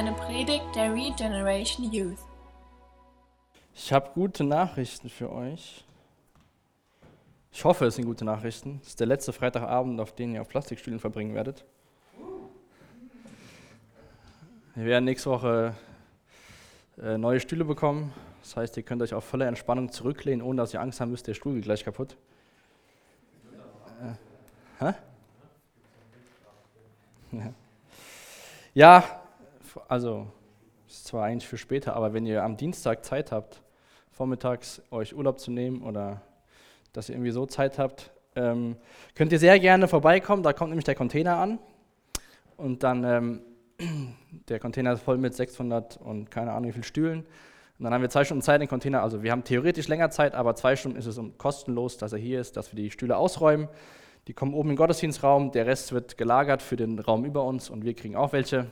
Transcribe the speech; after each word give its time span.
eine 0.00 0.12
Predigt 0.12 0.64
der 0.74 0.94
Regeneration 0.94 1.92
Youth. 1.92 2.16
Ich 3.74 3.92
habe 3.92 4.08
gute 4.14 4.44
Nachrichten 4.44 5.10
für 5.10 5.30
euch. 5.30 5.84
Ich 7.52 7.62
hoffe, 7.66 7.84
es 7.84 7.96
sind 7.96 8.06
gute 8.06 8.24
Nachrichten. 8.24 8.80
Es 8.80 8.88
ist 8.88 9.00
der 9.00 9.06
letzte 9.06 9.34
Freitagabend, 9.34 10.00
auf 10.00 10.14
den 10.14 10.34
ihr 10.34 10.40
auf 10.40 10.48
Plastikstühlen 10.48 11.00
verbringen 11.00 11.34
werdet. 11.34 11.66
Wir 14.74 14.86
werden 14.86 15.04
nächste 15.04 15.28
Woche 15.28 15.74
äh, 17.02 17.18
neue 17.18 17.38
Stühle 17.38 17.66
bekommen. 17.66 18.14
Das 18.40 18.56
heißt, 18.56 18.78
ihr 18.78 18.82
könnt 18.84 19.02
euch 19.02 19.12
auf 19.12 19.24
voller 19.24 19.48
Entspannung 19.48 19.92
zurücklehnen, 19.92 20.40
ohne 20.40 20.62
dass 20.62 20.72
ihr 20.72 20.80
Angst 20.80 21.02
haben 21.02 21.10
müsst, 21.10 21.26
der 21.26 21.34
Stuhl 21.34 21.56
geht 21.56 21.64
gleich 21.64 21.84
kaputt. 21.84 22.16
Äh, 24.80 24.82
hä? 24.82 24.94
Ja, 28.72 29.19
also 29.88 30.26
ist 30.88 31.06
zwar 31.06 31.24
eigentlich 31.24 31.48
für 31.48 31.58
später, 31.58 31.94
aber 31.94 32.12
wenn 32.12 32.26
ihr 32.26 32.42
am 32.42 32.56
Dienstag 32.56 33.04
Zeit 33.04 33.32
habt, 33.32 33.62
vormittags 34.10 34.82
euch 34.90 35.14
Urlaub 35.14 35.38
zu 35.38 35.50
nehmen 35.50 35.82
oder 35.82 36.22
dass 36.92 37.08
ihr 37.08 37.14
irgendwie 37.14 37.30
so 37.30 37.46
Zeit 37.46 37.78
habt, 37.78 38.10
ähm, 38.36 38.76
könnt 39.14 39.32
ihr 39.32 39.38
sehr 39.38 39.58
gerne 39.58 39.88
vorbeikommen. 39.88 40.42
Da 40.42 40.52
kommt 40.52 40.70
nämlich 40.70 40.84
der 40.84 40.94
Container 40.94 41.36
an 41.36 41.58
und 42.56 42.82
dann 42.82 43.04
ähm, 43.04 43.40
der 44.48 44.58
Container 44.58 44.92
ist 44.92 45.02
voll 45.02 45.18
mit 45.18 45.34
600 45.34 45.96
und 45.98 46.30
keine 46.30 46.52
Ahnung 46.52 46.68
wie 46.68 46.74
viel 46.74 46.84
Stühlen. 46.84 47.20
Und 47.78 47.84
dann 47.84 47.94
haben 47.94 48.02
wir 48.02 48.10
zwei 48.10 48.24
Stunden 48.24 48.42
Zeit, 48.42 48.60
den 48.60 48.68
Container, 48.68 49.02
also 49.02 49.22
wir 49.22 49.32
haben 49.32 49.42
theoretisch 49.42 49.88
länger 49.88 50.10
Zeit, 50.10 50.34
aber 50.34 50.54
zwei 50.54 50.76
Stunden 50.76 50.98
ist 50.98 51.06
es 51.06 51.18
kostenlos, 51.38 51.96
dass 51.96 52.12
er 52.12 52.18
hier 52.18 52.40
ist, 52.40 52.56
dass 52.58 52.74
wir 52.74 52.82
die 52.82 52.90
Stühle 52.90 53.16
ausräumen. 53.16 53.68
Die 54.28 54.34
kommen 54.34 54.52
oben 54.52 54.68
den 54.68 54.76
Gottesdienstraum, 54.76 55.50
der 55.50 55.66
Rest 55.66 55.92
wird 55.92 56.18
gelagert 56.18 56.60
für 56.60 56.76
den 56.76 56.98
Raum 56.98 57.24
über 57.24 57.42
uns 57.44 57.70
und 57.70 57.84
wir 57.84 57.94
kriegen 57.94 58.16
auch 58.16 58.34
welche. 58.34 58.66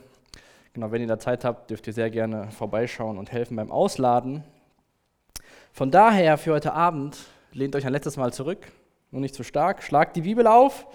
Genau, 0.73 0.91
wenn 0.91 1.01
ihr 1.01 1.07
da 1.07 1.17
Zeit 1.17 1.45
habt, 1.45 1.71
dürft 1.71 1.87
ihr 1.87 1.93
sehr 1.93 2.11
gerne 2.11 2.51
vorbeischauen 2.51 3.17
und 3.17 3.31
helfen 3.31 3.55
beim 3.55 3.71
Ausladen. 3.71 4.43
Von 5.73 5.89
daher 5.89 6.37
für 6.37 6.53
heute 6.53 6.73
Abend 6.73 7.17
lehnt 7.53 7.75
euch 7.75 7.87
ein 7.87 7.91
letztes 7.91 8.17
Mal 8.17 8.31
zurück, 8.33 8.71
nur 9.09 9.19
nicht 9.19 9.33
zu 9.33 9.43
stark, 9.43 9.81
schlagt 9.81 10.15
die 10.15 10.21
Bibel 10.21 10.45
auf. 10.45 10.85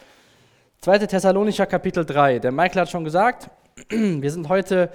2. 0.83 0.99
Thessalonicher 0.99 1.67
Kapitel 1.67 2.07
3. 2.07 2.39
Der 2.39 2.53
Michael 2.53 2.83
hat 2.83 2.91
schon 2.91 3.03
gesagt, 3.03 3.51
wir 3.89 4.31
sind 4.31 4.49
heute 4.49 4.93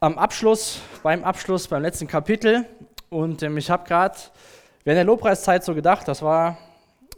am 0.00 0.16
Abschluss, 0.16 0.80
beim 1.02 1.24
Abschluss, 1.24 1.68
beim 1.68 1.82
letzten 1.82 2.06
Kapitel. 2.06 2.64
Und 3.10 3.42
ähm, 3.42 3.58
ich 3.58 3.70
habe 3.70 3.86
gerade 3.86 4.16
während 4.84 4.96
der 4.96 5.04
Lobpreiszeit 5.04 5.62
so 5.62 5.74
gedacht, 5.74 6.08
das 6.08 6.22
war 6.22 6.56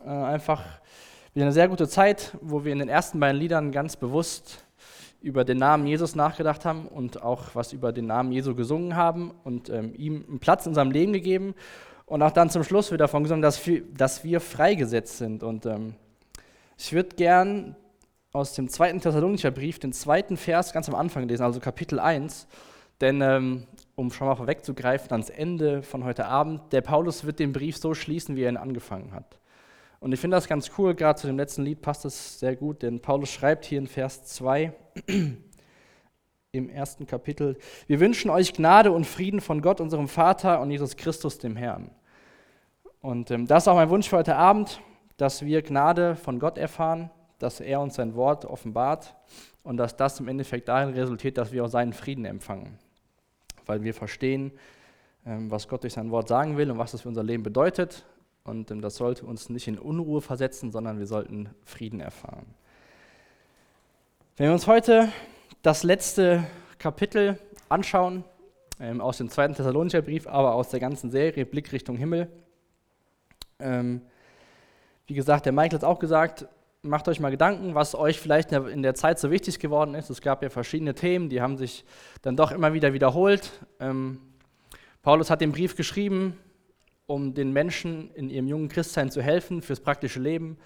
äh, 0.04 0.08
einfach 0.08 0.64
wieder 1.32 1.46
eine 1.46 1.52
sehr 1.52 1.68
gute 1.68 1.88
Zeit, 1.88 2.36
wo 2.40 2.64
wir 2.64 2.72
in 2.72 2.80
den 2.80 2.88
ersten 2.88 3.20
beiden 3.20 3.40
Liedern 3.40 3.70
ganz 3.70 3.94
bewusst 3.94 4.64
über 5.20 5.44
den 5.44 5.58
Namen 5.58 5.86
Jesus 5.86 6.14
nachgedacht 6.14 6.64
haben 6.64 6.86
und 6.86 7.22
auch 7.22 7.54
was 7.54 7.72
über 7.72 7.92
den 7.92 8.06
Namen 8.06 8.32
Jesu 8.32 8.54
gesungen 8.54 8.96
haben 8.96 9.32
und 9.44 9.68
ähm, 9.68 9.94
ihm 9.96 10.24
einen 10.28 10.40
Platz 10.40 10.66
in 10.66 10.70
unserem 10.70 10.90
Leben 10.90 11.12
gegeben. 11.12 11.54
Und 12.06 12.22
auch 12.22 12.32
dann 12.32 12.50
zum 12.50 12.64
Schluss 12.64 12.90
wieder 12.90 13.04
davon 13.04 13.22
gesungen, 13.22 13.42
dass 13.42 13.64
wir, 13.66 13.82
dass 13.82 14.24
wir 14.24 14.40
freigesetzt 14.40 15.18
sind. 15.18 15.42
Und 15.42 15.66
ähm, 15.66 15.94
ich 16.76 16.92
würde 16.92 17.14
gern 17.14 17.76
aus 18.32 18.54
dem 18.54 18.68
zweiten 18.68 19.00
Thessalonicher 19.00 19.50
Brief 19.50 19.78
den 19.78 19.92
zweiten 19.92 20.36
Vers 20.36 20.72
ganz 20.72 20.88
am 20.88 20.94
Anfang 20.94 21.28
lesen, 21.28 21.42
also 21.42 21.60
Kapitel 21.60 22.00
1. 22.00 22.46
Denn 23.00 23.20
ähm, 23.20 23.66
um 23.94 24.10
schon 24.10 24.26
mal 24.26 24.34
vorwegzugreifen 24.34 25.10
ans 25.12 25.30
Ende 25.30 25.82
von 25.82 26.04
heute 26.04 26.26
Abend, 26.26 26.72
der 26.72 26.80
Paulus 26.80 27.24
wird 27.24 27.38
den 27.38 27.52
Brief 27.52 27.76
so 27.76 27.94
schließen, 27.94 28.36
wie 28.36 28.42
er 28.42 28.50
ihn 28.50 28.56
angefangen 28.56 29.12
hat. 29.12 29.39
Und 30.00 30.12
ich 30.12 30.20
finde 30.20 30.38
das 30.38 30.48
ganz 30.48 30.70
cool, 30.78 30.94
gerade 30.94 31.20
zu 31.20 31.26
dem 31.26 31.36
letzten 31.36 31.62
Lied 31.62 31.82
passt 31.82 32.06
es 32.06 32.40
sehr 32.40 32.56
gut, 32.56 32.82
denn 32.82 33.00
Paulus 33.00 33.30
schreibt 33.30 33.66
hier 33.66 33.78
in 33.78 33.86
Vers 33.86 34.24
2 34.24 34.72
im 36.52 36.70
ersten 36.70 37.06
Kapitel, 37.06 37.58
wir 37.86 38.00
wünschen 38.00 38.30
euch 38.30 38.54
Gnade 38.54 38.92
und 38.92 39.04
Frieden 39.04 39.42
von 39.42 39.60
Gott, 39.60 39.78
unserem 39.78 40.08
Vater 40.08 40.62
und 40.62 40.70
Jesus 40.70 40.96
Christus, 40.96 41.38
dem 41.38 41.54
Herrn. 41.54 41.90
Und 43.02 43.30
ähm, 43.30 43.46
das 43.46 43.64
ist 43.64 43.68
auch 43.68 43.74
mein 43.74 43.90
Wunsch 43.90 44.08
für 44.08 44.16
heute 44.16 44.36
Abend, 44.36 44.80
dass 45.18 45.44
wir 45.44 45.60
Gnade 45.60 46.16
von 46.16 46.38
Gott 46.38 46.56
erfahren, 46.56 47.10
dass 47.38 47.60
er 47.60 47.82
uns 47.82 47.96
sein 47.96 48.14
Wort 48.14 48.46
offenbart 48.46 49.14
und 49.62 49.76
dass 49.76 49.96
das 49.96 50.18
im 50.18 50.28
Endeffekt 50.28 50.68
darin 50.68 50.94
resultiert, 50.94 51.36
dass 51.36 51.52
wir 51.52 51.62
auch 51.62 51.68
seinen 51.68 51.92
Frieden 51.92 52.24
empfangen. 52.24 52.78
Weil 53.66 53.82
wir 53.82 53.92
verstehen, 53.92 54.50
ähm, 55.26 55.50
was 55.50 55.68
Gott 55.68 55.82
durch 55.82 55.92
sein 55.92 56.10
Wort 56.10 56.28
sagen 56.28 56.56
will 56.56 56.70
und 56.70 56.78
was 56.78 56.92
das 56.92 57.02
für 57.02 57.08
unser 57.08 57.22
Leben 57.22 57.42
bedeutet 57.42 58.06
und 58.50 58.70
ähm, 58.70 58.82
das 58.82 58.96
sollte 58.96 59.24
uns 59.24 59.48
nicht 59.48 59.68
in 59.68 59.78
Unruhe 59.78 60.20
versetzen, 60.20 60.70
sondern 60.70 60.98
wir 60.98 61.06
sollten 61.06 61.48
Frieden 61.64 62.00
erfahren. 62.00 62.46
Wenn 64.36 64.48
wir 64.48 64.52
uns 64.52 64.66
heute 64.66 65.10
das 65.62 65.82
letzte 65.82 66.44
Kapitel 66.78 67.38
anschauen, 67.68 68.24
ähm, 68.80 69.00
aus 69.00 69.18
dem 69.18 69.30
zweiten 69.30 69.54
Thessalonicher 69.54 70.02
Brief, 70.02 70.26
aber 70.26 70.54
aus 70.54 70.70
der 70.70 70.80
ganzen 70.80 71.10
Serie 71.10 71.46
Blick 71.46 71.72
Richtung 71.72 71.96
Himmel, 71.96 72.28
ähm, 73.58 74.02
wie 75.06 75.14
gesagt, 75.14 75.46
der 75.46 75.52
Michael 75.52 75.78
hat 75.78 75.84
auch 75.84 75.98
gesagt, 75.98 76.46
macht 76.82 77.08
euch 77.08 77.20
mal 77.20 77.30
Gedanken, 77.30 77.74
was 77.74 77.94
euch 77.94 78.18
vielleicht 78.18 78.52
in 78.52 78.82
der 78.82 78.94
Zeit 78.94 79.18
so 79.18 79.30
wichtig 79.30 79.58
geworden 79.58 79.94
ist. 79.94 80.08
Es 80.08 80.22
gab 80.22 80.42
ja 80.42 80.48
verschiedene 80.48 80.94
Themen, 80.94 81.28
die 81.28 81.42
haben 81.42 81.56
sich 81.58 81.84
dann 82.22 82.36
doch 82.36 82.52
immer 82.52 82.72
wieder 82.72 82.92
wiederholt. 82.94 83.50
Ähm, 83.80 84.20
Paulus 85.02 85.30
hat 85.30 85.40
den 85.40 85.52
Brief 85.52 85.76
geschrieben, 85.76 86.38
um 87.10 87.34
den 87.34 87.52
Menschen 87.52 88.12
in 88.14 88.30
ihrem 88.30 88.46
jungen 88.46 88.68
Christsein 88.68 89.10
zu 89.10 89.20
helfen, 89.20 89.62
fürs 89.62 89.80
praktische 89.80 90.20
Leben. 90.20 90.56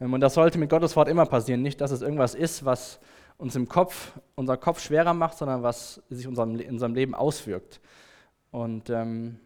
Ähm, 0.00 0.12
und 0.12 0.20
das 0.20 0.34
sollte 0.34 0.58
mit 0.58 0.68
Gottes 0.68 0.96
Wort 0.96 1.08
immer 1.08 1.24
passieren. 1.24 1.62
Nicht, 1.62 1.80
dass 1.80 1.92
es 1.92 2.02
irgendwas 2.02 2.34
ist, 2.34 2.64
was 2.64 2.98
uns 3.38 3.54
im 3.54 3.68
Kopf, 3.68 4.12
unser 4.34 4.56
Kopf 4.56 4.80
schwerer 4.80 5.14
macht, 5.14 5.38
sondern 5.38 5.62
was 5.62 6.02
sich 6.10 6.26
unserem, 6.26 6.58
in 6.58 6.72
unserem 6.72 6.94
Leben 6.94 7.14
auswirkt. 7.14 7.80
Und 8.50 8.90
ähm, 8.90 9.38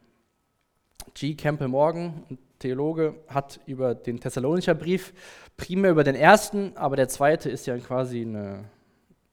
G. 1.13 1.35
Campbell 1.35 1.69
Morgan, 1.69 2.25
Theologe, 2.59 3.15
hat 3.29 3.61
über 3.67 3.95
den 3.95 4.19
Thessalonicher 4.19 4.75
Brief 4.75 5.13
primär 5.59 5.91
über 5.91 6.05
den 6.05 6.15
ersten, 6.15 6.73
aber 6.77 6.97
der 6.97 7.09
zweite 7.09 7.51
ist 7.51 7.67
ja 7.67 7.77
quasi 7.79 8.23
eine, 8.23 8.65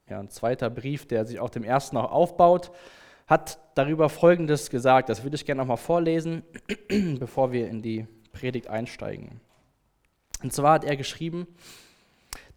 ja, 0.10 0.20
ein 0.20 0.30
zweiter 0.30 0.70
Brief, 0.70 1.08
der 1.08 1.26
sich 1.26 1.40
auf 1.40 1.52
dem 1.52 1.64
ersten 1.64 1.96
auch 1.96 2.12
aufbaut 2.12 2.72
hat 3.28 3.60
darüber 3.76 4.10
Folgendes 4.10 4.70
gesagt. 4.70 5.10
Das 5.10 5.24
würde 5.24 5.36
ich 5.36 5.46
gerne 5.46 5.62
nochmal 5.62 5.78
vorlesen, 5.78 6.44
bevor 7.20 7.52
wir 7.52 7.68
in 7.68 7.82
die 7.82 8.08
Predigt 8.32 8.68
einsteigen. 8.68 9.40
Und 10.44 10.54
zwar 10.54 10.74
hat 10.74 10.84
er 10.84 10.96
geschrieben, 10.96 11.48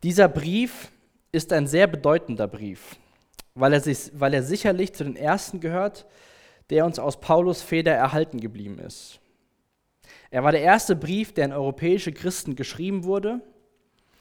dieser 0.02 0.28
Brief 0.28 0.90
ist 1.32 1.52
ein 1.52 1.66
sehr 1.66 1.86
bedeutender 1.86 2.48
Brief, 2.48 2.96
weil 3.54 3.72
er, 3.72 3.80
sich, 3.80 4.10
weil 4.14 4.34
er 4.34 4.42
sicherlich 4.42 4.92
zu 4.92 5.04
den 5.04 5.16
ersten 5.16 5.60
gehört, 5.60 6.06
der 6.70 6.84
uns 6.84 6.98
aus 6.98 7.20
Paulus 7.20 7.62
Feder 7.62 7.92
erhalten 7.92 8.40
geblieben 8.40 8.78
ist. 8.78 9.20
Er 10.30 10.44
war 10.44 10.52
der 10.52 10.60
erste 10.60 10.94
Brief, 10.94 11.32
der 11.32 11.46
an 11.46 11.52
europäische 11.52 12.12
Christen 12.12 12.56
geschrieben 12.56 13.04
wurde, 13.04 13.40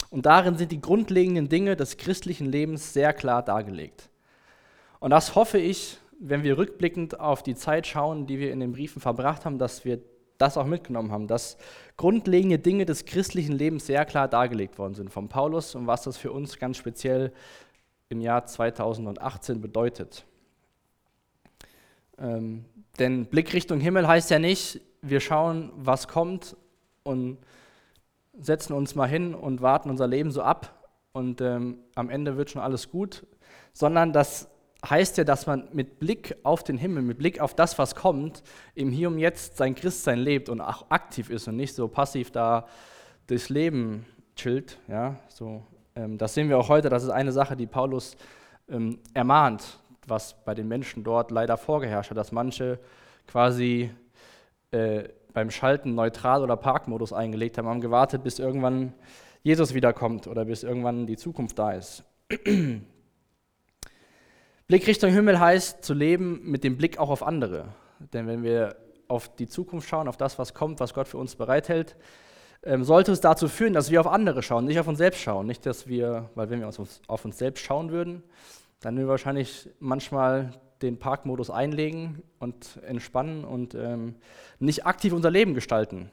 und 0.09 0.25
darin 0.25 0.55
sind 0.55 0.71
die 0.71 0.79
grundlegenden 0.79 1.49
Dinge 1.49 1.75
des 1.75 1.97
christlichen 1.97 2.49
Lebens 2.49 2.93
sehr 2.93 3.11
klar 3.13 3.43
dargelegt. 3.43 4.09
Und 4.99 5.09
das 5.09 5.35
hoffe 5.35 5.57
ich, 5.57 5.97
wenn 6.19 6.43
wir 6.43 6.57
rückblickend 6.57 7.19
auf 7.19 7.43
die 7.43 7.55
Zeit 7.55 7.87
schauen, 7.87 8.25
die 8.25 8.39
wir 8.39 8.51
in 8.51 8.59
den 8.59 8.71
Briefen 8.71 9.01
verbracht 9.01 9.45
haben, 9.45 9.59
dass 9.59 9.85
wir 9.85 9.99
das 10.37 10.57
auch 10.57 10.65
mitgenommen 10.65 11.11
haben, 11.11 11.27
dass 11.27 11.57
grundlegende 11.95 12.59
Dinge 12.59 12.85
des 12.85 13.05
christlichen 13.05 13.53
Lebens 13.53 13.87
sehr 13.87 14.05
klar 14.05 14.27
dargelegt 14.27 14.77
worden 14.77 14.93
sind 14.93 15.09
von 15.09 15.29
Paulus 15.29 15.75
und 15.75 15.87
was 15.87 16.03
das 16.03 16.17
für 16.17 16.31
uns 16.31 16.59
ganz 16.59 16.77
speziell 16.77 17.33
im 18.09 18.21
Jahr 18.21 18.45
2018 18.45 19.61
bedeutet. 19.61 20.25
Ähm, 22.19 22.65
denn 22.99 23.25
Blick 23.25 23.53
Richtung 23.53 23.79
Himmel 23.79 24.07
heißt 24.07 24.29
ja 24.29 24.39
nicht, 24.39 24.81
wir 25.01 25.19
schauen, 25.19 25.71
was 25.75 26.07
kommt 26.07 26.55
und 27.03 27.37
setzen 28.39 28.73
uns 28.73 28.95
mal 28.95 29.07
hin 29.07 29.33
und 29.33 29.61
warten 29.61 29.89
unser 29.89 30.07
Leben 30.07 30.31
so 30.31 30.41
ab 30.41 30.89
und 31.11 31.41
ähm, 31.41 31.79
am 31.95 32.09
Ende 32.09 32.37
wird 32.37 32.51
schon 32.51 32.61
alles 32.61 32.89
gut, 32.89 33.25
sondern 33.73 34.13
dass 34.13 34.49
heißt 34.87 35.17
ja, 35.17 35.23
dass 35.23 35.47
man 35.47 35.67
mit 35.73 35.99
Blick 35.99 36.35
auf 36.43 36.63
den 36.63 36.77
Himmel, 36.77 37.03
mit 37.03 37.17
Blick 37.17 37.39
auf 37.39 37.55
das, 37.55 37.77
was 37.79 37.95
kommt, 37.95 38.43
im 38.75 38.91
Hier 38.91 39.07
und 39.09 39.19
Jetzt 39.19 39.57
sein 39.57 39.75
Christsein 39.75 40.19
lebt 40.19 40.49
und 40.49 40.61
auch 40.61 40.89
aktiv 40.89 41.29
ist 41.29 41.47
und 41.47 41.55
nicht 41.55 41.73
so 41.73 41.87
passiv 41.87 42.31
da 42.31 42.67
durchs 43.27 43.49
Leben 43.49 44.05
chillt. 44.35 44.79
Ja, 44.87 45.15
so, 45.29 45.63
ähm, 45.95 46.17
das 46.17 46.33
sehen 46.33 46.49
wir 46.49 46.57
auch 46.57 46.69
heute. 46.69 46.89
Das 46.89 47.03
ist 47.03 47.09
eine 47.09 47.31
Sache, 47.31 47.55
die 47.55 47.67
Paulus 47.67 48.15
ähm, 48.69 48.99
ermahnt, 49.13 49.79
was 50.05 50.35
bei 50.45 50.53
den 50.53 50.67
Menschen 50.67 51.03
dort 51.03 51.31
leider 51.31 51.57
vorgeherrscht 51.57 52.11
hat, 52.11 52.17
dass 52.17 52.31
manche 52.31 52.79
quasi 53.25 53.89
äh, 54.71 55.09
beim 55.33 55.51
Schalten 55.51 55.95
Neutral- 55.95 56.41
oder 56.41 56.55
Parkmodus 56.55 57.13
eingelegt 57.13 57.57
haben, 57.57 57.67
haben 57.67 57.81
gewartet, 57.81 58.23
bis 58.23 58.39
irgendwann 58.39 58.93
Jesus 59.43 59.73
wiederkommt 59.73 60.27
oder 60.27 60.45
bis 60.45 60.63
irgendwann 60.63 61.05
die 61.05 61.17
Zukunft 61.17 61.59
da 61.59 61.71
ist. 61.71 62.03
Blick 64.67 64.85
Richtung 64.85 65.11
Himmel 65.11 65.39
heißt 65.39 65.81
zu 65.81 65.93
leben 65.93 66.41
mit 66.43 66.65
dem 66.65 66.75
Blick 66.75 66.97
auch 66.97 67.09
auf 67.09 67.23
andere. 67.23 67.69
Denn 68.11 68.27
wenn 68.27 68.43
wir 68.43 68.75
auf 69.07 69.33
die 69.33 69.47
Zukunft 69.47 69.87
schauen, 69.87 70.09
auf 70.09 70.17
das, 70.17 70.37
was 70.37 70.53
kommt, 70.53 70.81
was 70.81 70.93
Gott 70.93 71.07
für 71.07 71.17
uns 71.17 71.35
bereithält, 71.35 71.95
ähm, 72.63 72.83
sollte 72.83 73.13
es 73.13 73.21
dazu 73.21 73.47
führen, 73.47 73.71
dass 73.71 73.91
wir 73.91 74.01
auf 74.01 74.07
andere 74.07 74.43
schauen, 74.43 74.65
nicht 74.65 74.77
auf 74.77 74.87
uns 74.89 74.97
selbst 74.97 75.21
schauen. 75.21 75.47
Nicht, 75.47 75.65
dass 75.65 75.87
wir, 75.87 76.29
weil 76.35 76.49
wenn 76.49 76.59
wir 76.59 76.67
uns 76.67 77.01
auf 77.07 77.23
uns 77.23 77.37
selbst 77.37 77.63
schauen 77.63 77.91
würden, 77.91 78.23
dann 78.81 78.97
will 78.97 79.05
wir 79.05 79.11
wahrscheinlich 79.11 79.69
manchmal 79.79 80.51
den 80.81 80.99
Parkmodus 80.99 81.49
einlegen 81.49 82.21
und 82.39 82.81
entspannen 82.85 83.45
und 83.45 83.73
ähm, 83.73 84.15
nicht 84.59 84.85
aktiv 84.85 85.13
unser 85.13 85.31
Leben 85.31 85.53
gestalten. 85.53 86.11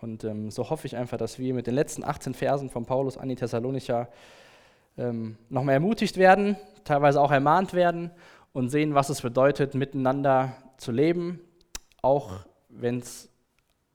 Und 0.00 0.24
ähm, 0.24 0.50
so 0.50 0.70
hoffe 0.70 0.88
ich 0.88 0.96
einfach, 0.96 1.18
dass 1.18 1.38
wir 1.38 1.54
mit 1.54 1.68
den 1.68 1.74
letzten 1.74 2.02
18 2.02 2.34
Versen 2.34 2.68
von 2.68 2.84
Paulus 2.84 3.16
an 3.16 3.28
die 3.28 3.36
Thessalonicher 3.36 4.08
ähm, 4.98 5.36
nochmal 5.48 5.74
ermutigt 5.74 6.16
werden, 6.16 6.56
teilweise 6.84 7.20
auch 7.20 7.30
ermahnt 7.30 7.74
werden 7.74 8.10
und 8.52 8.70
sehen, 8.70 8.94
was 8.94 9.08
es 9.08 9.22
bedeutet, 9.22 9.74
miteinander 9.74 10.56
zu 10.78 10.92
leben, 10.92 11.40
auch 12.02 12.46
wenn 12.68 12.98
es 12.98 13.28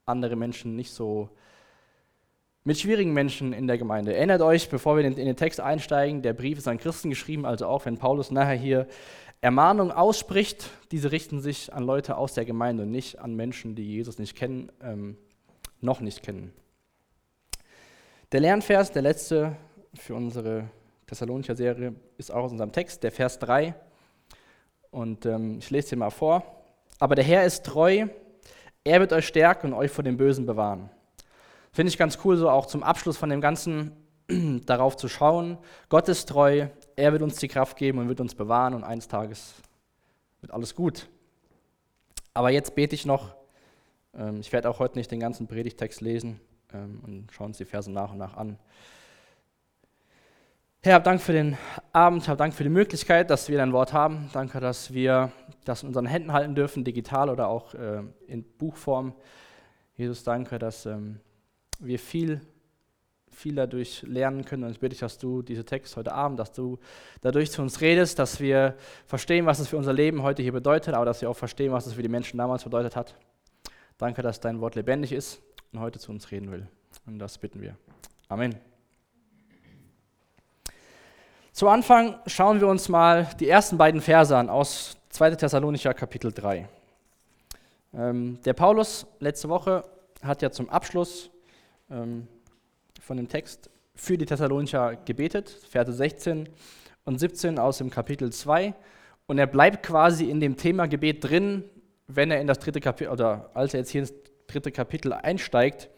andere 0.06 0.36
Menschen 0.36 0.76
nicht 0.76 0.92
so 0.92 1.30
mit 2.64 2.80
schwierigen 2.80 3.14
Menschen 3.14 3.54
in 3.54 3.66
der 3.66 3.78
Gemeinde. 3.78 4.14
Erinnert 4.16 4.42
euch, 4.42 4.70
bevor 4.70 4.96
wir 4.98 5.04
in 5.04 5.16
den 5.16 5.36
Text 5.36 5.60
einsteigen, 5.60 6.22
der 6.22 6.34
Brief 6.34 6.60
ist 6.60 6.68
an 6.68 6.78
Christen 6.78 7.10
geschrieben, 7.10 7.46
also 7.46 7.66
auch 7.66 7.86
wenn 7.86 7.98
Paulus 7.98 8.30
nachher 8.30 8.56
hier 8.56 8.88
Ermahnungen 9.42 9.92
ausspricht, 9.92 10.70
diese 10.92 11.12
richten 11.12 11.42
sich 11.42 11.74
an 11.74 11.84
Leute 11.84 12.18
aus 12.18 12.36
der 12.36 12.46
Gemeinde 12.46 12.84
und 12.84 12.92
nicht 12.92 13.20
an 13.20 13.36
Menschen, 13.36 13.74
die 13.74 13.88
Jesus 13.88 14.20
nicht 14.20 14.36
kennen, 14.36 14.72
ähm, 14.84 15.18
noch 15.80 16.02
nicht 16.02 16.22
kennen. 16.22 16.54
Der 18.32 18.40
Lernvers, 18.40 18.92
der 18.92 19.02
letzte 19.02 19.58
für 19.96 20.14
unsere 20.14 20.70
Thessalonicher 21.12 21.58
Serie, 21.58 21.94
ist 22.18 22.32
auch 22.32 22.46
aus 22.46 22.54
unserem 22.54 22.72
Text, 22.72 23.04
der 23.04 23.12
Vers 23.12 23.38
3. 23.40 23.76
Und 24.92 25.26
ähm, 25.26 25.58
ich 25.60 25.70
lese 25.70 25.90
den 25.90 26.00
mal 26.00 26.10
vor. 26.10 26.42
Aber 27.00 27.16
der 27.16 27.26
Herr 27.26 27.44
ist 27.44 27.66
treu, 27.66 28.08
er 28.86 29.00
wird 29.02 29.12
euch 29.12 29.28
stärken 29.28 29.68
und 29.68 29.74
euch 29.74 29.92
vor 29.92 30.06
dem 30.06 30.16
Bösen 30.16 30.46
bewahren. 30.46 30.90
Finde 31.74 31.90
ich 31.90 31.98
ganz 31.98 32.18
cool, 32.24 32.38
so 32.38 32.50
auch 32.50 32.66
zum 32.66 32.82
Abschluss 32.82 33.18
von 33.18 33.30
dem 33.30 33.42
Ganzen 33.42 33.92
darauf 34.66 34.96
zu 34.96 35.10
schauen. 35.10 35.58
Gott 35.90 36.08
ist 36.08 36.30
treu, 36.30 36.68
er 36.96 37.12
wird 37.12 37.24
uns 37.24 37.36
die 37.36 37.50
Kraft 37.50 37.76
geben 37.76 38.00
und 38.00 38.08
wird 38.08 38.22
uns 38.22 38.34
bewahren 38.34 38.74
und 38.74 38.86
eines 38.86 39.10
Tages 39.10 39.56
wird 40.40 40.54
alles 40.54 40.76
gut. 40.76 41.10
Aber 42.34 42.52
jetzt 42.52 42.74
bete 42.74 42.96
ich 42.96 43.06
noch. 43.06 43.36
Ähm, 44.14 44.40
ich 44.40 44.54
werde 44.54 44.70
auch 44.70 44.80
heute 44.80 44.98
nicht 44.98 45.12
den 45.12 45.20
ganzen 45.20 45.46
Predigtext 45.46 46.00
lesen 46.00 46.40
ähm, 46.74 47.02
und 47.06 47.34
schauen 47.34 47.48
uns 47.48 47.58
die 47.58 47.66
Verse 47.66 47.92
nach 47.92 48.14
und 48.14 48.18
nach 48.18 48.38
an. 48.38 48.58
Herr, 50.84 50.96
hab 50.96 51.04
Dank 51.04 51.22
für 51.22 51.34
den 51.34 51.60
Abend, 51.94 52.28
hab 52.28 52.40
Dank 52.40 52.56
für 52.56 52.64
die 52.64 52.70
Möglichkeit, 52.70 53.30
dass 53.30 53.50
wir 53.50 53.58
dein 53.60 53.72
Wort 53.72 53.94
haben. 53.94 54.32
Danke, 54.34 54.60
dass 54.60 54.92
wir 54.92 55.32
das 55.64 55.84
in 55.84 55.90
unseren 55.90 56.08
Händen 56.08 56.34
halten 56.34 56.56
dürfen, 56.56 56.84
digital 56.84 57.30
oder 57.30 57.50
auch 57.50 57.76
äh, 57.76 58.02
in 58.26 58.44
Buchform. 58.58 59.14
Jesus, 59.96 60.24
danke, 60.24 60.58
dass 60.58 60.88
ähm, 60.88 61.20
wir 61.78 62.00
viel, 62.00 62.42
viel 63.30 63.54
dadurch 63.54 64.02
lernen 64.08 64.44
können. 64.44 64.64
Und 64.64 64.72
ich 64.72 64.80
bitte 64.80 64.96
dich, 64.96 65.02
dass 65.02 65.20
du 65.20 65.44
diese 65.44 65.64
Text 65.66 65.96
heute 65.98 66.14
Abend, 66.14 66.40
dass 66.40 66.52
du 66.52 66.80
dadurch 67.22 67.52
zu 67.52 67.62
uns 67.62 67.80
redest, 67.80 68.18
dass 68.18 68.40
wir 68.40 68.76
verstehen, 69.06 69.46
was 69.46 69.60
es 69.60 69.68
für 69.68 69.78
unser 69.78 69.94
Leben 69.94 70.24
heute 70.24 70.42
hier 70.42 70.52
bedeutet, 70.52 70.96
aber 70.96 71.06
dass 71.06 71.22
wir 71.22 71.30
auch 71.30 71.38
verstehen, 71.38 71.72
was 71.72 71.86
es 71.86 71.94
für 71.94 72.02
die 72.02 72.10
Menschen 72.10 72.40
damals 72.40 72.64
bedeutet 72.64 72.96
hat. 72.96 73.14
Danke, 74.00 74.24
dass 74.24 74.40
dein 74.40 74.60
Wort 74.62 74.74
lebendig 74.74 75.12
ist 75.12 75.44
und 75.74 75.80
heute 75.80 76.00
zu 76.00 76.12
uns 76.12 76.32
reden 76.32 76.52
will. 76.52 76.68
Und 77.06 77.20
das 77.20 77.38
bitten 77.38 77.62
wir. 77.62 77.78
Amen. 78.30 78.71
Zu 81.54 81.68
Anfang 81.68 82.16
schauen 82.28 82.62
wir 82.62 82.68
uns 82.68 82.88
mal 82.88 83.28
die 83.40 83.50
ersten 83.50 83.78
beiden 83.78 84.00
Verse 84.00 84.36
an 84.36 84.50
aus 84.50 84.96
2. 85.10 85.36
Thessalonicher 85.36 85.94
Kapitel 85.94 86.32
3. 86.32 86.68
Ähm, 87.94 88.40
der 88.46 88.54
Paulus 88.54 89.06
letzte 89.20 89.50
Woche 89.50 89.84
hat 90.24 90.42
ja 90.42 90.50
zum 90.50 90.70
Abschluss 90.70 91.30
ähm, 91.90 92.26
von 93.02 93.18
dem 93.18 93.28
Text 93.28 93.70
für 93.96 94.18
die 94.18 94.26
Thessalonicher 94.26 94.96
gebetet, 94.96 95.50
Verse 95.70 95.92
16 95.92 96.48
und 97.04 97.20
17 97.20 97.60
aus 97.60 97.80
dem 97.80 97.90
Kapitel 97.90 98.32
2. 98.32 98.74
Und 99.28 99.38
er 99.38 99.48
bleibt 99.48 99.84
quasi 99.84 100.30
in 100.30 100.40
dem 100.40 100.56
Thema 100.56 100.88
Gebet 100.88 101.22
drin, 101.22 101.66
wenn 102.08 102.32
er 102.32 102.40
in 102.40 102.48
das 102.48 102.60
dritte 102.60 102.80
Kapitel, 102.80 103.12
oder 103.12 103.52
als 103.54 103.74
er 103.74 103.82
jetzt 103.82 103.90
hier 103.90 104.02
ins 104.02 104.14
dritte 104.48 104.72
Kapitel 104.72 105.12
einsteigt. 105.12 105.90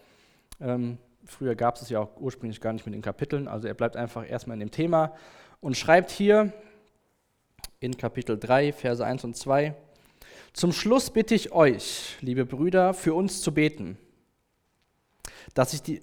Ähm, 0.60 0.98
früher 1.26 1.56
gab 1.56 1.76
es 1.76 1.84
es 1.84 1.90
ja 1.90 2.00
auch 2.00 2.18
ursprünglich 2.18 2.62
gar 2.62 2.74
nicht 2.74 2.86
mit 2.86 2.94
den 2.94 3.02
Kapiteln, 3.02 3.48
also 3.48 3.68
er 3.68 3.74
bleibt 3.74 3.96
einfach 3.96 4.30
erstmal 4.30 4.56
in 4.56 4.62
dem 4.62 4.72
Thema 4.72 5.16
und 5.62 5.78
schreibt 5.78 6.12
hier 6.12 6.52
in 7.80 7.98
Kapitel 7.98 8.38
3, 8.38 8.74
Verse 8.74 9.06
1 9.06 9.24
und 9.24 9.36
2, 9.36 9.76
Zum 10.54 10.72
Schluss 10.72 11.10
bitte 11.10 11.36
ich 11.36 11.52
euch, 11.52 12.18
liebe 12.22 12.46
Brüder, 12.46 12.94
für 12.94 13.14
uns 13.14 13.42
zu 13.42 13.54
beten, 13.54 13.98
dass 15.54 15.72
sich 15.72 15.82
die, 15.82 16.02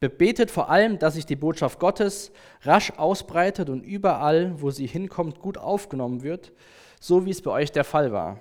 betet 0.00 0.50
vor 0.50 0.70
allem, 0.70 0.98
dass 0.98 1.14
sich 1.14 1.26
die 1.26 1.36
Botschaft 1.36 1.78
Gottes 1.78 2.30
rasch 2.62 2.92
ausbreitet 2.96 3.68
und 3.68 3.82
überall, 3.82 4.60
wo 4.60 4.70
sie 4.70 4.86
hinkommt, 4.86 5.40
gut 5.40 5.58
aufgenommen 5.58 6.22
wird, 6.22 6.52
so 7.00 7.26
wie 7.26 7.30
es 7.30 7.42
bei 7.42 7.50
euch 7.50 7.72
der 7.72 7.84
Fall 7.84 8.12
war. 8.12 8.40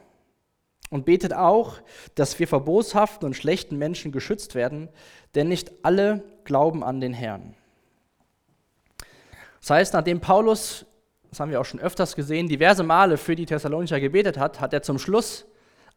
Und 0.89 1.05
betet 1.05 1.33
auch, 1.33 1.79
dass 2.13 2.39
wir 2.39 2.47
vor 2.47 2.63
boshaften 2.63 3.25
und 3.25 3.35
schlechten 3.35 3.77
Menschen 3.77 4.11
geschützt 4.11 4.55
werden, 4.55 4.89
denn 5.33 5.47
nicht 5.47 5.71
alle 5.83 6.23
glauben 6.43 6.83
an 6.83 7.01
den 7.01 7.13
Herrn. 7.13 7.55
Das 9.61 9.71
heißt, 9.71 9.93
nachdem 9.93 10.21
Paulus, 10.21 10.85
das 11.29 11.39
haben 11.39 11.49
wir 11.49 11.59
auch 11.59 11.65
schon 11.65 11.79
öfters 11.79 12.15
gesehen, 12.15 12.47
diverse 12.47 12.83
Male 12.83 13.17
für 13.17 13.35
die 13.35 13.47
Thessalonicher 13.47 13.99
gebetet 13.99 14.37
hat, 14.37 14.61
hat 14.61 14.73
er 14.73 14.83
zum 14.83 14.99
Schluss 14.99 15.45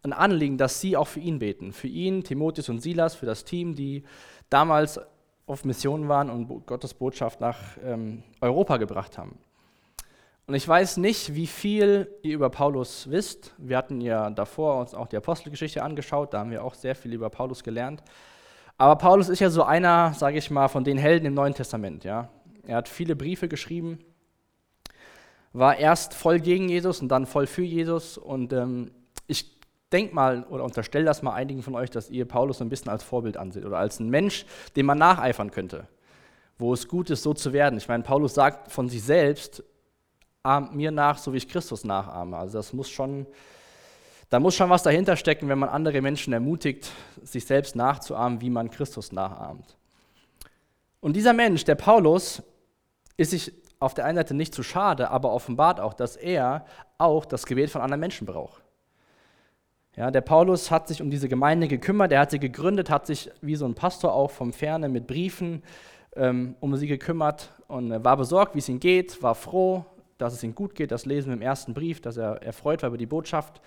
ein 0.02 0.12
Anliegen, 0.12 0.58
dass 0.58 0.81
sie 0.81 0.96
auch 0.96 1.08
für 1.08 1.20
ihn 1.20 1.38
beten. 1.38 1.73
Für 1.73 1.88
ihn, 1.88 2.25
Timotheus 2.25 2.69
und 2.69 2.81
Silas, 2.81 3.14
für 3.14 3.26
das 3.26 3.44
Team, 3.44 3.75
die 3.75 4.05
damals 4.49 5.00
auf 5.46 5.64
Mission 5.64 6.08
waren 6.08 6.31
und 6.31 6.67
Gottes 6.67 6.94
Botschaft 6.94 7.41
nach 7.41 7.58
ähm, 7.84 8.23
Europa 8.41 8.76
gebracht 8.76 9.19
haben. 9.19 9.38
Und 10.49 10.55
ich 10.55 10.67
weiß 10.67 10.97
nicht, 10.97 11.35
wie 11.35 11.47
viel 11.47 12.11
ihr 12.23 12.35
über 12.35 12.49
Paulus 12.49 13.11
wisst. 13.11 13.53
Wir 13.59 13.77
hatten 13.77 14.00
ja 14.00 14.31
davor 14.31 14.81
uns 14.81 14.95
auch 14.95 15.06
die 15.06 15.19
Apostelgeschichte 15.19 15.83
angeschaut, 15.83 16.33
da 16.33 16.39
haben 16.39 16.50
wir 16.50 16.65
auch 16.65 16.73
sehr 16.73 16.95
viel 16.95 17.12
über 17.12 17.29
Paulus 17.29 17.62
gelernt. 17.62 18.03
Aber 18.79 18.97
Paulus 18.97 19.29
ist 19.29 19.41
ja 19.41 19.50
so 19.50 19.62
einer, 19.62 20.15
sage 20.15 20.39
ich 20.39 20.50
mal, 20.50 20.69
von 20.69 20.85
den 20.85 20.97
Helden 20.97 21.27
im 21.27 21.35
Neuen 21.35 21.53
Testament. 21.53 22.03
Ja? 22.03 22.31
Er 22.67 22.77
hat 22.77 22.89
viele 22.89 23.15
Briefe 23.15 23.47
geschrieben, 23.47 23.99
war 25.53 25.77
erst 25.77 26.15
voll 26.15 26.41
gegen 26.41 26.71
Jesus 26.71 27.03
und 27.03 27.09
dann 27.09 27.27
voll 27.27 27.47
für 27.47 27.61
Jesus. 27.61 28.17
Und 28.17 28.55
ähm, 28.55 28.91
ich 29.27 29.55
denke 29.93 30.15
mal 30.15 30.44
oder 30.44 30.65
unterstelle 30.65 31.05
das 31.05 31.21
mal 31.21 31.35
einigen 31.35 31.62
von 31.62 31.75
euch, 31.75 31.91
dass 31.91 32.09
ihr 32.09 32.27
Paulus 32.27 32.63
ein 32.63 32.70
bisschen 32.70 32.91
als 32.91 33.05
Vorbild 33.05 33.37
anseht 33.37 33.67
oder 33.67 33.77
als 33.77 34.01
einen 34.01 34.08
Mensch, 34.08 34.46
dem 34.77 34.87
man 34.87 34.96
nacheifern 34.96 35.51
könnte, 35.51 35.89
wo 36.56 36.72
es 36.72 36.89
gut 36.89 37.11
ist, 37.11 37.22
so 37.22 37.34
zu 37.34 37.53
werden. 37.53 37.77
Ich 37.77 37.89
meine, 37.89 38.03
Paulus 38.03 38.32
sagt 38.32 38.72
von 38.72 38.89
sich 38.89 39.03
selbst, 39.03 39.63
ahmt 40.48 40.74
mir 40.74 40.90
nach, 40.90 41.19
so 41.19 41.32
wie 41.32 41.36
ich 41.36 41.48
Christus 41.48 41.84
nachahme. 41.84 42.36
Also 42.36 42.58
das 42.58 42.72
muss 42.72 42.88
schon, 42.88 43.26
da 44.31 44.40
muss 44.40 44.55
schon 44.55 44.70
was 44.70 44.82
dahinter 44.82 45.17
stecken, 45.17 45.48
wenn 45.48 45.58
man 45.58 45.69
andere 45.69 46.00
Menschen 46.00 46.32
ermutigt, 46.32 46.90
sich 47.22 47.44
selbst 47.44 47.76
nachzuahmen, 47.76 48.40
wie 48.40 48.50
man 48.50 48.70
Christus 48.70 49.12
nachahmt. 49.12 49.76
Und 51.00 51.14
dieser 51.14 51.32
Mensch, 51.32 51.64
der 51.64 51.74
Paulus, 51.74 52.43
ist 53.17 53.31
sich 53.31 53.52
auf 53.78 53.94
der 53.94 54.06
einen 54.06 54.17
Seite 54.17 54.34
nicht 54.34 54.55
zu 54.55 54.62
schade, 54.62 55.10
aber 55.10 55.32
offenbart 55.32 55.81
auch, 55.81 55.94
dass 55.94 56.17
er 56.17 56.64
auch 56.96 57.24
das 57.24 57.46
Gebet 57.46 57.70
von 57.70 57.82
anderen 57.82 58.00
Menschen 58.00 58.26
braucht. 58.26 58.62
Ja, 59.96 60.10
der 60.10 60.20
Paulus 60.20 60.70
hat 60.70 60.88
sich 60.88 61.02
um 61.02 61.10
diese 61.10 61.28
Gemeinde 61.28 61.69
gekümmert, 61.69 62.12
er 62.12 62.20
hat 62.20 62.31
sie 62.31 62.38
gegründet, 62.38 62.88
hat 62.90 63.06
sich 63.06 63.31
wie 63.40 63.56
so 63.56 63.67
ein 63.67 63.74
Pastor 63.74 64.12
auch 64.12 64.31
vom 64.31 64.52
Ferne 64.52 64.88
mit 64.88 65.06
Briefen 65.06 65.62
ähm, 66.17 66.56
um 66.60 66.76
sie 66.76 66.86
gekümmert 66.86 67.50
und 67.69 68.05
war 68.05 68.17
besorgt, 68.17 68.55
wie 68.55 68.60
es 68.60 68.69
ihm 68.69 68.81
geht, 68.81 69.22
war 69.22 69.34
froh, 69.34 69.84
dass 70.19 70.34
es 70.34 70.43
ihm 70.43 70.55
gut 70.55 70.75
geht. 70.75 70.91
Das 70.91 71.06
lesen 71.06 71.29
wir 71.29 71.34
im 71.34 71.43
ersten 71.43 71.75
Brief, 71.75 72.01
dass 72.01 72.17
er 72.17 72.43
erfreut 72.43 72.82
war 72.82 72.89
über 72.89 72.98
die 72.98 73.06
Botschaft, 73.06 73.60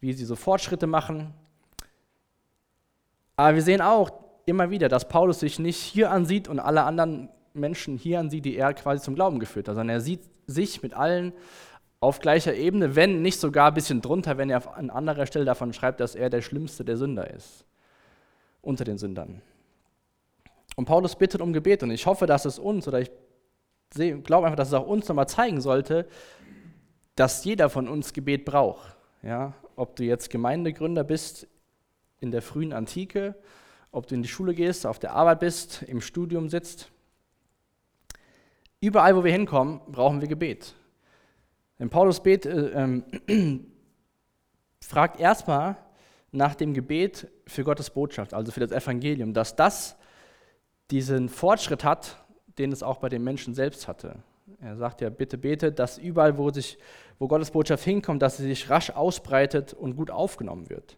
wie 0.00 0.12
sie 0.12 0.24
so 0.24 0.36
Fortschritte 0.36 0.86
machen. 0.86 1.32
Aber 3.36 3.54
wir 3.54 3.62
sehen 3.62 3.80
auch 3.80 4.10
immer 4.46 4.70
wieder, 4.70 4.88
dass 4.88 5.08
Paulus 5.08 5.40
sich 5.40 5.58
nicht 5.58 5.78
hier 5.78 6.10
ansieht 6.10 6.48
und 6.48 6.58
alle 6.58 6.82
anderen 6.82 7.30
Menschen 7.54 7.96
hier 7.96 8.20
an 8.20 8.30
sie, 8.30 8.40
die 8.40 8.56
er 8.56 8.74
quasi 8.74 9.02
zum 9.02 9.14
Glauben 9.14 9.38
geführt 9.38 9.68
hat, 9.68 9.76
sondern 9.76 9.96
er 9.96 10.00
sieht 10.00 10.22
sich 10.46 10.82
mit 10.82 10.92
allen 10.94 11.32
auf 12.00 12.18
gleicher 12.18 12.54
Ebene, 12.54 12.96
wenn 12.96 13.22
nicht 13.22 13.40
sogar 13.40 13.68
ein 13.68 13.74
bisschen 13.74 14.02
drunter, 14.02 14.36
wenn 14.36 14.50
er 14.50 14.76
an 14.76 14.90
anderer 14.90 15.24
Stelle 15.24 15.46
davon 15.46 15.72
schreibt, 15.72 16.00
dass 16.00 16.14
er 16.14 16.28
der 16.28 16.42
schlimmste 16.42 16.84
der 16.84 16.98
Sünder 16.98 17.30
ist, 17.30 17.64
unter 18.60 18.84
den 18.84 18.98
Sündern. 18.98 19.40
Und 20.76 20.84
Paulus 20.84 21.16
bittet 21.16 21.40
um 21.40 21.52
Gebet 21.52 21.82
und 21.82 21.90
ich 21.90 22.04
hoffe, 22.04 22.26
dass 22.26 22.44
es 22.44 22.58
uns, 22.58 22.86
oder 22.86 23.00
ich 23.00 23.10
glaube 23.94 24.46
einfach, 24.46 24.56
dass 24.56 24.68
es 24.68 24.74
auch 24.74 24.86
uns 24.86 25.08
nochmal 25.08 25.28
zeigen 25.28 25.60
sollte, 25.60 26.06
dass 27.16 27.44
jeder 27.44 27.70
von 27.70 27.88
uns 27.88 28.12
Gebet 28.12 28.44
braucht. 28.44 28.96
Ja? 29.22 29.54
Ob 29.76 29.96
du 29.96 30.04
jetzt 30.04 30.30
Gemeindegründer 30.30 31.04
bist 31.04 31.46
in 32.20 32.30
der 32.30 32.42
frühen 32.42 32.72
Antike, 32.72 33.34
ob 33.92 34.06
du 34.06 34.14
in 34.14 34.22
die 34.22 34.28
Schule 34.28 34.54
gehst, 34.54 34.86
auf 34.86 34.98
der 34.98 35.12
Arbeit 35.12 35.40
bist, 35.40 35.82
im 35.82 36.00
Studium 36.00 36.48
sitzt, 36.48 36.90
Überall, 38.84 39.16
wo 39.16 39.24
wir 39.24 39.32
hinkommen, 39.32 39.80
brauchen 39.88 40.20
wir 40.20 40.28
Gebet. 40.28 40.74
Denn 41.78 41.88
Paulus 41.88 42.22
bet, 42.22 42.44
äh, 42.44 42.68
äh, 42.68 43.60
fragt 44.82 45.18
erstmal 45.18 45.78
nach 46.32 46.54
dem 46.54 46.74
Gebet 46.74 47.28
für 47.46 47.64
Gottes 47.64 47.88
Botschaft, 47.88 48.34
also 48.34 48.52
für 48.52 48.60
das 48.60 48.72
Evangelium, 48.72 49.32
dass 49.32 49.56
das 49.56 49.96
diesen 50.90 51.30
Fortschritt 51.30 51.82
hat, 51.82 52.22
den 52.58 52.72
es 52.72 52.82
auch 52.82 52.98
bei 52.98 53.08
den 53.08 53.24
Menschen 53.24 53.54
selbst 53.54 53.88
hatte. 53.88 54.16
Er 54.60 54.76
sagt 54.76 55.00
ja, 55.00 55.10
bitte 55.10 55.38
betet, 55.38 55.78
dass 55.78 55.98
überall, 55.98 56.38
wo, 56.38 56.50
sich, 56.50 56.78
wo 57.18 57.28
Gottes 57.28 57.50
Botschaft 57.50 57.84
hinkommt, 57.84 58.22
dass 58.22 58.36
sie 58.36 58.44
sich 58.44 58.68
rasch 58.70 58.90
ausbreitet 58.90 59.72
und 59.72 59.96
gut 59.96 60.10
aufgenommen 60.10 60.68
wird. 60.68 60.96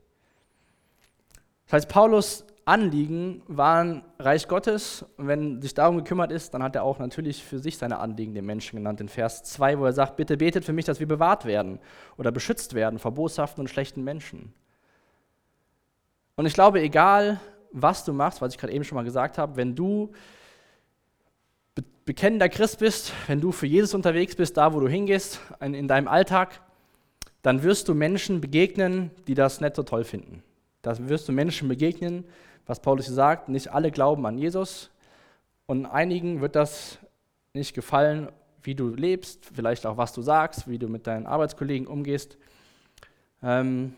Das 1.67 1.75
heißt, 1.75 1.89
Paulus 1.89 2.45
Anliegen 2.67 3.43
waren 3.47 4.03
Reich 4.19 4.49
Gottes. 4.49 5.05
Und 5.17 5.29
wenn 5.29 5.63
sich 5.63 5.73
darum 5.73 5.97
gekümmert 5.99 6.33
ist, 6.33 6.53
dann 6.53 6.65
hat 6.65 6.75
er 6.75 6.83
auch 6.83 6.99
natürlich 6.99 7.45
für 7.45 7.61
sich 7.61 7.79
seine 7.79 8.01
Anliegen 8.01 8.35
den 8.35 8.45
Menschen 8.45 8.77
genannt 8.77 9.01
in 9.01 9.09
Vers 9.09 9.45
2, 9.45 9.79
wo 9.79 9.85
er 9.85 9.93
sagt, 9.93 10.17
bitte 10.17 10.37
betet 10.37 10.65
für 10.65 10.73
mich, 10.73 10.85
dass 10.85 10.99
wir 10.99 11.07
bewahrt 11.07 11.45
werden 11.45 11.79
oder 12.17 12.33
beschützt 12.33 12.75
werden 12.75 12.99
vor 12.99 13.13
boshaften 13.13 13.61
und 13.61 13.69
schlechten 13.69 14.03
Menschen. 14.03 14.53
Und 16.35 16.47
ich 16.47 16.55
glaube, 16.55 16.81
egal 16.81 17.41
was 17.71 18.05
du 18.05 18.13
machst, 18.13 18.41
was 18.41 18.53
ich 18.53 18.59
gerade 18.59 18.73
eben 18.73 18.85
schon 18.85 18.97
mal 18.97 19.05
gesagt 19.05 19.39
habe, 19.39 19.57
wenn 19.57 19.77
du 19.77 20.11
bekennender 22.05 22.49
Christ 22.49 22.79
bist, 22.79 23.13
wenn 23.27 23.41
du 23.41 23.53
für 23.53 23.67
Jesus 23.67 23.95
unterwegs 23.95 24.37
bist, 24.37 24.57
da 24.57 24.73
wo 24.73 24.81
du 24.81 24.89
hingehst, 24.89 25.41
in 25.61 25.89
deinem 25.89 26.09
Alltag, 26.09 26.61
dann 27.43 27.63
wirst 27.63 27.89
du 27.89 27.95
Menschen 27.95 28.41
begegnen, 28.41 29.11
die 29.27 29.35
das 29.35 29.61
nicht 29.61 29.77
so 29.77 29.83
toll 29.83 30.05
finden. 30.05 30.43
Da 30.83 30.97
wirst 31.09 31.29
du 31.29 31.33
Menschen 31.33 31.69
begegnen, 31.69 32.25
was 32.67 32.81
Paulus 32.81 33.07
sagt, 33.07 33.49
nicht 33.49 33.73
alle 33.73 33.91
glauben 33.91 34.27
an 34.27 34.39
Jesus 34.39 34.91
und 35.67 35.87
einigen 35.87 36.41
wird 36.41 36.57
das 36.57 36.99
nicht 37.55 37.75
gefallen, 37.75 38.29
wie 38.63 38.75
du 38.75 38.89
lebst, 38.89 39.47
vielleicht 39.55 39.87
auch 39.87 39.97
was 39.97 40.13
du 40.13 40.23
sagst, 40.23 40.69
wie 40.69 40.79
du 40.79 40.89
mit 40.89 41.07
deinen 41.07 41.27
Arbeitskollegen 41.27 41.87
umgehst. 41.87 42.37
Ähm, 43.43 43.95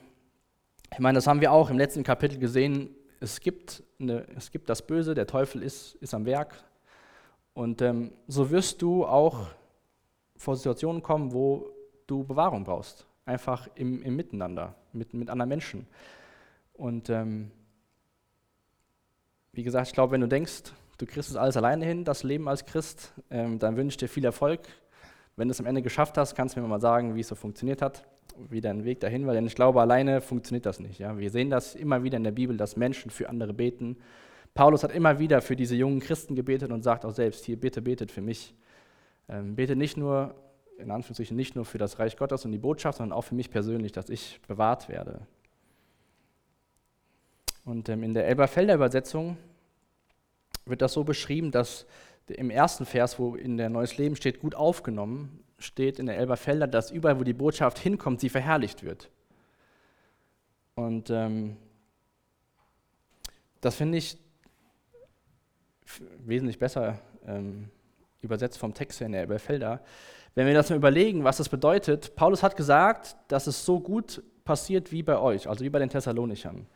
ich 0.93 0.99
meine, 0.99 1.17
das 1.17 1.27
haben 1.27 1.41
wir 1.41 1.53
auch 1.53 1.71
im 1.71 1.79
letzten 1.79 2.03
Kapitel 2.03 2.39
gesehen. 2.39 2.91
Es 3.21 3.41
gibt, 3.41 3.83
eine, 4.01 4.27
es 4.37 4.51
gibt 4.51 4.69
das 4.69 4.87
Böse, 4.87 5.15
der 5.15 5.27
Teufel 5.27 5.63
ist, 5.63 5.95
ist 5.97 6.15
am 6.15 6.25
Werk. 6.27 6.55
Und 7.59 7.83
ähm, 7.83 8.13
so 8.29 8.53
wirst 8.53 8.83
du 8.83 9.05
auch 9.05 9.49
vor 10.37 10.55
Situationen 10.55 11.03
kommen, 11.03 11.33
wo 11.33 11.69
du 12.07 12.23
Bewahrung 12.23 12.63
brauchst. 12.63 13.05
Einfach 13.25 13.69
im, 13.75 14.01
im 14.05 14.15
Miteinander, 14.15 14.77
mit, 14.93 15.13
mit 15.13 15.29
anderen 15.29 15.49
Menschen. 15.49 15.89
Und 16.75 17.11
ähm, 17.11 17.51
wie 19.51 19.65
gesagt, 19.65 19.89
ich 19.89 19.93
glaube, 19.93 20.13
wenn 20.13 20.21
du 20.21 20.29
denkst, 20.29 20.73
du 20.99 21.05
kriegst 21.07 21.31
es 21.31 21.35
alles 21.35 21.57
alleine 21.57 21.85
hin, 21.85 22.05
das 22.05 22.23
Leben 22.23 22.49
als 22.49 22.65
Christ, 22.65 23.13
ähm, 23.29 23.59
dann 23.59 23.77
wünsche 23.77 23.95
ich 23.95 23.97
dir 23.97 24.09
viel 24.09 24.25
Erfolg. 24.25 24.61
Wenn 25.35 25.49
du 25.49 25.51
es 25.51 25.59
am 25.59 25.67
Ende 25.67 25.83
geschafft 25.83 26.17
hast, 26.17 26.37
kannst 26.37 26.55
du 26.55 26.61
mir 26.61 26.69
mal 26.69 26.81
sagen, 26.81 27.17
wie 27.17 27.21
es 27.23 27.29
so 27.29 27.35
funktioniert 27.35 27.83
hat, 27.83 28.05
wie 28.37 28.61
dein 28.61 28.85
Weg 28.85 29.01
dahin 29.01 29.27
war. 29.27 29.35
Denn 29.35 29.49
ich 29.49 29.57
glaube, 29.57 29.81
alleine 29.81 30.21
funktioniert 30.21 30.65
das 30.65 30.79
nicht. 30.79 31.01
Ja? 31.01 31.19
Wir 31.19 31.33
sehen 31.33 31.51
das 31.51 31.75
immer 31.75 32.05
wieder 32.05 32.19
in 32.19 32.25
der 32.25 32.31
Bibel, 32.31 32.57
dass 32.57 32.77
Menschen 32.77 33.11
für 33.11 33.29
andere 33.29 33.53
beten. 33.53 33.97
Paulus 34.55 34.83
hat 34.83 34.93
immer 34.93 35.19
wieder 35.19 35.41
für 35.41 35.57
diese 35.57 35.77
jungen 35.77 36.01
Christen 36.01 36.35
gebetet 36.35 36.71
und 36.73 36.83
sagt 36.83 37.05
auch 37.05 37.15
selbst, 37.15 37.45
hier, 37.45 37.59
bitte 37.59 37.81
betet 37.83 38.11
für 38.11 38.21
mich. 38.21 38.55
Ähm, 39.29 39.55
bete 39.55 39.77
nicht 39.77 39.97
nur, 39.97 40.35
in 40.79 40.91
Anführungszeichen, 40.91 41.37
nicht 41.37 41.55
nur 41.55 41.65
für 41.65 41.79
das 41.79 41.99
Reich 41.99 42.17
Gottes 42.17 42.45
und 42.45 42.53
die 42.53 42.59
Botschaft, 42.59 42.99
sondern 42.99 43.17
auch 43.17 43.23
für 43.23 43.35
mich 43.35 43.51
persönlich, 43.51 43.93
dass 43.93 44.09
ich 44.09 44.41
bewahrt 44.49 44.89
werde. 44.89 45.21
Und 47.65 47.89
ähm, 47.89 48.03
in 48.03 48.15
der 48.15 48.27
Elberfelder 48.27 48.75
Übersetzung 48.75 49.37
wird 50.65 50.83
das 50.83 50.93
so 50.93 51.05
beschrieben, 51.05 51.51
dass 51.51 51.87
im 52.27 52.51
ersten 52.51 52.85
Vers, 52.85 53.19
wo 53.19 53.37
in 53.37 53.57
der 53.57 53.71
Neues 53.71 53.97
Leben 53.97 54.17
steht, 54.17 54.41
gut 54.41 54.55
aufgenommen, 54.55 55.45
steht 55.59 55.99
in 55.99 56.07
der 56.07 56.17
Elberfelder, 56.19 56.67
dass 56.67 56.91
überall, 56.91 57.19
wo 57.19 57.25
die 57.25 57.33
Botschaft 57.33 57.79
hinkommt, 57.79 58.21
sie 58.21 58.29
verherrlicht 58.29 58.83
wird. 58.83 59.11
Und 60.75 61.11
ähm, 61.11 61.57
das 63.61 63.75
finde 63.75 63.99
ich 63.99 64.17
wesentlich 66.25 66.59
besser 66.59 66.99
ähm, 67.27 67.69
übersetzt 68.21 68.59
vom 68.59 68.75
Text 68.75 69.01
her 69.01 69.07
in 69.07 69.13
der 69.13 69.23
Elberfelder. 69.23 69.81
Wenn 70.35 70.47
wir 70.47 70.55
das 70.55 70.71
mal 70.71 70.77
überlegen, 70.77 71.25
was 71.25 71.39
das 71.39 71.49
bedeutet, 71.49 72.15
Paulus 72.15 72.43
hat 72.43 72.57
gesagt, 72.57 73.17
dass 73.29 73.47
es 73.47 73.65
so 73.65 73.81
gut 73.81 74.23
passiert 74.45 74.93
wie 74.93 75.03
bei 75.03 75.19
euch, 75.19 75.49
also 75.49 75.65
wie 75.65 75.71
bei 75.71 75.79
den 75.79 75.91
Thessalonichern. 75.91 76.67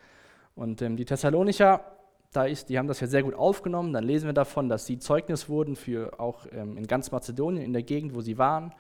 Und 0.55 0.83
ähm, 0.83 0.97
die 0.97 1.05
Thessalonicher, 1.05 1.85
da 2.33 2.45
ist, 2.45 2.69
die 2.69 2.79
haben 2.79 2.89
das 2.89 3.01
ja 3.01 3.07
sehr 3.07 3.23
gut 3.23 3.35
aufgenommen. 3.35 3.93
Dann 3.93 4.05
lesen 4.05 4.27
wir 4.27 4.33
davon, 4.33 4.69
dass 4.69 4.87
sie 4.87 4.99
Zeugnis 4.99 5.49
wurden 5.49 5.77
für 5.77 6.19
auch 6.19 6.47
ähm, 6.53 6.77
in 6.77 6.87
ganz 6.87 7.11
Mazedonien, 7.11 7.65
in 7.65 7.73
der 7.73 7.83
Gegend, 7.83 8.15
wo 8.15 8.21
sie 8.21 8.39
waren. 8.39 8.75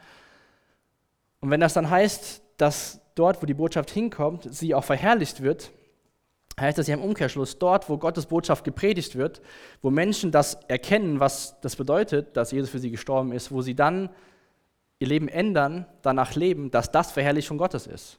Und 1.41 1.51
wenn 1.51 1.61
das 1.61 1.75
dann 1.75 1.91
heißt, 1.91 2.43
dass 2.57 3.01
dort, 3.15 3.43
wo 3.43 3.47
die 3.47 3.55
Botschaft 3.55 3.91
hinkommt, 3.91 4.53
sie 4.53 4.75
auch 4.75 4.85
verherrlicht 4.85 5.43
wird, 5.43 5.73
heißt 6.61 6.79
das 6.79 6.87
ja 6.87 6.95
im 6.95 7.03
Umkehrschluss, 7.03 7.59
dort, 7.59 7.89
wo 7.89 7.99
Gottes 7.99 8.27
Botschaft 8.27 8.65
gepredigt 8.65 9.17
wird, 9.17 9.41
wo 9.81 9.91
Menschen 9.91 10.31
das 10.31 10.55
erkennen, 10.69 11.21
was 11.21 11.59
das 11.61 11.77
bedeutet, 11.77 12.37
dass 12.37 12.53
Jesus 12.53 12.71
für 12.71 12.79
sie 12.79 12.91
gestorben 12.91 13.33
ist, 13.33 13.51
wo 13.51 13.63
sie 13.63 13.75
dann 13.75 14.11
ihr 14.99 15.09
Leben 15.09 15.29
ändern, 15.29 15.87
danach 16.03 16.35
leben, 16.35 16.71
dass 16.71 16.93
das 16.93 17.11
Verherrlichung 17.11 17.59
Gottes 17.59 17.87
ist. 17.87 18.19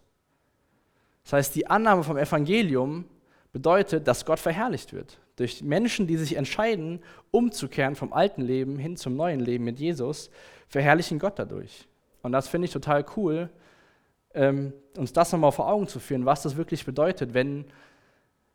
Das 1.24 1.34
heißt, 1.34 1.56
die 1.56 1.68
Annahme 1.68 2.04
vom 2.04 2.18
Evangelium 2.18 3.06
bedeutet, 3.54 4.08
dass 4.08 4.26
Gott 4.26 4.40
verherrlicht 4.40 4.92
wird. 4.92 5.20
Durch 5.38 5.64
Menschen, 5.64 6.08
die 6.08 6.18
sich 6.18 6.36
entscheiden, 6.36 7.00
umzukehren 7.32 7.96
vom 7.96 8.12
alten 8.12 8.42
Leben 8.42 8.78
hin 8.78 8.98
zum 8.98 9.16
neuen 9.16 9.40
Leben 9.40 9.64
mit 9.64 9.80
Jesus, 9.80 10.30
verherrlichen 10.68 11.20
Gott 11.20 11.40
dadurch. 11.40 11.88
Und 12.22 12.34
das 12.34 12.48
finde 12.48 12.66
ich 12.66 12.74
total 12.74 13.06
cool, 13.16 13.50
ähm, 14.34 14.74
uns 14.98 15.14
das 15.14 15.32
nochmal 15.32 15.52
vor 15.52 15.70
Augen 15.70 15.88
zu 15.88 16.00
führen, 16.00 16.26
was 16.26 16.42
das 16.42 16.58
wirklich 16.58 16.86
bedeutet, 16.86 17.34
wenn, 17.34 17.66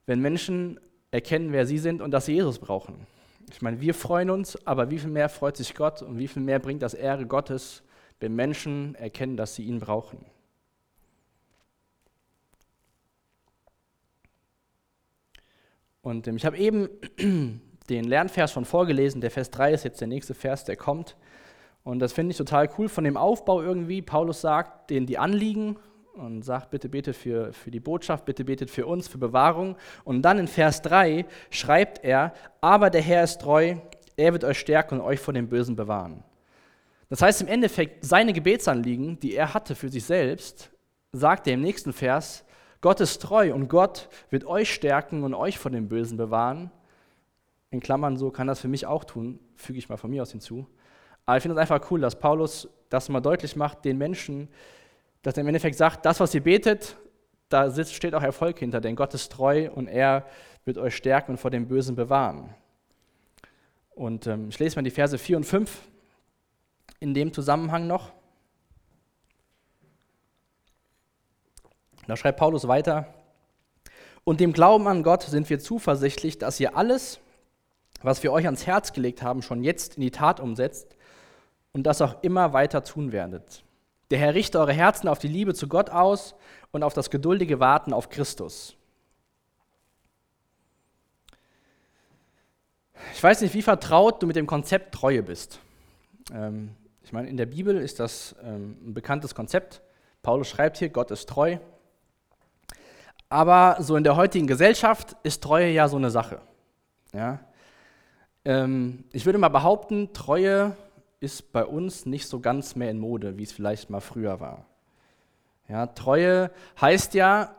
wenn 0.08 0.20
Menschen 0.20 0.80
erkennen, 1.10 1.52
wer 1.52 1.66
sie 1.66 1.76
sind 1.76 2.00
und 2.00 2.12
dass 2.12 2.24
sie 2.24 2.32
Jesus 2.32 2.58
brauchen. 2.58 3.06
Ich 3.52 3.60
meine, 3.60 3.82
wir 3.82 3.92
freuen 3.92 4.30
uns, 4.30 4.66
aber 4.66 4.90
wie 4.90 4.98
viel 4.98 5.10
mehr 5.10 5.28
freut 5.28 5.58
sich 5.58 5.74
Gott 5.74 6.00
und 6.00 6.18
wie 6.18 6.28
viel 6.28 6.42
mehr 6.42 6.58
bringt 6.58 6.80
das 6.80 6.94
Ehre 6.94 7.26
Gottes, 7.26 7.82
wenn 8.18 8.34
Menschen 8.34 8.94
erkennen, 8.94 9.36
dass 9.36 9.54
sie 9.54 9.64
ihn 9.64 9.80
brauchen. 9.80 10.24
Und 16.00 16.26
ähm, 16.26 16.36
ich 16.36 16.46
habe 16.46 16.56
eben 16.56 16.88
den 17.90 18.04
Lernvers 18.04 18.50
schon 18.50 18.64
vorgelesen, 18.64 19.20
der 19.20 19.30
Vers 19.30 19.50
3 19.50 19.74
ist 19.74 19.84
jetzt 19.84 20.00
der 20.00 20.08
nächste 20.08 20.32
Vers, 20.32 20.64
der 20.64 20.76
kommt. 20.76 21.18
Und 21.84 21.98
das 21.98 22.14
finde 22.14 22.30
ich 22.30 22.38
total 22.38 22.70
cool 22.78 22.88
von 22.88 23.04
dem 23.04 23.18
Aufbau 23.18 23.60
irgendwie. 23.60 24.00
Paulus 24.00 24.40
sagt 24.40 24.88
denen 24.88 25.06
die 25.06 25.18
Anliegen 25.18 25.76
und 26.18 26.42
sagt, 26.42 26.70
bitte 26.70 26.88
betet 26.88 27.16
für, 27.16 27.52
für 27.52 27.70
die 27.70 27.80
Botschaft, 27.80 28.25
bitte 28.25 28.44
betet 28.44 28.70
für 28.70 28.87
uns, 28.87 29.08
für 29.08 29.18
Bewahrung. 29.18 29.76
Und 30.04 30.22
dann 30.22 30.38
in 30.38 30.48
Vers 30.48 30.82
3 30.82 31.25
schreibt 31.50 32.04
er, 32.04 32.32
aber 32.60 32.90
der 32.90 33.02
Herr 33.02 33.25
ist 33.25 33.40
treu, 33.40 33.76
er 34.16 34.32
wird 34.32 34.44
euch 34.44 34.58
stärken 34.58 34.96
und 34.96 35.00
euch 35.06 35.20
vor 35.20 35.34
dem 35.34 35.48
Bösen 35.48 35.76
bewahren. 35.76 36.25
Das 37.08 37.22
heißt 37.22 37.40
im 37.42 37.48
Endeffekt, 37.48 38.04
seine 38.04 38.32
Gebetsanliegen, 38.32 39.18
die 39.20 39.34
er 39.34 39.54
hatte 39.54 39.75
für 39.75 39.88
sich 39.88 40.04
selbst, 40.04 40.70
sagt 41.12 41.46
er 41.46 41.54
im 41.54 41.62
nächsten 41.62 41.92
Vers, 41.92 42.44
Gott 42.80 43.00
ist 43.00 43.22
treu 43.22 43.54
und 43.54 43.68
Gott 43.68 44.08
wird 44.30 44.44
euch 44.44 44.72
stärken 44.72 45.25
und 45.25 45.34
euch 45.34 45.58
vor 45.58 45.70
dem 45.70 45.88
Bösen 45.88 46.16
bewahren. 46.16 46.70
In 47.70 47.80
Klammern, 47.80 48.16
so 48.16 48.30
kann 48.30 48.46
das 48.46 48.60
für 48.60 48.68
mich 48.68 48.87
auch 48.87 49.04
tun, 49.04 49.38
füge 49.56 49.78
ich 49.78 49.88
mal 49.88 49.96
von 49.96 50.10
mir 50.10 50.22
aus 50.22 50.32
hinzu. 50.32 50.66
Aber 51.26 51.37
ich 51.37 51.42
finde 51.42 51.56
es 51.56 51.60
einfach 51.60 51.90
cool, 51.90 52.00
dass 52.00 52.18
Paulus 52.18 52.68
das 52.88 53.08
mal 53.08 53.20
deutlich 53.20 53.56
macht, 53.56 53.84
den 53.84 53.98
Menschen, 53.98 54.48
dass 55.22 55.34
er 55.34 55.40
im 55.42 55.48
Endeffekt 55.48 55.76
sagt, 55.76 56.04
das, 56.06 56.20
was 56.20 56.34
ihr 56.34 56.42
betet, 56.42 56.96
da 57.48 57.72
steht 57.84 58.14
auch 58.14 58.22
Erfolg 58.22 58.58
hinter, 58.58 58.80
denn 58.80 58.96
Gott 58.96 59.14
ist 59.14 59.32
treu 59.32 59.70
und 59.70 59.88
er 59.88 60.26
wird 60.64 60.78
euch 60.78 60.96
stärken 60.96 61.32
und 61.32 61.38
vor 61.38 61.50
dem 61.50 61.66
Bösen 61.66 61.96
bewahren. 61.96 62.54
Und 63.90 64.26
ähm, 64.26 64.48
ich 64.50 64.58
lese 64.58 64.76
mal 64.76 64.82
die 64.82 64.90
Verse 64.90 65.16
4 65.16 65.38
und 65.38 65.44
5 65.44 65.82
in 67.00 67.14
dem 67.14 67.32
Zusammenhang 67.32 67.87
noch. 67.87 68.12
Da 72.06 72.16
schreibt 72.16 72.38
Paulus 72.38 72.66
weiter, 72.68 73.12
und 74.25 74.40
dem 74.40 74.52
Glauben 74.52 74.87
an 74.88 75.02
Gott 75.02 75.22
sind 75.22 75.48
wir 75.48 75.58
zuversichtlich, 75.58 76.38
dass 76.38 76.60
ihr 76.60 76.76
alles, 76.76 77.18
was 78.02 78.22
wir 78.22 78.30
euch 78.30 78.44
ans 78.44 78.66
Herz 78.66 78.92
gelegt 78.92 79.22
haben, 79.22 79.40
schon 79.40 79.64
jetzt 79.64 79.96
in 79.96 80.02
die 80.02 80.10
Tat 80.10 80.38
umsetzt 80.38 80.96
und 81.72 81.84
das 81.84 82.02
auch 82.02 82.22
immer 82.22 82.52
weiter 82.52 82.84
tun 82.84 83.10
werdet. 83.10 83.64
Der 84.10 84.18
Herr 84.18 84.34
richte 84.34 84.58
eure 84.58 84.72
Herzen 84.72 85.08
auf 85.08 85.18
die 85.18 85.28
Liebe 85.28 85.54
zu 85.54 85.68
Gott 85.68 85.90
aus 85.90 86.34
und 86.70 86.82
auf 86.82 86.94
das 86.94 87.10
geduldige 87.10 87.60
Warten 87.60 87.92
auf 87.92 88.08
Christus. 88.08 88.74
Ich 93.14 93.22
weiß 93.22 93.40
nicht, 93.42 93.54
wie 93.54 93.62
vertraut 93.62 94.22
du 94.22 94.26
mit 94.26 94.36
dem 94.36 94.46
Konzept 94.46 94.94
Treue 94.94 95.22
bist. 95.22 95.60
Ähm, 96.32 96.74
ich 97.02 97.12
meine, 97.12 97.28
in 97.28 97.36
der 97.36 97.46
Bibel 97.46 97.76
ist 97.76 98.00
das 98.00 98.34
ähm, 98.42 98.76
ein 98.82 98.94
bekanntes 98.94 99.34
Konzept. 99.34 99.82
Paulus 100.22 100.48
schreibt 100.48 100.78
hier, 100.78 100.88
Gott 100.88 101.10
ist 101.10 101.28
treu. 101.28 101.58
Aber 103.28 103.76
so 103.80 103.96
in 103.96 104.04
der 104.04 104.16
heutigen 104.16 104.46
Gesellschaft 104.46 105.16
ist 105.22 105.42
Treue 105.42 105.70
ja 105.70 105.88
so 105.88 105.96
eine 105.96 106.10
Sache. 106.10 106.40
Ja? 107.12 107.40
Ähm, 108.44 109.04
ich 109.12 109.26
würde 109.26 109.38
mal 109.38 109.48
behaupten, 109.48 110.12
Treue 110.12 110.76
ist 111.20 111.52
bei 111.52 111.64
uns 111.64 112.06
nicht 112.06 112.26
so 112.26 112.40
ganz 112.40 112.76
mehr 112.76 112.90
in 112.90 112.98
Mode, 112.98 113.38
wie 113.38 113.42
es 113.42 113.52
vielleicht 113.52 113.90
mal 113.90 114.00
früher 114.00 114.40
war. 114.40 114.66
Ja, 115.68 115.87
Treue 115.87 116.50
heißt 116.80 117.14
ja, 117.14 117.54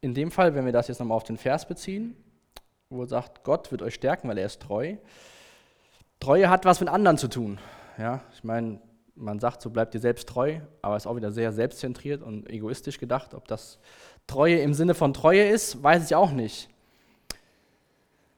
in 0.00 0.14
dem 0.14 0.30
Fall, 0.30 0.54
wenn 0.54 0.64
wir 0.64 0.72
das 0.72 0.88
jetzt 0.88 0.98
nochmal 0.98 1.16
auf 1.16 1.24
den 1.24 1.36
Vers 1.36 1.66
beziehen, 1.66 2.16
wo 2.88 3.02
er 3.02 3.08
sagt, 3.08 3.44
Gott 3.44 3.70
wird 3.70 3.82
euch 3.82 3.94
stärken, 3.94 4.28
weil 4.28 4.38
er 4.38 4.46
ist 4.46 4.62
treu. 4.62 4.96
Treue 6.20 6.48
hat 6.48 6.64
was 6.64 6.80
mit 6.80 6.88
anderen 6.88 7.18
zu 7.18 7.28
tun. 7.28 7.58
Ja, 7.98 8.20
ich 8.32 8.44
meine, 8.44 8.80
man 9.14 9.38
sagt, 9.38 9.60
so 9.60 9.70
bleibt 9.70 9.92
dir 9.94 10.00
selbst 10.00 10.28
treu, 10.28 10.60
aber 10.80 10.96
ist 10.96 11.06
auch 11.06 11.16
wieder 11.16 11.32
sehr 11.32 11.52
selbstzentriert 11.52 12.22
und 12.22 12.48
egoistisch 12.48 12.98
gedacht. 12.98 13.34
Ob 13.34 13.46
das 13.48 13.78
Treue 14.26 14.58
im 14.60 14.72
Sinne 14.72 14.94
von 14.94 15.12
Treue 15.12 15.48
ist, 15.48 15.82
weiß 15.82 16.06
ich 16.06 16.14
auch 16.14 16.30
nicht. 16.30 16.68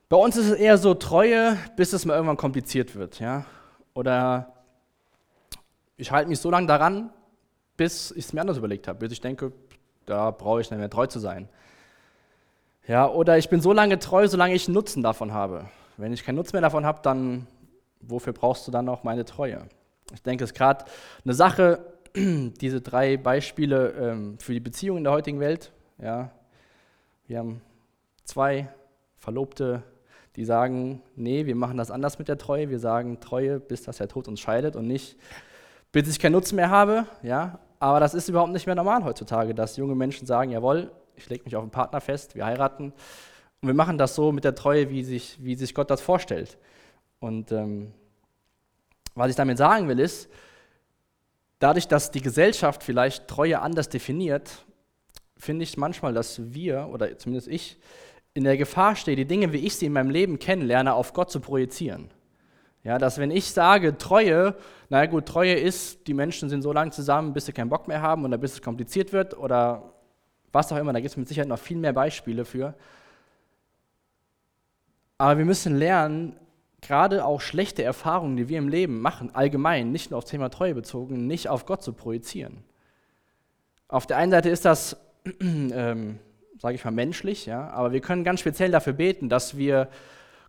Bei 0.08 0.16
uns 0.16 0.36
ist 0.36 0.50
es 0.50 0.58
eher 0.58 0.78
so 0.78 0.94
Treue, 0.94 1.56
bis 1.76 1.92
es 1.92 2.04
mal 2.04 2.14
irgendwann 2.14 2.36
kompliziert 2.36 2.94
wird. 2.94 3.20
Ja? 3.20 3.46
Oder 3.94 4.61
ich 5.96 6.10
halte 6.10 6.28
mich 6.28 6.40
so 6.40 6.50
lange 6.50 6.66
daran, 6.66 7.10
bis 7.76 8.10
ich 8.12 8.26
es 8.26 8.32
mir 8.32 8.40
anders 8.40 8.58
überlegt 8.58 8.88
habe, 8.88 8.98
bis 8.98 9.12
ich 9.12 9.20
denke, 9.20 9.52
da 10.06 10.30
brauche 10.30 10.60
ich 10.60 10.70
nicht 10.70 10.78
mehr 10.78 10.90
treu 10.90 11.06
zu 11.06 11.18
sein. 11.18 11.48
Ja, 12.86 13.08
oder 13.08 13.38
ich 13.38 13.48
bin 13.48 13.60
so 13.60 13.72
lange 13.72 13.98
treu, 13.98 14.26
solange 14.26 14.54
ich 14.54 14.66
einen 14.66 14.74
Nutzen 14.74 15.02
davon 15.02 15.32
habe. 15.32 15.66
Wenn 15.96 16.12
ich 16.12 16.24
keinen 16.24 16.36
Nutzen 16.36 16.56
mehr 16.56 16.62
davon 16.62 16.84
habe, 16.84 17.00
dann 17.02 17.46
wofür 18.00 18.32
brauchst 18.32 18.66
du 18.66 18.72
dann 18.72 18.84
noch 18.84 19.04
meine 19.04 19.24
Treue? 19.24 19.66
Ich 20.12 20.22
denke, 20.22 20.44
es 20.44 20.50
ist 20.50 20.56
gerade 20.56 20.84
eine 21.24 21.34
Sache, 21.34 21.86
diese 22.16 22.80
drei 22.80 23.16
Beispiele 23.16 23.90
ähm, 23.92 24.38
für 24.38 24.52
die 24.52 24.60
Beziehung 24.60 24.98
in 24.98 25.04
der 25.04 25.12
heutigen 25.12 25.40
Welt. 25.40 25.72
Ja, 25.98 26.30
wir 27.28 27.38
haben 27.38 27.62
zwei 28.24 28.68
Verlobte, 29.16 29.82
die 30.36 30.44
sagen, 30.44 31.02
nee, 31.14 31.46
wir 31.46 31.54
machen 31.54 31.76
das 31.76 31.90
anders 31.90 32.18
mit 32.18 32.28
der 32.28 32.38
Treue. 32.38 32.68
Wir 32.68 32.78
sagen 32.78 33.20
Treue, 33.20 33.60
bis 33.60 33.82
dass 33.82 33.98
der 33.98 34.08
Tod 34.08 34.28
uns 34.28 34.40
scheidet 34.40 34.74
und 34.76 34.88
nicht, 34.88 35.16
bis 35.92 36.08
ich 36.08 36.18
keinen 36.18 36.32
Nutzen 36.32 36.56
mehr 36.56 36.70
habe. 36.70 37.06
Ja, 37.22 37.58
aber 37.78 38.00
das 38.00 38.14
ist 38.14 38.28
überhaupt 38.28 38.52
nicht 38.52 38.66
mehr 38.66 38.74
normal 38.74 39.04
heutzutage, 39.04 39.54
dass 39.54 39.76
junge 39.76 39.94
Menschen 39.94 40.26
sagen, 40.26 40.50
jawohl, 40.50 40.90
ich 41.16 41.28
lege 41.28 41.44
mich 41.44 41.54
auf 41.54 41.62
einen 41.62 41.70
Partner 41.70 42.00
fest, 42.00 42.34
wir 42.34 42.46
heiraten 42.46 42.92
und 43.60 43.68
wir 43.68 43.74
machen 43.74 43.98
das 43.98 44.14
so 44.14 44.32
mit 44.32 44.44
der 44.44 44.54
Treue, 44.54 44.90
wie 44.90 45.04
sich, 45.04 45.36
wie 45.40 45.54
sich 45.54 45.74
Gott 45.74 45.90
das 45.90 46.00
vorstellt. 46.00 46.58
Und 47.20 47.52
ähm, 47.52 47.92
was 49.14 49.30
ich 49.30 49.36
damit 49.36 49.58
sagen 49.58 49.88
will, 49.88 50.00
ist, 50.00 50.28
dadurch, 51.58 51.86
dass 51.86 52.10
die 52.10 52.22
Gesellschaft 52.22 52.82
vielleicht 52.82 53.28
Treue 53.28 53.60
anders 53.60 53.88
definiert, 53.88 54.64
finde 55.36 55.62
ich 55.62 55.76
manchmal, 55.76 56.14
dass 56.14 56.54
wir, 56.54 56.88
oder 56.92 57.16
zumindest 57.18 57.48
ich, 57.48 57.78
in 58.34 58.44
der 58.44 58.56
Gefahr 58.56 58.96
stehe, 58.96 59.16
die 59.16 59.26
Dinge, 59.26 59.52
wie 59.52 59.58
ich 59.58 59.76
sie 59.76 59.86
in 59.86 59.92
meinem 59.92 60.10
Leben 60.10 60.38
kennenlerne, 60.38 60.94
auf 60.94 61.12
Gott 61.12 61.30
zu 61.30 61.40
projizieren. 61.40 62.10
Ja, 62.84 62.98
dass 62.98 63.18
wenn 63.18 63.30
ich 63.30 63.52
sage 63.52 63.96
Treue, 63.96 64.56
naja 64.88 65.06
gut, 65.06 65.26
Treue 65.26 65.54
ist, 65.54 66.06
die 66.08 66.14
Menschen 66.14 66.48
sind 66.48 66.62
so 66.62 66.72
lange 66.72 66.90
zusammen, 66.90 67.32
bis 67.32 67.46
sie 67.46 67.52
keinen 67.52 67.68
Bock 67.68 67.86
mehr 67.86 68.02
haben 68.02 68.24
oder 68.24 68.38
bis 68.38 68.54
es 68.54 68.62
kompliziert 68.62 69.12
wird 69.12 69.36
oder 69.38 69.92
was 70.52 70.72
auch 70.72 70.76
immer, 70.76 70.92
da 70.92 71.00
gibt 71.00 71.10
es 71.10 71.16
mit 71.16 71.28
Sicherheit 71.28 71.48
noch 71.48 71.58
viel 71.58 71.76
mehr 71.76 71.92
Beispiele 71.92 72.44
für. 72.44 72.74
Aber 75.16 75.38
wir 75.38 75.44
müssen 75.44 75.76
lernen, 75.76 76.36
gerade 76.80 77.24
auch 77.24 77.40
schlechte 77.40 77.84
Erfahrungen, 77.84 78.36
die 78.36 78.48
wir 78.48 78.58
im 78.58 78.68
Leben 78.68 79.00
machen, 79.00 79.34
allgemein, 79.34 79.92
nicht 79.92 80.10
nur 80.10 80.18
aufs 80.18 80.30
Thema 80.30 80.50
Treue 80.50 80.74
bezogen, 80.74 81.28
nicht 81.28 81.48
auf 81.48 81.64
Gott 81.64 81.82
zu 81.82 81.92
projizieren. 81.92 82.64
Auf 83.86 84.06
der 84.06 84.16
einen 84.16 84.32
Seite 84.32 84.50
ist 84.50 84.64
das, 84.64 84.96
ähm, 85.40 86.18
sage 86.58 86.74
ich 86.74 86.84
mal, 86.84 86.90
menschlich, 86.90 87.46
ja, 87.46 87.70
aber 87.70 87.92
wir 87.92 88.00
können 88.00 88.24
ganz 88.24 88.40
speziell 88.40 88.72
dafür 88.72 88.94
beten, 88.94 89.28
dass 89.28 89.56
wir 89.56 89.88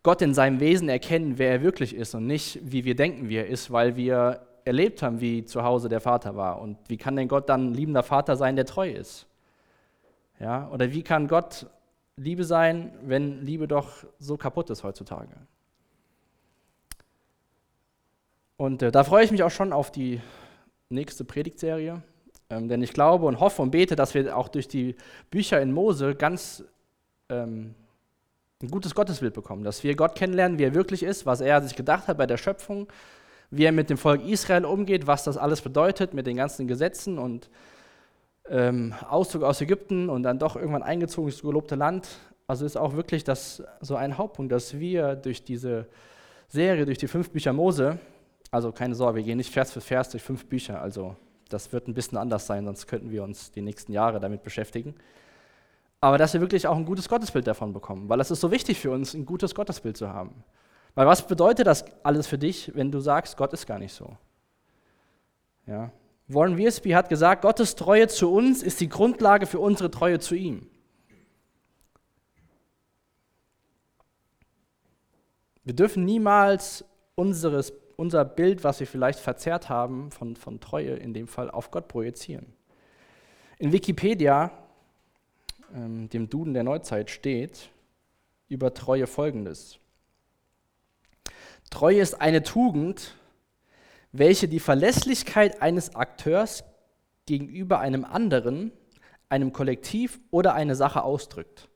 Gott 0.03 0.21
in 0.21 0.33
seinem 0.33 0.59
Wesen 0.59 0.89
erkennen, 0.89 1.37
wer 1.37 1.51
er 1.51 1.61
wirklich 1.63 1.95
ist 1.95 2.13
und 2.13 2.27
nicht, 2.27 2.59
wie 2.61 2.83
wir 2.83 2.95
denken, 2.95 3.29
wie 3.29 3.37
er 3.37 3.47
ist, 3.47 3.71
weil 3.71 3.95
wir 3.95 4.41
erlebt 4.65 5.01
haben, 5.01 5.21
wie 5.21 5.45
zu 5.45 5.63
Hause 5.63 5.87
der 5.87 6.01
Vater 6.01 6.35
war. 6.35 6.61
Und 6.61 6.77
wie 6.87 6.97
kann 6.97 7.15
denn 7.15 7.29
Gott 7.29 7.47
dann 7.47 7.69
ein 7.69 7.73
liebender 7.73 8.03
Vater 8.03 8.35
sein, 8.35 8.57
der 8.57 8.65
treu 8.65 8.89
ist? 8.89 9.27
Ja, 10.39 10.69
oder 10.71 10.91
wie 10.91 11.03
kann 11.03 11.27
Gott 11.29 11.67
Liebe 12.17 12.43
sein, 12.43 12.93
wenn 13.01 13.41
Liebe 13.41 13.67
doch 13.67 14.05
so 14.19 14.35
kaputt 14.35 14.69
ist 14.69 14.83
heutzutage? 14.83 15.35
Und 18.57 18.81
äh, 18.81 18.91
da 18.91 19.03
freue 19.03 19.23
ich 19.23 19.31
mich 19.31 19.43
auch 19.43 19.51
schon 19.51 19.73
auf 19.73 19.89
die 19.91 20.21
nächste 20.89 21.23
Predigtserie, 21.23 22.01
ähm, 22.49 22.67
denn 22.67 22.83
ich 22.83 22.93
glaube 22.93 23.25
und 23.25 23.39
hoffe 23.39 23.61
und 23.61 23.71
bete, 23.71 23.95
dass 23.95 24.13
wir 24.13 24.37
auch 24.37 24.47
durch 24.47 24.67
die 24.67 24.95
Bücher 25.31 25.61
in 25.61 25.71
Mose 25.71 26.13
ganz 26.13 26.63
ähm, 27.29 27.73
ein 28.63 28.71
gutes 28.71 28.95
Gottesbild 28.95 29.33
bekommen, 29.33 29.63
dass 29.63 29.83
wir 29.83 29.95
Gott 29.95 30.15
kennenlernen, 30.15 30.57
wie 30.57 30.63
er 30.63 30.73
wirklich 30.73 31.03
ist, 31.03 31.25
was 31.25 31.41
er 31.41 31.61
sich 31.61 31.75
gedacht 31.75 32.07
hat 32.07 32.17
bei 32.17 32.25
der 32.25 32.37
Schöpfung, 32.37 32.87
wie 33.51 33.65
er 33.65 33.71
mit 33.71 33.89
dem 33.89 33.97
Volk 33.97 34.25
Israel 34.25 34.65
umgeht, 34.65 35.05
was 35.05 35.23
das 35.23 35.37
alles 35.37 35.61
bedeutet 35.61 36.13
mit 36.13 36.25
den 36.25 36.37
ganzen 36.37 36.67
Gesetzen 36.67 37.19
und 37.19 37.49
ähm, 38.49 38.93
Auszug 39.09 39.43
aus 39.43 39.61
Ägypten 39.61 40.09
und 40.09 40.23
dann 40.23 40.39
doch 40.39 40.55
irgendwann 40.55 40.83
eingezogen 40.83 41.29
ins 41.29 41.41
gelobte 41.41 41.75
Land. 41.75 42.07
Also 42.47 42.65
ist 42.65 42.77
auch 42.77 42.95
wirklich 42.95 43.23
das 43.23 43.63
so 43.81 43.95
ein 43.95 44.17
Hauptpunkt, 44.17 44.51
dass 44.51 44.79
wir 44.79 45.15
durch 45.15 45.43
diese 45.43 45.87
Serie, 46.47 46.85
durch 46.85 46.97
die 46.97 47.07
fünf 47.07 47.29
Bücher 47.31 47.53
Mose, 47.53 47.99
also 48.51 48.71
keine 48.71 48.95
Sorge, 48.95 49.17
wir 49.17 49.23
gehen 49.23 49.37
nicht 49.37 49.51
Vers 49.51 49.71
für 49.71 49.81
Vers 49.81 50.09
durch 50.09 50.23
fünf 50.23 50.45
Bücher. 50.45 50.81
Also 50.81 51.15
das 51.49 51.71
wird 51.71 51.87
ein 51.87 51.93
bisschen 51.93 52.17
anders 52.17 52.47
sein, 52.47 52.65
sonst 52.65 52.87
könnten 52.87 53.11
wir 53.11 53.23
uns 53.23 53.51
die 53.51 53.61
nächsten 53.61 53.93
Jahre 53.93 54.19
damit 54.19 54.43
beschäftigen. 54.43 54.95
Aber 56.03 56.17
dass 56.17 56.33
wir 56.33 56.41
wirklich 56.41 56.67
auch 56.67 56.75
ein 56.75 56.83
gutes 56.83 57.07
Gottesbild 57.07 57.47
davon 57.47 57.71
bekommen, 57.71 58.09
weil 58.09 58.19
es 58.19 58.29
ist 58.29 58.41
so 58.41 58.51
wichtig 58.51 58.77
für 58.77 58.91
uns, 58.91 59.13
ein 59.13 59.25
gutes 59.25 59.55
Gottesbild 59.55 59.95
zu 59.95 60.09
haben. 60.09 60.43
Weil 60.95 61.07
was 61.07 61.25
bedeutet 61.25 61.65
das 61.65 61.85
alles 62.03 62.27
für 62.27 62.37
dich, 62.37 62.75
wenn 62.75 62.91
du 62.91 62.99
sagst, 62.99 63.37
Gott 63.37 63.53
ist 63.53 63.65
gar 63.65 63.79
nicht 63.79 63.93
so? 63.93 64.17
Ja. 65.65 65.93
Warren 66.27 66.57
Wiersbe 66.57 66.93
hat 66.93 67.07
gesagt, 67.07 67.41
Gottes 67.41 67.75
Treue 67.75 68.09
zu 68.09 68.33
uns 68.33 68.63
ist 68.63 68.81
die 68.81 68.89
Grundlage 68.89 69.45
für 69.45 69.59
unsere 69.59 69.89
Treue 69.89 70.19
zu 70.19 70.35
ihm. 70.35 70.67
Wir 75.63 75.73
dürfen 75.73 76.03
niemals 76.03 76.83
unseres 77.15 77.71
unser 77.95 78.25
Bild, 78.25 78.65
was 78.65 78.81
wir 78.81 78.87
vielleicht 78.87 79.19
verzerrt 79.19 79.69
haben 79.69 80.11
von, 80.11 80.35
von 80.35 80.59
Treue, 80.59 80.95
in 80.95 81.13
dem 81.13 81.29
Fall 81.29 81.49
auf 81.49 81.71
Gott 81.71 81.87
projizieren. 81.87 82.51
In 83.57 83.71
Wikipedia, 83.71 84.51
ähm, 85.73 86.09
dem 86.09 86.29
Duden 86.29 86.53
der 86.53 86.63
Neuzeit, 86.63 87.09
steht 87.09 87.69
über 88.49 88.73
Treue 88.73 89.07
folgendes. 89.07 89.79
Treue 91.69 91.99
ist 91.99 92.21
eine 92.21 92.43
Tugend, 92.43 93.15
welche 94.11 94.47
die 94.47 94.59
Verlässlichkeit 94.59 95.61
eines 95.61 95.95
Akteurs 95.95 96.63
gegenüber 97.25 97.79
einem 97.79 98.05
anderen, 98.05 98.71
einem 99.29 99.53
Kollektiv 99.53 100.19
oder 100.29 100.53
eine 100.53 100.75
Sache 100.75 101.03
ausdrückt. 101.03 101.69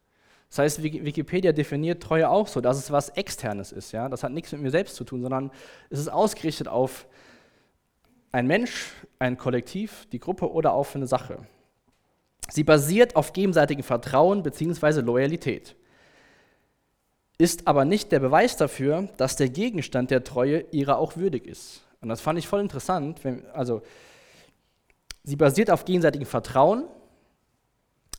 Das 0.49 0.60
heißt, 0.60 0.83
Wikipedia 0.83 1.51
definiert 1.51 2.01
Treue 2.01 2.29
auch 2.29 2.47
so, 2.47 2.62
dass 2.62 2.77
es 2.77 2.91
was 2.91 3.10
Externes 3.10 3.71
ist. 3.71 3.91
Ja? 3.91 4.07
Das 4.07 4.23
hat 4.23 4.31
nichts 4.31 4.51
mit 4.51 4.62
mir 4.62 4.71
selbst 4.71 4.95
zu 4.95 5.03
tun, 5.03 5.21
sondern 5.21 5.51
es 5.89 5.99
ist 5.99 6.07
ausgerichtet 6.07 6.67
auf 6.67 7.07
ein 8.31 8.47
Mensch, 8.47 8.93
ein 9.19 9.38
Kollektiv, 9.38 10.07
die 10.12 10.19
Gruppe 10.19 10.51
oder 10.51 10.73
auf 10.73 10.95
eine 10.95 11.07
Sache. 11.07 11.39
Sie 12.49 12.63
basiert 12.63 13.15
auf 13.15 13.33
gegenseitigem 13.33 13.83
Vertrauen 13.83 14.43
bzw. 14.43 15.01
Loyalität, 15.01 15.75
ist 17.38 17.67
aber 17.67 17.86
nicht 17.86 18.12
der 18.12 18.19
Beweis 18.19 18.57
dafür, 18.57 19.10
dass 19.17 19.36
der 19.36 19.49
Gegenstand 19.49 20.10
der 20.12 20.23
Treue 20.23 20.65
ihrer 20.71 20.97
auch 20.97 21.17
würdig 21.17 21.45
ist. 21.45 21.81
Und 22.01 22.10
das 22.10 22.21
fand 22.21 22.39
ich 22.39 22.47
voll 22.47 22.62
interessant. 22.62 23.23
Wenn, 23.23 23.45
also, 23.51 23.81
sie 25.23 25.36
basiert 25.36 25.69
auf 25.69 25.86
gegenseitigem 25.86 26.27
Vertrauen, 26.27 26.86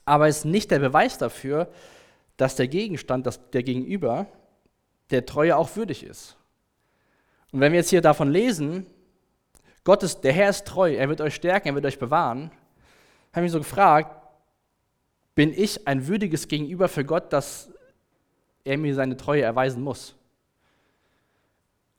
aber 0.05 0.29
ist 0.29 0.45
nicht 0.45 0.71
der 0.71 0.79
Beweis 0.79 1.19
dafür, 1.19 1.69
dass 2.37 2.55
der 2.55 2.69
Gegenstand, 2.69 3.27
dass 3.27 3.51
der 3.51 3.63
Gegenüber 3.63 4.27
der 5.11 5.27
Treue 5.27 5.57
auch 5.57 5.75
würdig 5.77 6.05
ist. 6.05 6.37
Und 7.53 7.61
wenn 7.61 7.73
wir 7.73 7.81
jetzt 7.81 7.91
hier 7.91 8.03
davon 8.03 8.31
lesen, 8.31 8.87
Gott 9.85 10.03
ist, 10.03 10.21
der 10.21 10.33
Herr 10.33 10.51
ist 10.51 10.67
treu, 10.67 10.95
er 10.95 11.09
wird 11.09 11.21
euch 11.21 11.35
stärken, 11.35 11.69
er 11.69 11.75
wird 11.75 11.87
euch 11.87 11.99
bewahren, 11.99 12.51
habe 13.33 13.41
ich 13.41 13.43
mich 13.45 13.53
so 13.53 13.59
gefragt, 13.59 14.18
bin 15.39 15.55
ich 15.57 15.87
ein 15.87 16.09
würdiges 16.09 16.49
Gegenüber 16.49 16.89
für 16.89 17.05
Gott, 17.05 17.33
dass 17.33 17.71
er 18.65 18.77
mir 18.77 18.93
seine 18.97 19.17
Treue 19.17 19.43
erweisen 19.43 19.85
muss? 19.85 20.17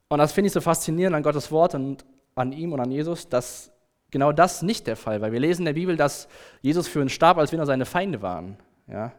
Und 0.09 0.19
das 0.19 0.33
finde 0.33 0.47
ich 0.47 0.53
so 0.53 0.59
faszinierend 0.59 1.15
an 1.15 1.23
Gottes 1.23 1.49
Wort 1.49 1.73
und 1.73 2.03
an 2.35 2.51
ihm 2.51 2.73
und 2.73 2.81
an 2.81 2.91
Jesus, 2.91 3.29
dass 3.29 3.71
genau 4.11 4.33
das 4.33 4.61
nicht 4.61 4.87
der 4.87 4.97
Fall 4.97 5.21
war. 5.21 5.31
Wir 5.31 5.39
lesen 5.39 5.61
in 5.61 5.67
der 5.67 5.73
Bibel, 5.73 5.95
dass 5.95 6.27
Jesus 6.61 6.89
für 6.89 6.99
uns 6.99 7.13
starb, 7.13 7.37
als 7.37 7.53
wenn 7.53 7.59
er 7.61 7.65
seine 7.65 7.85
Feinde 7.85 8.21
waren. 8.21 8.57
Ja? 8.87 9.13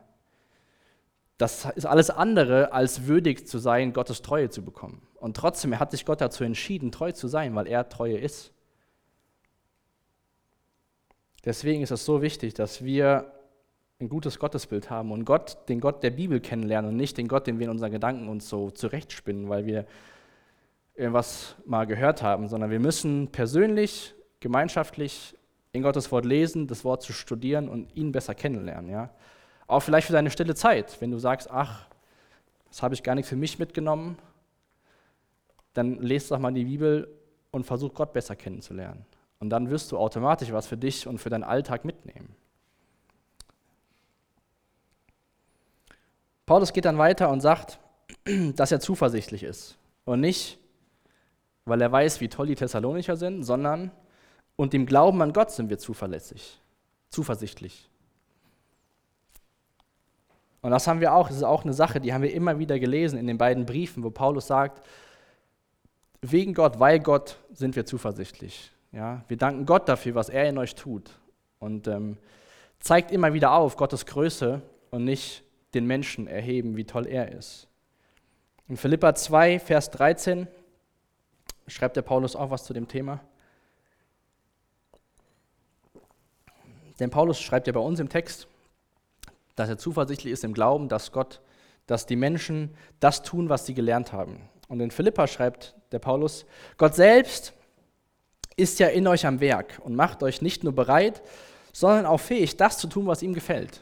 Das 1.38 1.64
ist 1.74 1.86
alles 1.86 2.10
andere, 2.10 2.74
als 2.74 3.06
würdig 3.06 3.48
zu 3.48 3.56
sein, 3.56 3.94
Gottes 3.94 4.20
Treue 4.20 4.50
zu 4.50 4.62
bekommen. 4.62 5.00
Und 5.14 5.34
trotzdem 5.34 5.80
hat 5.80 5.92
sich 5.92 6.04
Gott 6.04 6.20
dazu 6.20 6.44
entschieden, 6.44 6.92
treu 6.92 7.12
zu 7.12 7.26
sein, 7.26 7.54
weil 7.54 7.66
er 7.66 7.88
Treue 7.88 8.18
ist. 8.18 8.52
Deswegen 11.42 11.82
ist 11.82 11.90
es 11.90 12.04
so 12.04 12.20
wichtig, 12.20 12.52
dass 12.52 12.84
wir 12.84 13.32
ein 14.00 14.08
gutes 14.08 14.38
Gottesbild 14.38 14.88
haben 14.88 15.12
und 15.12 15.24
Gott, 15.24 15.58
den 15.68 15.80
Gott 15.80 16.02
der 16.02 16.10
Bibel 16.10 16.40
kennenlernen 16.40 16.90
und 16.90 16.96
nicht 16.96 17.18
den 17.18 17.28
Gott, 17.28 17.46
den 17.46 17.58
wir 17.58 17.66
in 17.66 17.70
unseren 17.70 17.92
Gedanken 17.92 18.28
uns 18.28 18.48
so 18.48 18.70
zurechtspinnen, 18.70 19.48
weil 19.48 19.66
wir 19.66 19.86
irgendwas 20.94 21.54
mal 21.66 21.86
gehört 21.86 22.22
haben, 22.22 22.48
sondern 22.48 22.70
wir 22.70 22.80
müssen 22.80 23.28
persönlich, 23.28 24.14
gemeinschaftlich 24.40 25.36
in 25.72 25.82
Gottes 25.82 26.10
Wort 26.10 26.24
lesen, 26.24 26.66
das 26.66 26.84
Wort 26.84 27.02
zu 27.02 27.12
studieren 27.12 27.68
und 27.68 27.94
ihn 27.94 28.10
besser 28.10 28.34
kennenlernen. 28.34 28.90
Ja? 28.90 29.10
Auch 29.66 29.80
vielleicht 29.80 30.06
für 30.06 30.12
deine 30.14 30.30
stille 30.30 30.54
Zeit, 30.54 31.00
wenn 31.00 31.10
du 31.10 31.18
sagst, 31.18 31.50
ach, 31.50 31.86
das 32.68 32.82
habe 32.82 32.94
ich 32.94 33.02
gar 33.02 33.14
nicht 33.14 33.28
für 33.28 33.36
mich 33.36 33.58
mitgenommen, 33.58 34.16
dann 35.74 35.98
lest 36.00 36.30
doch 36.30 36.38
mal 36.38 36.52
die 36.52 36.64
Bibel 36.64 37.08
und 37.50 37.64
versuch 37.64 37.94
Gott 37.94 38.12
besser 38.12 38.34
kennenzulernen. 38.34 39.04
Und 39.38 39.50
dann 39.50 39.70
wirst 39.70 39.92
du 39.92 39.98
automatisch 39.98 40.52
was 40.52 40.66
für 40.66 40.76
dich 40.76 41.06
und 41.06 41.18
für 41.18 41.30
deinen 41.30 41.44
Alltag 41.44 41.84
mitnehmen. 41.84 42.34
Paulus 46.50 46.72
geht 46.72 46.84
dann 46.84 46.98
weiter 46.98 47.30
und 47.30 47.40
sagt, 47.40 47.78
dass 48.56 48.72
er 48.72 48.80
zuversichtlich 48.80 49.44
ist. 49.44 49.78
Und 50.04 50.18
nicht, 50.20 50.58
weil 51.64 51.80
er 51.80 51.92
weiß, 51.92 52.20
wie 52.20 52.26
toll 52.26 52.48
die 52.48 52.56
Thessalonicher 52.56 53.16
sind, 53.16 53.44
sondern 53.44 53.92
und 54.56 54.74
im 54.74 54.84
Glauben 54.84 55.22
an 55.22 55.32
Gott 55.32 55.52
sind 55.52 55.70
wir 55.70 55.78
zuverlässig, 55.78 56.60
zuversichtlich. 57.08 57.88
Und 60.60 60.72
das 60.72 60.88
haben 60.88 60.98
wir 60.98 61.14
auch, 61.14 61.28
das 61.28 61.36
ist 61.36 61.44
auch 61.44 61.62
eine 61.62 61.72
Sache, 61.72 62.00
die 62.00 62.12
haben 62.12 62.22
wir 62.22 62.34
immer 62.34 62.58
wieder 62.58 62.80
gelesen 62.80 63.16
in 63.16 63.28
den 63.28 63.38
beiden 63.38 63.64
Briefen, 63.64 64.02
wo 64.02 64.10
Paulus 64.10 64.48
sagt, 64.48 64.84
wegen 66.20 66.52
Gott, 66.52 66.80
weil 66.80 66.98
Gott 66.98 67.38
sind 67.52 67.76
wir 67.76 67.86
zuversichtlich. 67.86 68.72
Ja, 68.90 69.22
wir 69.28 69.36
danken 69.36 69.66
Gott 69.66 69.88
dafür, 69.88 70.16
was 70.16 70.28
er 70.28 70.48
in 70.48 70.58
euch 70.58 70.74
tut. 70.74 71.12
Und 71.60 71.86
ähm, 71.86 72.16
zeigt 72.80 73.12
immer 73.12 73.34
wieder 73.34 73.52
auf 73.52 73.76
Gottes 73.76 74.04
Größe 74.04 74.62
und 74.90 75.04
nicht 75.04 75.44
den 75.74 75.86
Menschen 75.86 76.26
erheben, 76.26 76.76
wie 76.76 76.84
toll 76.84 77.06
er 77.06 77.32
ist. 77.32 77.68
In 78.68 78.76
Philippa 78.76 79.14
2, 79.14 79.58
Vers 79.58 79.90
13 79.90 80.46
schreibt 81.66 81.96
der 81.96 82.02
Paulus 82.02 82.36
auch 82.36 82.50
was 82.50 82.64
zu 82.64 82.72
dem 82.72 82.88
Thema. 82.88 83.20
Denn 86.98 87.10
Paulus 87.10 87.40
schreibt 87.40 87.66
ja 87.66 87.72
bei 87.72 87.80
uns 87.80 87.98
im 87.98 88.08
Text, 88.08 88.46
dass 89.56 89.68
er 89.68 89.78
zuversichtlich 89.78 90.32
ist 90.32 90.44
im 90.44 90.54
Glauben, 90.54 90.88
dass 90.88 91.12
Gott, 91.12 91.40
dass 91.86 92.06
die 92.06 92.16
Menschen 92.16 92.76
das 93.00 93.22
tun, 93.22 93.48
was 93.48 93.66
sie 93.66 93.74
gelernt 93.74 94.12
haben. 94.12 94.40
Und 94.68 94.80
in 94.80 94.90
Philippa 94.90 95.26
schreibt 95.26 95.74
der 95.92 95.98
Paulus, 95.98 96.46
Gott 96.76 96.94
selbst 96.94 97.54
ist 98.56 98.78
ja 98.78 98.88
in 98.88 99.06
euch 99.06 99.26
am 99.26 99.40
Werk 99.40 99.80
und 99.82 99.96
macht 99.96 100.22
euch 100.22 100.42
nicht 100.42 100.62
nur 100.62 100.74
bereit, 100.74 101.22
sondern 101.72 102.06
auch 102.06 102.20
fähig, 102.20 102.56
das 102.56 102.78
zu 102.78 102.86
tun, 102.86 103.06
was 103.06 103.22
ihm 103.22 103.34
gefällt. 103.34 103.80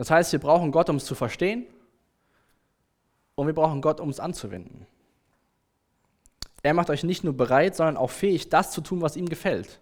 Das 0.00 0.10
heißt, 0.10 0.32
wir 0.32 0.38
brauchen 0.38 0.72
Gott, 0.72 0.88
um 0.88 0.96
es 0.96 1.04
zu 1.04 1.14
verstehen 1.14 1.66
und 3.34 3.46
wir 3.46 3.52
brauchen 3.52 3.82
Gott, 3.82 4.00
um 4.00 4.08
es 4.08 4.18
anzuwenden. 4.18 4.86
Er 6.62 6.72
macht 6.72 6.88
euch 6.88 7.04
nicht 7.04 7.22
nur 7.22 7.34
bereit, 7.36 7.76
sondern 7.76 7.98
auch 7.98 8.08
fähig, 8.08 8.48
das 8.48 8.70
zu 8.70 8.80
tun, 8.80 9.02
was 9.02 9.14
ihm 9.14 9.28
gefällt. 9.28 9.78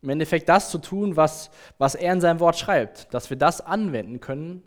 Im 0.00 0.10
Endeffekt 0.10 0.48
das 0.48 0.70
zu 0.70 0.78
tun, 0.78 1.16
was, 1.16 1.50
was 1.76 1.96
er 1.96 2.12
in 2.12 2.20
seinem 2.20 2.38
Wort 2.38 2.56
schreibt, 2.56 3.12
dass 3.12 3.30
wir 3.30 3.36
das 3.36 3.60
anwenden 3.60 4.20
können. 4.20 4.62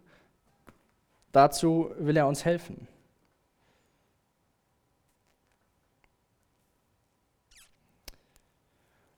Dazu 1.31 1.93
will 1.97 2.17
er 2.17 2.27
uns 2.27 2.43
helfen. 2.43 2.85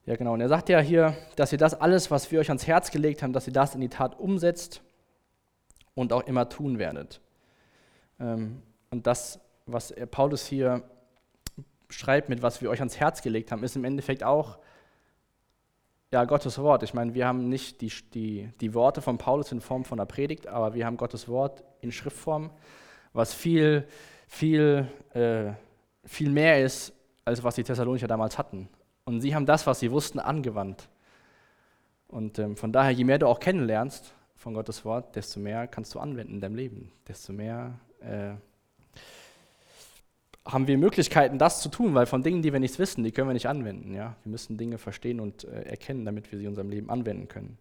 Ja, 0.05 0.17
genau. 0.17 0.33
Und 0.33 0.41
er 0.41 0.49
sagt 0.49 0.69
ja 0.69 0.79
hier, 0.81 1.17
dass 1.35 1.51
ihr 1.51 1.57
das 1.57 1.73
alles, 1.73 2.11
was 2.11 2.31
wir 2.31 2.39
euch 2.39 2.49
ans 2.49 2.67
Herz 2.67 2.91
gelegt 2.91 3.23
haben, 3.23 3.33
dass 3.33 3.47
ihr 3.47 3.53
das 3.53 3.73
in 3.73 3.81
die 3.81 3.89
Tat 3.89 4.19
umsetzt 4.19 4.83
und 5.95 6.13
auch 6.13 6.23
immer 6.23 6.49
tun 6.49 6.79
werdet. 6.79 7.21
Ähm, 8.19 8.61
und 8.91 9.07
das, 9.07 9.39
was 9.65 9.93
Paulus 10.11 10.45
hier 10.45 10.83
schreibt 11.89 12.29
mit, 12.29 12.41
was 12.41 12.61
wir 12.61 12.69
euch 12.69 12.79
ans 12.79 12.99
Herz 12.99 13.21
gelegt 13.21 13.51
haben, 13.51 13.63
ist 13.63 13.75
im 13.75 13.85
Endeffekt 13.85 14.23
auch 14.23 14.57
ja, 16.11 16.25
Gottes 16.25 16.59
Wort. 16.59 16.83
Ich 16.83 16.93
meine, 16.93 17.13
wir 17.13 17.25
haben 17.25 17.49
nicht 17.49 17.81
die, 17.81 17.91
die, 18.13 18.49
die 18.61 18.73
Worte 18.73 19.01
von 19.01 19.17
Paulus 19.17 19.51
in 19.51 19.61
Form 19.61 19.83
von 19.83 19.99
einer 19.99 20.05
Predigt, 20.05 20.47
aber 20.47 20.75
wir 20.75 20.85
haben 20.85 20.97
Gottes 20.97 21.27
Wort 21.27 21.63
in 21.81 21.91
Schriftform, 21.91 22.51
was 23.13 23.33
viel, 23.33 23.87
viel, 24.27 24.87
äh, 25.13 25.53
viel 26.05 26.29
mehr 26.29 26.63
ist, 26.63 26.93
als 27.25 27.43
was 27.43 27.55
die 27.55 27.63
Thessalonicher 27.63 28.07
damals 28.07 28.37
hatten. 28.37 28.69
Und 29.05 29.21
sie 29.21 29.33
haben 29.33 29.45
das, 29.45 29.65
was 29.65 29.79
sie 29.79 29.91
wussten, 29.91 30.19
angewandt. 30.19 30.87
Und 32.07 32.37
ähm, 32.37 32.55
von 32.57 32.71
daher, 32.71 32.91
je 32.91 33.03
mehr 33.05 33.17
du 33.17 33.27
auch 33.27 33.39
kennenlernst 33.39 34.13
von 34.43 34.53
Gottes 34.53 34.83
Wort, 34.83 35.15
desto 35.15 35.39
mehr 35.39 35.67
kannst 35.67 35.95
du 35.95 35.99
anwenden 35.99 36.35
in 36.35 36.41
deinem 36.41 36.55
Leben, 36.55 36.91
desto 37.07 37.31
mehr 37.31 37.79
äh, 38.01 38.33
haben 40.45 40.67
wir 40.67 40.77
Möglichkeiten, 40.77 41.37
das 41.37 41.61
zu 41.61 41.69
tun, 41.69 41.95
weil 41.95 42.05
von 42.05 42.23
Dingen, 42.23 42.41
die 42.41 42.51
wir 42.51 42.59
nichts 42.59 42.77
wissen, 42.77 43.05
die 43.05 43.13
können 43.13 43.29
wir 43.29 43.33
nicht 43.33 43.47
anwenden. 43.47 43.93
Ja? 43.93 44.17
Wir 44.23 44.31
müssen 44.31 44.57
Dinge 44.57 44.77
verstehen 44.77 45.21
und 45.21 45.45
äh, 45.45 45.61
erkennen, 45.61 46.03
damit 46.03 46.29
wir 46.29 46.37
sie 46.37 46.43
in 46.43 46.49
unserem 46.49 46.69
Leben 46.69 46.89
anwenden 46.89 47.29
können. 47.29 47.57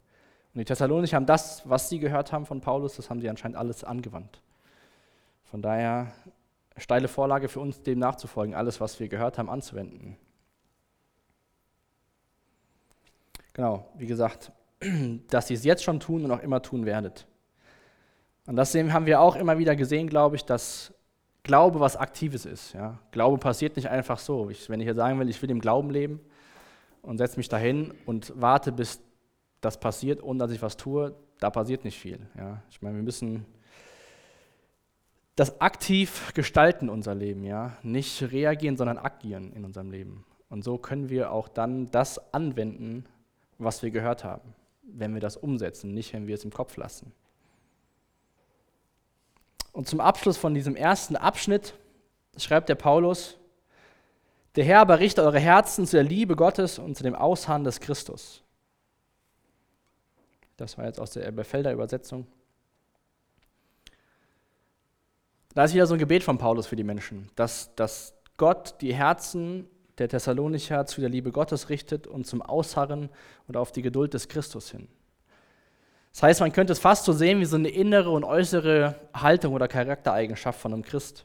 Und 0.52 0.58
die 0.58 0.64
Thessalonicher 0.64 1.16
haben 1.16 1.26
das, 1.26 1.62
was 1.68 1.88
sie 1.88 2.00
gehört 2.00 2.32
haben 2.32 2.46
von 2.46 2.60
Paulus, 2.60 2.96
das 2.96 3.08
haben 3.08 3.20
sie 3.20 3.30
anscheinend 3.30 3.56
alles 3.56 3.84
angewandt. 3.84 4.42
Von 5.44 5.62
daher 5.62 6.12
steile 6.76 7.06
Vorlage 7.06 7.48
für 7.48 7.60
uns, 7.60 7.82
dem 7.82 8.00
nachzufolgen, 8.00 8.56
alles, 8.56 8.80
was 8.80 8.98
wir 8.98 9.06
gehört 9.06 9.38
haben, 9.38 9.48
anzuwenden. 9.48 10.16
Genau, 13.52 13.86
wie 13.94 14.06
gesagt, 14.06 14.50
dass 15.28 15.48
sie 15.48 15.54
es 15.54 15.64
jetzt 15.64 15.84
schon 15.84 16.00
tun 16.00 16.24
und 16.24 16.30
auch 16.30 16.42
immer 16.42 16.62
tun 16.62 16.86
werdet. 16.86 17.26
Und 18.46 18.56
das 18.56 18.74
haben 18.74 19.06
wir 19.06 19.20
auch 19.20 19.36
immer 19.36 19.58
wieder 19.58 19.76
gesehen, 19.76 20.08
glaube 20.08 20.36
ich, 20.36 20.44
dass 20.44 20.92
Glaube 21.44 21.80
was 21.80 21.96
Aktives 21.96 22.44
ist. 22.44 22.72
Ja? 22.72 22.98
Glaube 23.10 23.38
passiert 23.38 23.76
nicht 23.76 23.88
einfach 23.88 24.18
so. 24.18 24.50
Ich, 24.50 24.68
wenn 24.68 24.80
ich 24.80 24.86
jetzt 24.86 24.96
sagen 24.96 25.18
will, 25.18 25.28
ich 25.28 25.40
will 25.42 25.50
im 25.50 25.60
Glauben 25.60 25.90
leben 25.90 26.20
und 27.02 27.18
setze 27.18 27.36
mich 27.36 27.48
dahin 27.48 27.92
und 28.06 28.32
warte, 28.36 28.72
bis 28.72 29.00
das 29.60 29.78
passiert, 29.78 30.22
ohne 30.22 30.38
dass 30.38 30.50
ich 30.50 30.62
was 30.62 30.76
tue, 30.76 31.14
da 31.40 31.50
passiert 31.50 31.84
nicht 31.84 31.98
viel. 31.98 32.18
Ja? 32.36 32.62
Ich 32.70 32.82
meine, 32.82 32.96
wir 32.96 33.02
müssen 33.02 33.44
das 35.34 35.60
aktiv 35.60 36.32
gestalten, 36.34 36.88
unser 36.88 37.14
Leben. 37.14 37.44
Ja? 37.44 37.76
Nicht 37.82 38.22
reagieren, 38.32 38.76
sondern 38.76 38.98
agieren 38.98 39.52
in 39.52 39.64
unserem 39.64 39.90
Leben. 39.90 40.24
Und 40.48 40.62
so 40.62 40.78
können 40.78 41.08
wir 41.08 41.32
auch 41.32 41.48
dann 41.48 41.90
das 41.90 42.32
anwenden, 42.34 43.04
was 43.58 43.82
wir 43.82 43.90
gehört 43.90 44.24
haben, 44.24 44.54
wenn 44.82 45.14
wir 45.14 45.20
das 45.20 45.36
umsetzen, 45.36 45.94
nicht 45.94 46.12
wenn 46.12 46.26
wir 46.26 46.34
es 46.34 46.44
im 46.44 46.52
Kopf 46.52 46.76
lassen. 46.76 47.12
Und 49.72 49.88
zum 49.88 50.00
Abschluss 50.00 50.36
von 50.36 50.54
diesem 50.54 50.76
ersten 50.76 51.16
Abschnitt 51.16 51.74
schreibt 52.36 52.68
der 52.68 52.74
Paulus, 52.74 53.38
der 54.54 54.64
Herr 54.64 54.80
aber 54.80 54.98
richte 54.98 55.22
eure 55.22 55.40
Herzen 55.40 55.86
zu 55.86 55.96
der 55.96 56.04
Liebe 56.04 56.36
Gottes 56.36 56.78
und 56.78 56.96
zu 56.96 57.02
dem 57.02 57.14
Ausharren 57.14 57.64
des 57.64 57.80
Christus. 57.80 58.42
Das 60.58 60.76
war 60.76 60.84
jetzt 60.84 61.00
aus 61.00 61.12
der 61.12 61.24
Elberfelder 61.24 61.72
Übersetzung. 61.72 62.26
Da 65.54 65.64
ist 65.64 65.74
wieder 65.74 65.86
so 65.86 65.94
ein 65.94 65.98
Gebet 65.98 66.22
von 66.22 66.38
Paulus 66.38 66.66
für 66.66 66.76
die 66.76 66.84
Menschen, 66.84 67.30
dass, 67.34 67.74
dass 67.74 68.14
Gott 68.36 68.74
die 68.80 68.94
Herzen 68.94 69.68
der 70.02 70.08
Thessalonicher 70.08 70.84
zu 70.84 71.00
der 71.00 71.08
Liebe 71.08 71.30
Gottes 71.30 71.68
richtet 71.68 72.08
und 72.08 72.26
zum 72.26 72.42
Ausharren 72.42 73.08
und 73.46 73.56
auf 73.56 73.70
die 73.70 73.82
Geduld 73.82 74.14
des 74.14 74.28
Christus 74.28 74.70
hin. 74.70 74.88
Das 76.12 76.24
heißt, 76.24 76.40
man 76.40 76.52
könnte 76.52 76.72
es 76.72 76.80
fast 76.80 77.04
so 77.04 77.12
sehen 77.12 77.38
wie 77.38 77.44
so 77.44 77.56
eine 77.56 77.68
innere 77.68 78.10
und 78.10 78.24
äußere 78.24 78.96
Haltung 79.14 79.54
oder 79.54 79.68
Charaktereigenschaft 79.68 80.60
von 80.60 80.74
einem 80.74 80.82
Christ. 80.82 81.24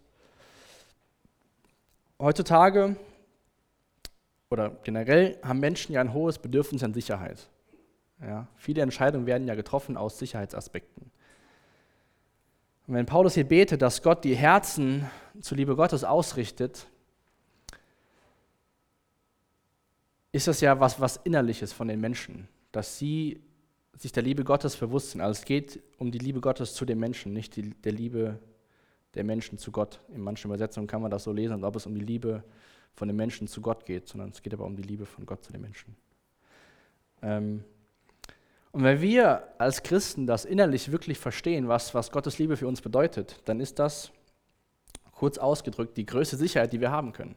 Heutzutage 2.19 2.95
oder 4.49 4.77
generell 4.83 5.39
haben 5.43 5.59
Menschen 5.59 5.93
ja 5.93 6.01
ein 6.01 6.13
hohes 6.13 6.37
Bedürfnis 6.37 6.83
an 6.83 6.93
Sicherheit. 6.93 7.49
Ja, 8.21 8.47
viele 8.55 8.83
Entscheidungen 8.83 9.25
werden 9.25 9.47
ja 9.47 9.55
getroffen 9.55 9.97
aus 9.97 10.19
Sicherheitsaspekten. 10.19 11.11
Und 12.87 12.93
wenn 12.93 13.07
Paulus 13.07 13.33
hier 13.33 13.47
betet, 13.47 13.81
dass 13.81 14.03
Gott 14.03 14.23
die 14.23 14.35
Herzen 14.35 15.09
zur 15.41 15.57
Liebe 15.57 15.75
Gottes 15.75 16.03
ausrichtet, 16.03 16.87
ist 20.31 20.47
das 20.47 20.61
ja 20.61 20.79
was, 20.79 20.99
was 20.99 21.17
Innerliches 21.17 21.73
von 21.73 21.87
den 21.87 21.99
Menschen, 21.99 22.47
dass 22.71 22.97
sie 22.97 23.41
sich 23.95 24.11
der 24.11 24.23
Liebe 24.23 24.43
Gottes 24.43 24.75
bewusst 24.75 25.11
sind. 25.11 25.21
Also 25.21 25.39
es 25.39 25.45
geht 25.45 25.81
um 25.97 26.11
die 26.11 26.19
Liebe 26.19 26.41
Gottes 26.41 26.73
zu 26.73 26.85
den 26.85 26.99
Menschen, 26.99 27.33
nicht 27.33 27.55
die, 27.55 27.71
der 27.71 27.91
Liebe 27.91 28.39
der 29.15 29.23
Menschen 29.23 29.57
zu 29.57 29.71
Gott. 29.71 29.99
In 30.13 30.21
manchen 30.21 30.47
Übersetzungen 30.47 30.87
kann 30.87 31.01
man 31.01 31.09
das 31.09 31.23
so 31.23 31.31
lesen, 31.31 31.53
als 31.53 31.63
ob 31.63 31.75
es 31.75 31.85
um 31.85 31.95
die 31.95 32.05
Liebe 32.05 32.43
von 32.93 33.07
den 33.07 33.17
Menschen 33.17 33.47
zu 33.47 33.61
Gott 33.61 33.85
geht, 33.85 34.07
sondern 34.07 34.29
es 34.29 34.41
geht 34.41 34.53
aber 34.53 34.65
um 34.65 34.75
die 34.75 34.83
Liebe 34.83 35.05
von 35.05 35.25
Gott 35.25 35.43
zu 35.43 35.51
den 35.51 35.61
Menschen. 35.61 35.95
Ähm, 37.21 37.63
und 38.71 38.83
wenn 38.83 39.01
wir 39.01 39.47
als 39.57 39.81
Christen 39.81 40.27
das 40.27 40.45
innerlich 40.45 40.91
wirklich 40.91 41.17
verstehen, 41.17 41.67
was, 41.67 41.95
was 41.95 42.11
Gottes 42.11 42.37
Liebe 42.37 42.57
für 42.57 42.67
uns 42.67 42.81
bedeutet, 42.81 43.41
dann 43.45 43.59
ist 43.59 43.79
das, 43.79 44.11
kurz 45.11 45.39
ausgedrückt, 45.39 45.97
die 45.97 46.05
größte 46.05 46.37
Sicherheit, 46.37 46.73
die 46.73 46.79
wir 46.79 46.91
haben 46.91 47.11
können. 47.11 47.35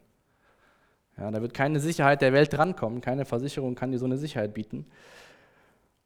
Ja, 1.21 1.31
da 1.31 1.43
wird 1.43 1.53
keine 1.53 1.81
Sicherheit 1.81 2.23
der 2.23 2.33
Welt 2.33 2.53
drankommen, 2.53 3.03
keine 3.03 3.27
Versicherung 3.27 3.75
kann 3.75 3.93
dir 3.93 3.99
so 3.99 4.07
eine 4.07 4.17
Sicherheit 4.17 4.55
bieten. 4.55 4.87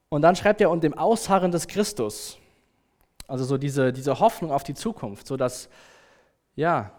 Und 0.09 0.23
dann 0.23 0.35
schreibt 0.35 0.61
er, 0.61 0.71
und 0.71 0.83
dem 0.83 0.95
Ausharren 0.95 1.53
des 1.53 1.69
Christus. 1.69 2.39
Also 3.27 3.45
so 3.45 3.57
diese, 3.57 3.93
diese 3.93 4.19
Hoffnung 4.19 4.51
auf 4.51 4.65
die 4.65 4.75
Zukunft, 4.75 5.27
so 5.27 5.37
dass, 5.37 5.69
ja, 6.57 6.93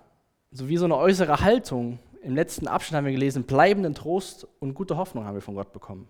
so 0.52 0.70
wie 0.70 0.78
so 0.78 0.86
eine 0.86 0.96
äußere 0.96 1.42
Haltung. 1.42 2.00
Im 2.22 2.36
letzten 2.36 2.68
Abschnitt 2.68 2.98
haben 2.98 3.06
wir 3.06 3.12
gelesen, 3.12 3.44
bleibenden 3.44 3.94
Trost 3.94 4.48
und 4.60 4.74
gute 4.74 4.98
Hoffnung 4.98 5.26
haben 5.26 5.36
wir 5.36 5.42
von 5.42 5.56
Gott 5.56 5.74
bekommen. 5.74 6.08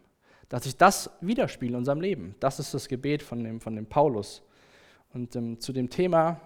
Dass 0.47 0.63
sich 0.63 0.77
das 0.77 1.09
widerspiegelt 1.21 1.73
in 1.73 1.77
unserem 1.79 1.99
Leben. 1.99 2.35
Das 2.39 2.59
ist 2.59 2.73
das 2.73 2.87
Gebet 2.87 3.23
von 3.23 3.43
dem, 3.43 3.59
von 3.59 3.75
dem 3.75 3.87
Paulus. 3.87 4.43
Und 5.13 5.35
ähm, 5.35 5.59
zu 5.59 5.73
dem 5.73 5.89
Thema 5.89 6.39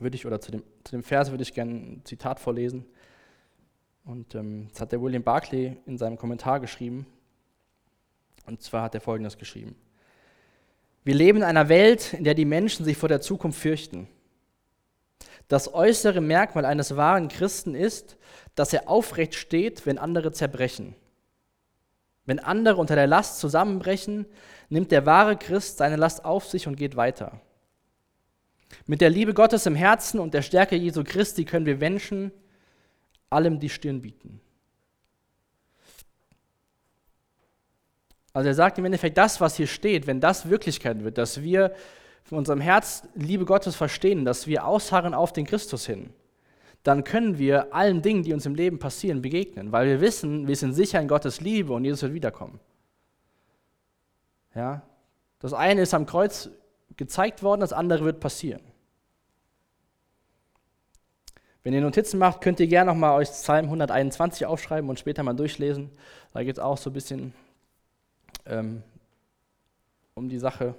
würde 0.00 0.16
ich, 0.16 0.26
oder 0.26 0.40
zu 0.40 0.50
dem, 0.50 0.62
zu 0.84 0.92
dem 0.92 1.02
Vers 1.02 1.30
würde 1.30 1.42
ich 1.42 1.54
gerne 1.54 1.72
ein 1.72 2.02
Zitat 2.04 2.40
vorlesen. 2.40 2.84
Und 4.04 4.34
ähm, 4.34 4.68
das 4.72 4.80
hat 4.80 4.92
der 4.92 5.02
William 5.02 5.22
Barclay 5.22 5.76
in 5.86 5.98
seinem 5.98 6.16
Kommentar 6.16 6.60
geschrieben. 6.60 7.06
Und 8.46 8.62
zwar 8.62 8.82
hat 8.82 8.94
er 8.94 9.00
Folgendes 9.00 9.38
geschrieben. 9.38 9.76
Wir 11.04 11.14
leben 11.14 11.38
in 11.38 11.44
einer 11.44 11.68
Welt, 11.68 12.12
in 12.12 12.24
der 12.24 12.34
die 12.34 12.44
Menschen 12.44 12.84
sich 12.84 12.96
vor 12.96 13.08
der 13.08 13.20
Zukunft 13.20 13.60
fürchten. 13.60 14.08
Das 15.48 15.72
äußere 15.72 16.20
Merkmal 16.20 16.64
eines 16.64 16.96
wahren 16.96 17.28
Christen 17.28 17.74
ist, 17.74 18.16
dass 18.54 18.72
er 18.72 18.88
aufrecht 18.88 19.34
steht, 19.34 19.86
wenn 19.86 19.98
andere 19.98 20.32
zerbrechen. 20.32 20.94
Wenn 22.26 22.38
andere 22.38 22.76
unter 22.76 22.94
der 22.94 23.06
Last 23.06 23.40
zusammenbrechen, 23.40 24.26
nimmt 24.68 24.92
der 24.92 25.06
wahre 25.06 25.36
Christ 25.36 25.78
seine 25.78 25.96
Last 25.96 26.24
auf 26.24 26.46
sich 26.46 26.68
und 26.68 26.76
geht 26.76 26.96
weiter. 26.96 27.40
Mit 28.86 29.00
der 29.00 29.10
Liebe 29.10 29.34
Gottes 29.34 29.66
im 29.66 29.74
Herzen 29.74 30.20
und 30.20 30.34
der 30.34 30.42
Stärke 30.42 30.76
Jesu 30.76 31.02
Christi 31.02 31.44
können 31.44 31.66
wir 31.66 31.76
Menschen 31.76 32.30
allem 33.30 33.58
die 33.58 33.68
Stirn 33.68 34.02
bieten. 34.02 34.40
Also 38.32 38.48
er 38.48 38.54
sagt 38.54 38.78
im 38.78 38.84
Endeffekt, 38.84 39.18
das, 39.18 39.40
was 39.40 39.56
hier 39.56 39.66
steht, 39.66 40.06
wenn 40.06 40.20
das 40.20 40.48
Wirklichkeit 40.48 41.02
wird, 41.02 41.18
dass 41.18 41.42
wir 41.42 41.74
von 42.22 42.38
unserem 42.38 42.60
Herz 42.60 43.02
Liebe 43.14 43.44
Gottes 43.44 43.74
verstehen, 43.74 44.24
dass 44.24 44.46
wir 44.46 44.66
ausharren 44.66 45.14
auf 45.14 45.32
den 45.32 45.46
Christus 45.46 45.86
hin, 45.86 46.10
dann 46.82 47.04
können 47.04 47.38
wir 47.38 47.74
allen 47.74 48.02
Dingen, 48.02 48.22
die 48.22 48.32
uns 48.32 48.46
im 48.46 48.54
Leben 48.54 48.78
passieren, 48.78 49.20
begegnen, 49.20 49.72
weil 49.72 49.86
wir 49.86 50.00
wissen, 50.00 50.46
wir 50.46 50.56
sind 50.56 50.72
sicher 50.72 51.00
in 51.00 51.08
Gottes 51.08 51.40
Liebe 51.40 51.72
und 51.72 51.84
Jesus 51.84 52.02
wird 52.02 52.14
wiederkommen. 52.14 52.60
Ja? 54.54 54.82
Das 55.40 55.52
eine 55.52 55.82
ist 55.82 55.92
am 55.94 56.06
Kreuz 56.06 56.50
gezeigt 56.96 57.42
worden, 57.42 57.60
das 57.60 57.72
andere 57.72 58.04
wird 58.04 58.20
passieren. 58.20 58.62
Wenn 61.62 61.74
ihr 61.74 61.82
Notizen 61.82 62.18
macht, 62.18 62.40
könnt 62.40 62.58
ihr 62.58 62.66
gerne 62.66 62.90
nochmal 62.90 63.18
euch 63.18 63.28
Psalm 63.28 63.66
121 63.66 64.46
aufschreiben 64.46 64.88
und 64.88 64.98
später 64.98 65.22
mal 65.22 65.34
durchlesen. 65.34 65.90
Da 66.32 66.42
geht 66.42 66.56
es 66.56 66.58
auch 66.58 66.78
so 66.78 66.88
ein 66.88 66.94
bisschen 66.94 67.34
ähm, 68.46 68.82
um 70.14 70.28
die 70.28 70.38
Sache. 70.38 70.74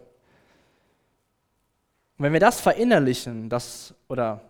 Und 2.18 2.26
wenn 2.26 2.34
wir 2.34 2.40
das 2.40 2.62
verinnerlichen, 2.62 3.48
das, 3.48 3.94
oder 4.10 4.42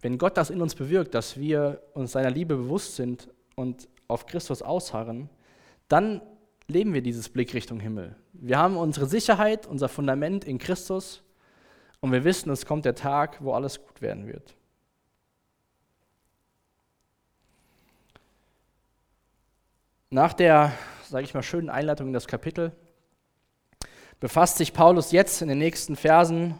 wenn 0.00 0.16
Gott 0.16 0.38
das 0.38 0.48
in 0.48 0.62
uns 0.62 0.74
bewirkt, 0.74 1.14
dass 1.14 1.36
wir 1.36 1.82
uns 1.92 2.12
seiner 2.12 2.30
Liebe 2.30 2.56
bewusst 2.56 2.96
sind 2.96 3.28
und 3.54 3.88
auf 4.06 4.24
Christus 4.24 4.62
ausharren, 4.62 5.28
dann 5.88 6.22
leben 6.66 6.94
wir 6.94 7.02
dieses 7.02 7.28
Blick 7.28 7.52
Richtung 7.52 7.80
Himmel. 7.80 8.16
Wir 8.32 8.58
haben 8.58 8.76
unsere 8.76 9.06
Sicherheit, 9.06 9.66
unser 9.66 9.88
Fundament 9.88 10.44
in 10.44 10.58
Christus 10.58 11.22
und 12.00 12.12
wir 12.12 12.24
wissen, 12.24 12.50
es 12.50 12.64
kommt 12.64 12.86
der 12.86 12.94
Tag, 12.94 13.42
wo 13.42 13.52
alles 13.52 13.82
gut 13.82 14.00
werden 14.00 14.26
wird. 14.26 14.57
Nach 20.10 20.32
der 20.32 20.72
sage 21.08 21.24
ich 21.24 21.34
mal, 21.34 21.42
schönen 21.42 21.70
Einleitung 21.70 22.08
in 22.08 22.12
das 22.12 22.26
Kapitel, 22.26 22.72
befasst 24.20 24.58
sich 24.58 24.72
Paulus 24.72 25.12
jetzt 25.12 25.42
in 25.42 25.48
den 25.48 25.58
nächsten 25.58 25.96
Versen 25.96 26.58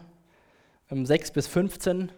6 0.89 1.29
ähm, 1.29 1.33
bis 1.33 1.47
15 1.47 2.11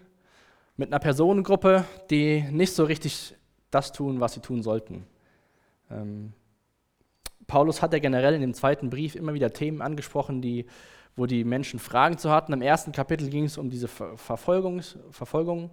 mit 0.77 0.89
einer 0.89 0.99
Personengruppe, 0.99 1.85
die 2.09 2.41
nicht 2.51 2.73
so 2.73 2.85
richtig 2.85 3.35
das 3.69 3.91
tun, 3.91 4.19
was 4.19 4.33
sie 4.33 4.39
tun 4.39 4.63
sollten. 4.63 5.05
Ähm, 5.89 6.33
Paulus 7.47 7.81
hat 7.81 7.91
ja 7.93 7.99
generell 7.99 8.33
in 8.33 8.41
dem 8.41 8.53
zweiten 8.53 8.89
Brief 8.89 9.15
immer 9.15 9.33
wieder 9.33 9.51
Themen 9.51 9.81
angesprochen, 9.81 10.41
die, 10.41 10.65
wo 11.15 11.25
die 11.25 11.43
Menschen 11.43 11.79
Fragen 11.79 12.17
zu 12.17 12.31
hatten. 12.31 12.53
Im 12.53 12.61
ersten 12.61 12.93
Kapitel 12.93 13.29
ging 13.29 13.43
es 13.45 13.57
um 13.57 13.69
diese 13.69 13.89
Verfolgung. 13.89 14.81
Verfolgung. 15.11 15.71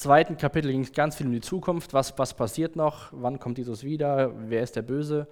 Zweiten 0.00 0.38
Kapitel 0.38 0.72
ging 0.72 0.80
es 0.80 0.92
ganz 0.92 1.16
viel 1.16 1.26
um 1.26 1.32
die 1.34 1.42
Zukunft. 1.42 1.92
Was, 1.92 2.18
was 2.18 2.32
passiert 2.32 2.74
noch? 2.74 3.08
Wann 3.12 3.38
kommt 3.38 3.58
Jesus 3.58 3.84
wieder? 3.84 4.32
Wer 4.48 4.62
ist 4.62 4.74
der 4.74 4.80
Böse? 4.80 5.28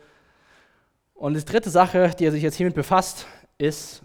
Und 1.14 1.32
die 1.32 1.42
dritte 1.42 1.70
Sache, 1.70 2.10
die 2.18 2.26
er 2.26 2.32
sich 2.32 2.42
jetzt 2.42 2.56
hiermit 2.56 2.74
befasst, 2.74 3.26
ist 3.56 4.02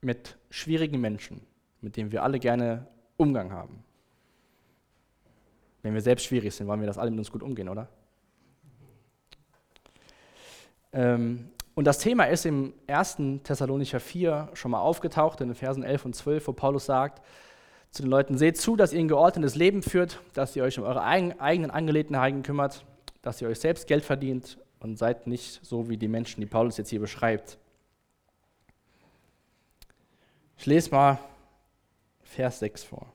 mit 0.00 0.36
schwierigen 0.50 1.00
Menschen, 1.00 1.42
mit 1.80 1.96
denen 1.96 2.10
wir 2.10 2.24
alle 2.24 2.40
gerne 2.40 2.88
Umgang 3.18 3.52
haben. 3.52 3.84
Wenn 5.82 5.94
wir 5.94 6.00
selbst 6.00 6.26
schwierig 6.26 6.52
sind, 6.52 6.66
wollen 6.66 6.80
wir 6.80 6.88
das 6.88 6.98
alle 6.98 7.12
mit 7.12 7.20
uns 7.20 7.30
gut 7.30 7.44
umgehen, 7.44 7.68
oder? 7.68 7.86
Ähm, 10.92 11.50
und 11.76 11.84
das 11.84 11.98
Thema 11.98 12.24
ist 12.24 12.46
im 12.46 12.74
1. 12.88 13.18
Thessalonicher 13.44 14.00
4 14.00 14.48
schon 14.54 14.72
mal 14.72 14.80
aufgetaucht, 14.80 15.40
in 15.40 15.46
den 15.50 15.54
Versen 15.54 15.84
11 15.84 16.04
und 16.04 16.16
12, 16.16 16.48
wo 16.48 16.52
Paulus 16.52 16.86
sagt 16.86 17.22
zu 17.90 18.02
den 18.02 18.10
Leuten, 18.10 18.38
seht 18.38 18.56
zu, 18.56 18.76
dass 18.76 18.92
ihr 18.92 19.00
ein 19.00 19.08
geordnetes 19.08 19.54
Leben 19.54 19.82
führt, 19.82 20.20
dass 20.34 20.54
ihr 20.54 20.62
euch 20.62 20.78
um 20.78 20.84
eure 20.84 21.02
eigenen 21.02 21.70
Angelegenheiten 21.70 22.42
kümmert, 22.42 22.84
dass 23.22 23.42
ihr 23.42 23.48
euch 23.48 23.58
selbst 23.58 23.86
Geld 23.86 24.04
verdient 24.04 24.58
und 24.78 24.96
seid 24.96 25.26
nicht 25.26 25.60
so 25.64 25.88
wie 25.88 25.96
die 25.96 26.08
Menschen, 26.08 26.40
die 26.40 26.46
Paulus 26.46 26.76
jetzt 26.76 26.90
hier 26.90 27.00
beschreibt. 27.00 27.58
Ich 30.56 30.66
lese 30.66 30.90
mal 30.90 31.18
Vers 32.22 32.60
6 32.60 32.84
vor. 32.84 33.06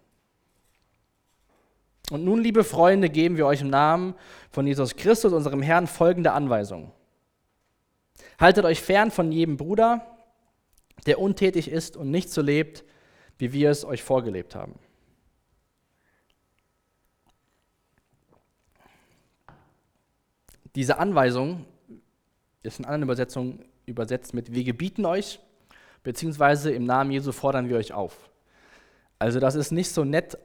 Und 2.11 2.23
nun, 2.23 2.41
liebe 2.41 2.63
Freunde, 2.63 3.09
geben 3.09 3.38
wir 3.38 3.47
euch 3.47 3.61
im 3.61 3.69
Namen 3.69 4.13
von 4.51 4.67
Jesus 4.67 4.95
Christus, 4.95 5.33
unserem 5.33 5.61
Herrn, 5.61 5.88
folgende 5.88 6.33
Anweisung. 6.33 6.91
Haltet 8.39 8.65
euch 8.65 8.81
fern 8.81 9.09
von 9.09 9.31
jedem 9.31 9.57
Bruder, 9.57 10.05
der 11.07 11.19
untätig 11.19 11.69
ist 11.69 11.97
und 11.97 12.11
nicht 12.11 12.29
so 12.29 12.41
lebt, 12.41 12.83
wie 13.37 13.53
wir 13.53 13.69
es 13.69 13.85
euch 13.85 14.03
vorgelebt 14.03 14.55
haben. 14.55 14.79
Diese 20.75 20.97
Anweisung 20.97 21.65
ist 22.63 22.79
in 22.79 22.85
anderen 22.85 23.03
Übersetzungen 23.03 23.65
übersetzt 23.85 24.33
mit 24.33 24.53
Wir 24.53 24.63
gebieten 24.63 25.05
euch, 25.05 25.39
beziehungsweise 26.03 26.71
im 26.71 26.83
Namen 26.85 27.11
Jesu 27.11 27.31
fordern 27.31 27.69
wir 27.69 27.77
euch 27.77 27.93
auf. 27.93 28.29
Also 29.17 29.39
das 29.39 29.55
ist 29.55 29.71
nicht 29.71 29.89
so 29.89 30.03
nett, 30.03 30.37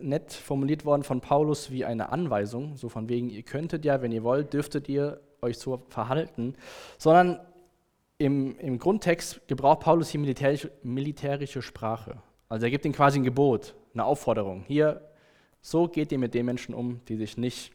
nett 0.00 0.32
formuliert 0.32 0.84
worden 0.84 1.02
von 1.02 1.22
Paulus 1.22 1.70
wie 1.70 1.86
eine 1.86 2.12
Anweisung, 2.12 2.76
so 2.76 2.90
von 2.90 3.08
wegen, 3.08 3.30
ihr 3.30 3.42
könntet 3.42 3.84
ja, 3.84 4.02
wenn 4.02 4.12
ihr 4.12 4.22
wollt, 4.22 4.52
dürftet 4.52 4.88
ihr 4.88 5.20
euch 5.40 5.58
so 5.58 5.82
verhalten, 5.88 6.54
sondern 6.98 7.40
im, 8.18 8.58
im 8.58 8.78
Grundtext 8.78 9.40
gebraucht 9.48 9.80
Paulus 9.80 10.10
hier 10.10 10.20
militärische, 10.20 10.70
militärische 10.82 11.62
Sprache. 11.62 12.22
Also 12.50 12.66
er 12.66 12.70
gibt 12.70 12.84
ihnen 12.84 12.92
quasi 12.92 13.18
ein 13.18 13.24
Gebot, 13.24 13.74
eine 13.94 14.04
Aufforderung. 14.04 14.64
Hier, 14.66 15.08
so 15.62 15.88
geht 15.88 16.12
ihr 16.12 16.18
mit 16.18 16.34
den 16.34 16.44
Menschen 16.44 16.74
um, 16.74 17.00
die 17.06 17.16
sich 17.16 17.38
nicht 17.38 17.72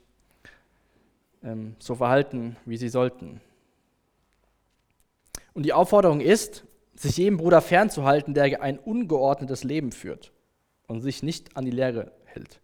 ähm, 1.44 1.76
so 1.80 1.96
verhalten, 1.96 2.58
wie 2.66 2.78
sie 2.78 2.90
sollten. 2.90 3.40
Und 5.54 5.64
die 5.64 5.74
Aufforderung 5.74 6.20
ist, 6.20 6.66
sich 6.94 7.18
jedem 7.18 7.38
Bruder 7.38 7.62
fernzuhalten, 7.62 8.34
der 8.34 8.62
ein 8.62 8.78
ungeordnetes 8.78 9.64
Leben 9.64 9.94
führt 9.94 10.34
und 10.88 11.02
sich 11.02 11.24
nicht 11.24 11.56
an 11.56 11.66
die 11.66 11.72
Lehre 11.72 12.12
hält. 12.26 12.60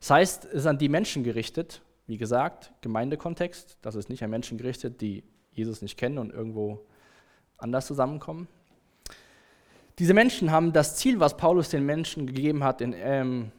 Das 0.00 0.10
heißt, 0.10 0.44
es 0.46 0.54
ist 0.54 0.66
an 0.66 0.78
die 0.78 0.88
Menschen 0.88 1.22
gerichtet, 1.22 1.82
wie 2.06 2.16
gesagt, 2.16 2.72
Gemeindekontext, 2.80 3.76
das 3.82 3.94
ist 3.94 4.08
nicht 4.08 4.24
an 4.24 4.30
Menschen 4.30 4.56
gerichtet, 4.56 5.00
die 5.02 5.22
Jesus 5.52 5.82
nicht 5.82 5.98
kennen 5.98 6.18
und 6.18 6.32
irgendwo 6.32 6.80
anders 7.58 7.86
zusammenkommen. 7.86 8.48
Diese 9.98 10.14
Menschen 10.14 10.50
haben 10.50 10.72
das 10.72 10.96
Ziel, 10.96 11.20
was 11.20 11.36
Paulus 11.36 11.68
den 11.68 11.84
Menschen 11.84 12.26
gegeben 12.26 12.64
hat, 12.64 12.80
in 12.80 12.94
ähm, 12.96 13.52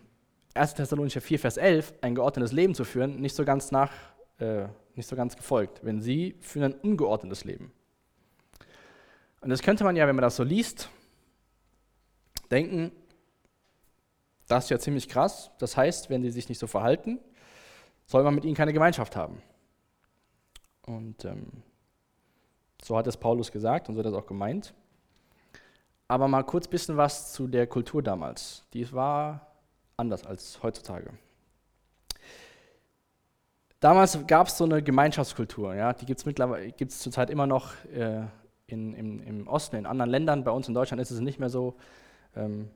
1. 0.56 0.74
Thessalonicher 0.76 1.22
4, 1.22 1.40
Vers 1.40 1.58
11, 1.58 1.94
ein 2.02 2.16
geordnetes 2.16 2.52
Leben 2.52 2.76
zu 2.76 2.84
führen, 2.84 3.20
nicht 3.22 3.36
so 3.36 3.46
ganz 3.46 3.72
nach 3.72 3.92
äh, 4.40 4.68
nicht 4.96 5.08
so 5.08 5.16
ganz 5.16 5.36
gefolgt, 5.36 5.84
wenn 5.84 6.02
sie 6.02 6.36
führen 6.40 6.74
ein 6.74 6.80
ungeordnetes 6.80 7.46
Leben. 7.46 7.72
Und 9.42 9.50
das 9.50 9.62
könnte 9.62 9.84
man 9.84 9.96
ja, 9.96 10.08
wenn 10.08 10.16
man 10.16 10.24
das 10.24 10.36
so 10.36 10.44
liest, 10.44 10.90
denken, 12.52 12.92
das 14.48 14.66
ist 14.66 14.70
ja 14.70 14.80
ziemlich 14.80 15.10
krass. 15.10 15.52
Das 15.58 15.76
heißt, 15.76 16.10
wenn 16.10 16.22
sie 16.22 16.30
sich 16.30 16.48
nicht 16.50 16.60
so 16.60 16.68
verhalten, 16.68 17.20
soll 18.06 18.24
man 18.24 18.36
mit 18.36 18.46
ihnen 18.46 18.56
keine 18.56 18.74
Gemeinschaft 18.74 19.16
haben. 19.16 19.42
Und 20.86 21.26
ähm, 21.26 21.64
so 22.84 22.98
hat 22.98 23.08
es 23.08 23.18
Paulus 23.18 23.52
gesagt 23.52 23.90
und 23.90 23.96
so 23.96 24.00
hat 24.00 24.06
er 24.06 24.12
es 24.12 24.18
auch 24.18 24.28
gemeint. 24.28 24.74
Aber 26.14 26.28
mal 26.28 26.44
kurz 26.44 26.68
ein 26.68 26.70
bisschen 26.70 26.96
was 26.96 27.34
zu 27.34 27.48
der 27.48 27.66
Kultur 27.66 28.04
damals. 28.04 28.68
Die 28.74 28.94
war 28.94 29.48
anders 29.98 30.28
als 30.28 30.62
heutzutage. 30.62 31.10
Damals 33.80 34.20
gab 34.28 34.46
es 34.46 34.60
so 34.60 34.66
eine 34.66 34.84
Gemeinschaftskultur, 34.84 35.74
ja, 35.74 35.92
die 35.92 36.06
gibt 36.06 36.20
es 36.20 36.28
mittlerweile, 36.28 36.72
gibt 36.72 36.92
es 36.92 37.00
zurzeit 37.00 37.32
immer 37.32 37.48
noch 37.48 37.74
äh, 37.86 38.28
in, 38.68 38.94
im, 38.94 39.24
im, 39.24 39.48
Osten, 39.48 39.76
in 39.76 39.88
anderen 39.88 40.12
Ländern. 40.12 40.44
Bei 40.44 40.52
uns 40.52 40.68
in 40.68 40.76
Deutschland 40.76 41.02
ist 41.02 41.10
es 41.10 41.20
nicht 41.20 41.40
mehr 41.40 41.50
so. 41.50 41.78
Ähm, 42.36 42.70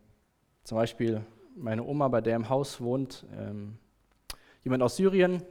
zum 0.63 0.79
Beispiel 0.79 1.21
meine 1.55 1.83
Oma, 1.83 2.07
bei 2.07 2.21
der 2.21 2.37
im 2.37 2.49
Haus 2.49 2.81
wohnt, 2.81 3.23
ähm, 3.37 3.77
jemand 4.63 4.81
aus 4.81 4.95
Syrien 4.95 5.43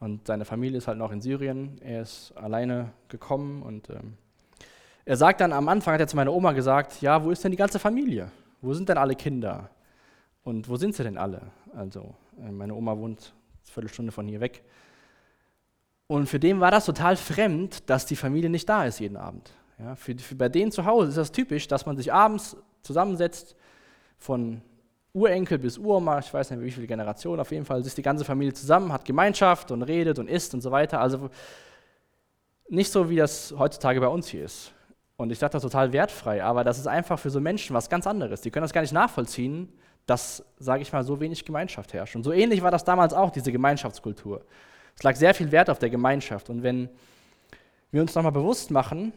und 0.00 0.26
seine 0.26 0.44
Familie 0.44 0.78
ist 0.78 0.88
halt 0.88 0.98
noch 0.98 1.12
in 1.12 1.20
Syrien. 1.20 1.80
Er 1.80 2.02
ist 2.02 2.32
alleine 2.32 2.92
gekommen 3.06 3.62
und 3.62 3.88
ähm, 3.88 4.18
er 5.08 5.16
sagt 5.16 5.40
dann 5.40 5.54
am 5.54 5.66
Anfang, 5.70 5.94
hat 5.94 6.00
er 6.00 6.06
zu 6.06 6.16
meiner 6.16 6.34
Oma 6.34 6.52
gesagt, 6.52 7.00
ja, 7.00 7.24
wo 7.24 7.30
ist 7.30 7.42
denn 7.42 7.50
die 7.50 7.56
ganze 7.56 7.78
Familie? 7.78 8.30
Wo 8.60 8.74
sind 8.74 8.90
denn 8.90 8.98
alle 8.98 9.14
Kinder? 9.14 9.70
Und 10.42 10.68
wo 10.68 10.76
sind 10.76 10.94
sie 10.94 11.02
denn 11.02 11.16
alle? 11.16 11.40
Also, 11.74 12.14
äh, 12.38 12.50
meine 12.50 12.74
Oma 12.74 12.94
wohnt 12.94 13.32
Viertelstunde 13.62 14.12
von 14.12 14.28
hier 14.28 14.40
weg. 14.40 14.62
Und 16.08 16.28
für 16.28 16.38
den 16.38 16.60
war 16.60 16.70
das 16.70 16.84
total 16.84 17.16
fremd, 17.16 17.88
dass 17.88 18.04
die 18.04 18.16
Familie 18.16 18.50
nicht 18.50 18.68
da 18.68 18.84
ist 18.84 19.00
jeden 19.00 19.16
Abend. 19.16 19.50
Ja, 19.78 19.94
für, 19.94 20.14
für, 20.18 20.34
bei 20.34 20.50
denen 20.50 20.72
zu 20.72 20.84
Hause 20.84 21.08
ist 21.08 21.16
das 21.16 21.32
typisch, 21.32 21.66
dass 21.68 21.86
man 21.86 21.96
sich 21.96 22.12
abends 22.12 22.54
zusammensetzt, 22.82 23.56
von 24.18 24.60
Urenkel 25.14 25.56
bis 25.58 25.78
Uroma, 25.78 26.18
ich 26.18 26.34
weiß 26.34 26.50
nicht 26.50 26.60
wie 26.60 26.70
viele 26.70 26.86
Generationen, 26.86 27.40
auf 27.40 27.50
jeden 27.50 27.64
Fall 27.64 27.80
ist 27.80 27.96
die 27.96 28.02
ganze 28.02 28.26
Familie 28.26 28.52
zusammen, 28.52 28.92
hat 28.92 29.06
Gemeinschaft 29.06 29.70
und 29.70 29.84
redet 29.84 30.18
und 30.18 30.28
isst 30.28 30.52
und 30.52 30.60
so 30.60 30.70
weiter. 30.70 31.00
Also 31.00 31.30
nicht 32.68 32.92
so, 32.92 33.08
wie 33.08 33.16
das 33.16 33.54
heutzutage 33.56 34.00
bei 34.00 34.08
uns 34.08 34.28
hier 34.28 34.44
ist. 34.44 34.74
Und 35.18 35.32
ich 35.32 35.40
dachte, 35.40 35.54
das 35.54 35.62
total 35.62 35.92
wertfrei, 35.92 36.44
aber 36.44 36.62
das 36.62 36.78
ist 36.78 36.86
einfach 36.86 37.18
für 37.18 37.30
so 37.30 37.40
Menschen 37.40 37.74
was 37.74 37.90
ganz 37.90 38.06
anderes. 38.06 38.40
Die 38.40 38.52
können 38.52 38.62
das 38.62 38.72
gar 38.72 38.82
nicht 38.82 38.92
nachvollziehen, 38.92 39.68
dass, 40.06 40.44
sage 40.58 40.80
ich 40.82 40.92
mal, 40.92 41.02
so 41.02 41.18
wenig 41.18 41.44
Gemeinschaft 41.44 41.92
herrscht. 41.92 42.14
Und 42.14 42.22
so 42.22 42.30
ähnlich 42.30 42.62
war 42.62 42.70
das 42.70 42.84
damals 42.84 43.12
auch, 43.12 43.32
diese 43.32 43.50
Gemeinschaftskultur. 43.50 44.44
Es 44.96 45.02
lag 45.02 45.16
sehr 45.16 45.34
viel 45.34 45.50
Wert 45.50 45.70
auf 45.70 45.80
der 45.80 45.90
Gemeinschaft. 45.90 46.50
Und 46.50 46.62
wenn 46.62 46.88
wir 47.90 48.00
uns 48.00 48.14
nochmal 48.14 48.30
bewusst 48.30 48.70
machen, 48.70 49.12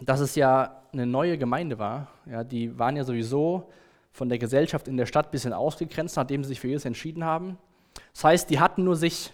dass 0.00 0.20
es 0.20 0.36
ja 0.36 0.80
eine 0.92 1.06
neue 1.06 1.36
Gemeinde 1.38 1.80
war, 1.80 2.06
ja, 2.26 2.44
die 2.44 2.78
waren 2.78 2.96
ja 2.96 3.02
sowieso 3.02 3.68
von 4.12 4.28
der 4.28 4.38
Gesellschaft 4.38 4.86
in 4.86 4.96
der 4.96 5.06
Stadt 5.06 5.26
ein 5.26 5.32
bisschen 5.32 5.52
ausgegrenzt, 5.52 6.16
nachdem 6.16 6.44
sie 6.44 6.48
sich 6.50 6.60
für 6.60 6.68
Jesus 6.68 6.84
entschieden 6.84 7.24
haben. 7.24 7.58
Das 8.12 8.22
heißt, 8.22 8.48
die 8.48 8.60
hatten 8.60 8.84
nur 8.84 8.94
sich. 8.94 9.32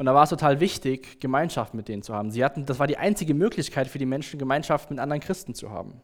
Und 0.00 0.06
da 0.06 0.14
war 0.14 0.22
es 0.22 0.30
total 0.30 0.60
wichtig, 0.60 1.20
Gemeinschaft 1.20 1.74
mit 1.74 1.86
denen 1.86 2.02
zu 2.02 2.14
haben. 2.14 2.30
Sie 2.30 2.42
hatten, 2.42 2.64
das 2.64 2.78
war 2.78 2.86
die 2.86 2.96
einzige 2.96 3.34
Möglichkeit 3.34 3.86
für 3.86 3.98
die 3.98 4.06
Menschen, 4.06 4.38
Gemeinschaft 4.38 4.88
mit 4.88 4.98
anderen 4.98 5.20
Christen 5.20 5.54
zu 5.54 5.72
haben. 5.72 6.00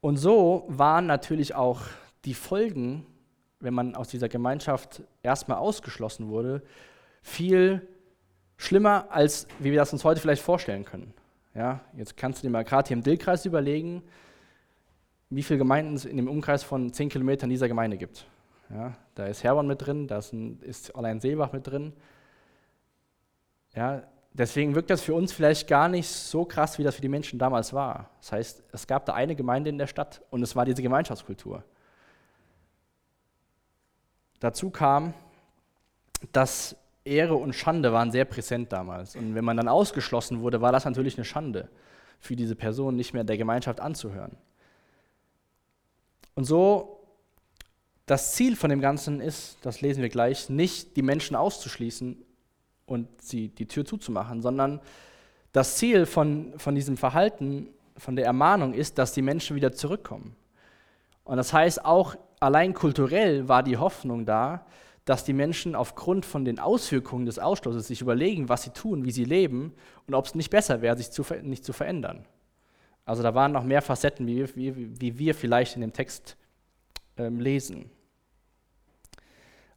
Und 0.00 0.18
so 0.18 0.66
waren 0.68 1.06
natürlich 1.06 1.56
auch 1.56 1.80
die 2.24 2.32
Folgen, 2.32 3.04
wenn 3.58 3.74
man 3.74 3.96
aus 3.96 4.06
dieser 4.06 4.28
Gemeinschaft 4.28 5.02
erstmal 5.24 5.58
ausgeschlossen 5.58 6.28
wurde, 6.28 6.62
viel 7.22 7.88
schlimmer, 8.56 9.08
als 9.10 9.48
wie 9.58 9.72
wir 9.72 9.78
das 9.78 9.92
uns 9.92 10.04
heute 10.04 10.20
vielleicht 10.20 10.42
vorstellen 10.42 10.84
können. 10.84 11.12
Ja, 11.56 11.80
jetzt 11.96 12.16
kannst 12.16 12.40
du 12.40 12.46
dir 12.46 12.52
mal 12.52 12.62
gerade 12.62 12.86
hier 12.86 12.96
im 12.96 13.02
Dillkreis 13.02 13.44
überlegen, 13.46 14.04
wie 15.28 15.42
viele 15.42 15.58
Gemeinden 15.58 15.94
es 15.94 16.04
in 16.04 16.18
dem 16.18 16.28
Umkreis 16.28 16.62
von 16.62 16.92
10 16.92 17.08
Kilometern 17.08 17.50
dieser 17.50 17.66
Gemeinde 17.66 17.96
gibt. 17.96 18.28
Ja, 18.74 18.92
da 19.14 19.26
ist 19.26 19.44
Herborn 19.44 19.68
mit 19.68 19.86
drin, 19.86 20.08
da 20.08 20.18
ist, 20.18 20.32
ein, 20.32 20.60
ist 20.60 20.94
allein 20.96 21.20
Seebach 21.20 21.52
mit 21.52 21.66
drin. 21.66 21.92
Ja, 23.74 24.02
deswegen 24.32 24.74
wirkt 24.74 24.90
das 24.90 25.00
für 25.00 25.14
uns 25.14 25.32
vielleicht 25.32 25.68
gar 25.68 25.88
nicht 25.88 26.08
so 26.08 26.44
krass, 26.44 26.76
wie 26.78 26.82
das 26.82 26.96
für 26.96 27.00
die 27.00 27.08
Menschen 27.08 27.38
damals 27.38 27.72
war. 27.72 28.10
Das 28.20 28.32
heißt, 28.32 28.64
es 28.72 28.86
gab 28.88 29.06
da 29.06 29.14
eine 29.14 29.36
Gemeinde 29.36 29.70
in 29.70 29.78
der 29.78 29.86
Stadt 29.86 30.22
und 30.30 30.42
es 30.42 30.56
war 30.56 30.64
diese 30.64 30.82
Gemeinschaftskultur. 30.82 31.62
Dazu 34.40 34.70
kam, 34.70 35.14
dass 36.32 36.76
Ehre 37.04 37.34
und 37.34 37.52
Schande 37.52 37.92
waren 37.92 38.10
sehr 38.10 38.24
präsent 38.24 38.72
damals. 38.72 39.14
Und 39.14 39.36
wenn 39.36 39.44
man 39.44 39.56
dann 39.56 39.68
ausgeschlossen 39.68 40.40
wurde, 40.40 40.60
war 40.60 40.72
das 40.72 40.84
natürlich 40.84 41.16
eine 41.16 41.24
Schande 41.24 41.68
für 42.18 42.34
diese 42.34 42.56
Person, 42.56 42.96
nicht 42.96 43.14
mehr 43.14 43.24
der 43.24 43.36
Gemeinschaft 43.36 43.78
anzuhören. 43.78 44.36
Und 46.34 46.44
so, 46.44 46.93
das 48.06 48.32
Ziel 48.32 48.56
von 48.56 48.70
dem 48.70 48.80
Ganzen 48.80 49.20
ist, 49.20 49.58
das 49.62 49.80
lesen 49.80 50.02
wir 50.02 50.10
gleich, 50.10 50.50
nicht 50.50 50.96
die 50.96 51.02
Menschen 51.02 51.36
auszuschließen 51.36 52.22
und 52.86 53.08
sie 53.22 53.48
die 53.48 53.66
Tür 53.66 53.84
zuzumachen, 53.84 54.42
sondern 54.42 54.80
das 55.52 55.76
Ziel 55.76 56.04
von, 56.04 56.52
von 56.58 56.74
diesem 56.74 56.96
Verhalten, 56.96 57.68
von 57.96 58.16
der 58.16 58.26
Ermahnung 58.26 58.74
ist, 58.74 58.98
dass 58.98 59.12
die 59.12 59.22
Menschen 59.22 59.56
wieder 59.56 59.72
zurückkommen. 59.72 60.36
Und 61.24 61.36
das 61.36 61.52
heißt, 61.52 61.84
auch 61.84 62.16
allein 62.40 62.74
kulturell 62.74 63.48
war 63.48 63.62
die 63.62 63.78
Hoffnung 63.78 64.26
da, 64.26 64.66
dass 65.04 65.24
die 65.24 65.32
Menschen 65.32 65.74
aufgrund 65.74 66.26
von 66.26 66.44
den 66.44 66.58
Auswirkungen 66.58 67.26
des 67.26 67.38
Ausschlusses 67.38 67.86
sich 67.86 68.00
überlegen, 68.00 68.48
was 68.48 68.62
sie 68.62 68.70
tun, 68.70 69.04
wie 69.04 69.10
sie 69.10 69.24
leben 69.24 69.74
und 70.06 70.14
ob 70.14 70.26
es 70.26 70.34
nicht 70.34 70.50
besser 70.50 70.82
wäre, 70.82 70.96
sich 70.96 71.10
zu, 71.10 71.24
nicht 71.42 71.64
zu 71.64 71.72
verändern. 71.72 72.26
Also 73.04 73.22
da 73.22 73.34
waren 73.34 73.52
noch 73.52 73.64
mehr 73.64 73.82
Facetten, 73.82 74.26
wie, 74.26 74.56
wie, 74.56 75.00
wie 75.00 75.18
wir 75.18 75.34
vielleicht 75.34 75.74
in 75.74 75.82
dem 75.82 75.92
Text 75.92 76.36
ähm, 77.18 77.38
lesen. 77.38 77.90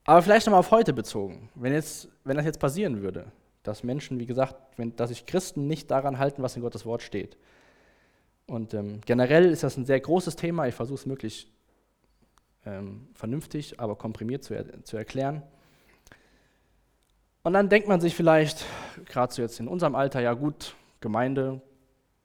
Aber 0.08 0.22
vielleicht 0.22 0.48
nochmal 0.48 0.62
auf 0.62 0.72
heute 0.72 0.93
bezogen. 0.93 1.50
Wenn, 1.54 1.74
jetzt, 1.74 2.08
wenn 2.24 2.38
das 2.38 2.46
jetzt 2.46 2.62
passieren 2.62 3.02
würde, 3.02 3.26
dass 3.63 3.84
Menschen, 3.84 4.20
wie 4.20 4.26
gesagt, 4.26 4.56
wenn, 4.78 4.96
dass 4.96 5.10
sich 5.10 5.26
Christen 5.26 5.67
nicht 5.67 5.91
daran 5.91 6.17
halten, 6.17 6.41
was 6.41 6.56
in 6.56 6.62
Gottes 6.62 6.86
Wort 6.86 7.02
steht. 7.02 7.38
Und 8.46 8.74
ähm, 8.74 9.02
generell 9.06 9.52
ist 9.52 9.63
das 9.63 9.76
ein 9.76 9.86
sehr 9.86 10.00
großes 10.00 10.38
Thema. 10.38 10.65
Ich 10.65 10.76
versuche 10.76 10.96
es 11.00 11.06
möglichst 11.06 11.50
ähm, 12.65 13.10
vernünftig, 13.15 13.82
aber 13.82 13.98
komprimiert 13.98 14.46
zu, 14.46 14.54
er, 14.54 14.82
zu 14.86 14.96
erklären. 14.96 15.43
Und 17.43 17.52
dann 17.52 17.67
denkt 17.67 17.89
man 17.89 18.00
sich 18.00 18.15
vielleicht, 18.15 18.65
gerade 19.06 19.34
so 19.34 19.41
jetzt 19.41 19.60
in 19.60 19.67
unserem 19.67 19.96
Alter, 19.96 20.22
ja 20.22 20.34
gut, 20.34 20.76
Gemeinde, 21.02 21.62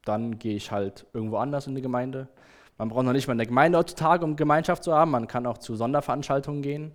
dann 0.05 0.39
gehe 0.39 0.55
ich 0.55 0.71
halt 0.71 1.05
irgendwo 1.11 1.35
anders 1.35 1.67
in 1.67 1.75
die 1.75 1.81
Gemeinde. 1.81 2.29
Man 2.77 2.87
braucht 2.87 3.05
noch 3.05 3.11
nicht 3.11 3.27
mal 3.27 3.33
eine 3.33 3.45
Gemeinde 3.45 3.77
heutzutage, 3.77 4.23
um 4.23 4.37
Gemeinschaft 4.37 4.85
zu 4.85 4.93
haben. 4.93 5.11
Man 5.11 5.27
kann 5.27 5.45
auch 5.45 5.57
zu 5.57 5.75
Sonderveranstaltungen 5.75 6.61
gehen, 6.61 6.93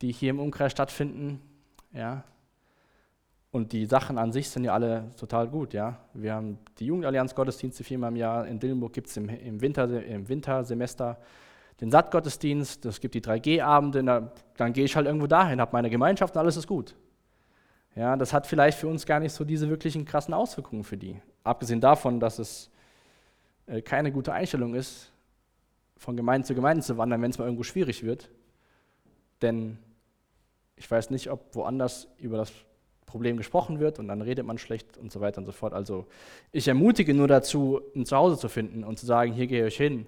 die 0.00 0.12
hier 0.12 0.30
im 0.30 0.40
Umkreis 0.40 0.72
stattfinden. 0.72 1.40
Ja. 1.92 2.24
Und 3.50 3.72
die 3.72 3.86
Sachen 3.86 4.18
an 4.18 4.32
sich 4.32 4.50
sind 4.50 4.64
ja 4.64 4.74
alle 4.74 5.10
total 5.16 5.48
gut. 5.48 5.72
Ja. 5.72 5.98
Wir 6.12 6.34
haben 6.34 6.58
die 6.78 6.86
Jugendallianz 6.86 7.34
Gottesdienste 7.34 7.82
viermal 7.82 8.10
im 8.10 8.16
Jahr. 8.16 8.46
In 8.46 8.58
Dillenburg 8.60 8.92
gibt 8.92 9.08
es 9.08 9.16
im, 9.16 9.28
im, 9.28 9.60
Winter, 9.60 10.04
im 10.04 10.28
Wintersemester 10.28 11.18
den 11.80 11.90
Sattgottesdienst. 11.90 12.84
Es 12.86 13.00
gibt 13.00 13.14
die 13.14 13.22
3G-Abende. 13.22 14.32
Dann 14.56 14.72
gehe 14.72 14.84
ich 14.84 14.96
halt 14.96 15.06
irgendwo 15.06 15.26
dahin, 15.26 15.60
habe 15.60 15.72
meine 15.72 15.90
Gemeinschaft 15.90 16.34
und 16.34 16.40
alles 16.40 16.56
ist 16.56 16.66
gut. 16.66 16.94
Ja, 17.94 18.16
das 18.16 18.32
hat 18.32 18.46
vielleicht 18.46 18.78
für 18.78 18.86
uns 18.86 19.06
gar 19.06 19.18
nicht 19.18 19.32
so 19.32 19.44
diese 19.44 19.68
wirklichen 19.68 20.04
krassen 20.04 20.34
Auswirkungen 20.34 20.84
für 20.84 20.96
die. 20.96 21.20
Abgesehen 21.42 21.80
davon, 21.80 22.20
dass 22.20 22.38
es 22.38 22.70
äh, 23.66 23.82
keine 23.82 24.12
gute 24.12 24.32
Einstellung 24.32 24.74
ist, 24.74 25.10
von 25.96 26.16
Gemeinde 26.16 26.46
zu 26.46 26.54
Gemeinde 26.54 26.82
zu 26.82 26.96
wandern, 26.96 27.22
wenn 27.22 27.30
es 27.30 27.38
mal 27.38 27.46
irgendwo 27.46 27.64
schwierig 27.64 28.04
wird. 28.04 28.30
Denn 29.42 29.78
ich 30.78 30.90
weiß 30.90 31.10
nicht, 31.10 31.30
ob 31.30 31.54
woanders 31.54 32.08
über 32.18 32.36
das 32.36 32.52
Problem 33.06 33.36
gesprochen 33.36 33.80
wird 33.80 33.98
und 33.98 34.08
dann 34.08 34.22
redet 34.22 34.46
man 34.46 34.58
schlecht 34.58 34.98
und 34.98 35.10
so 35.10 35.20
weiter 35.20 35.38
und 35.38 35.46
so 35.46 35.52
fort. 35.52 35.72
Also 35.72 36.06
ich 36.52 36.68
ermutige 36.68 37.14
nur 37.14 37.26
dazu, 37.26 37.80
ein 37.96 38.06
Zuhause 38.06 38.38
zu 38.38 38.48
finden 38.48 38.84
und 38.84 38.98
zu 38.98 39.06
sagen, 39.06 39.32
hier 39.32 39.46
gehe 39.46 39.66
ich 39.66 39.76
hin 39.76 40.06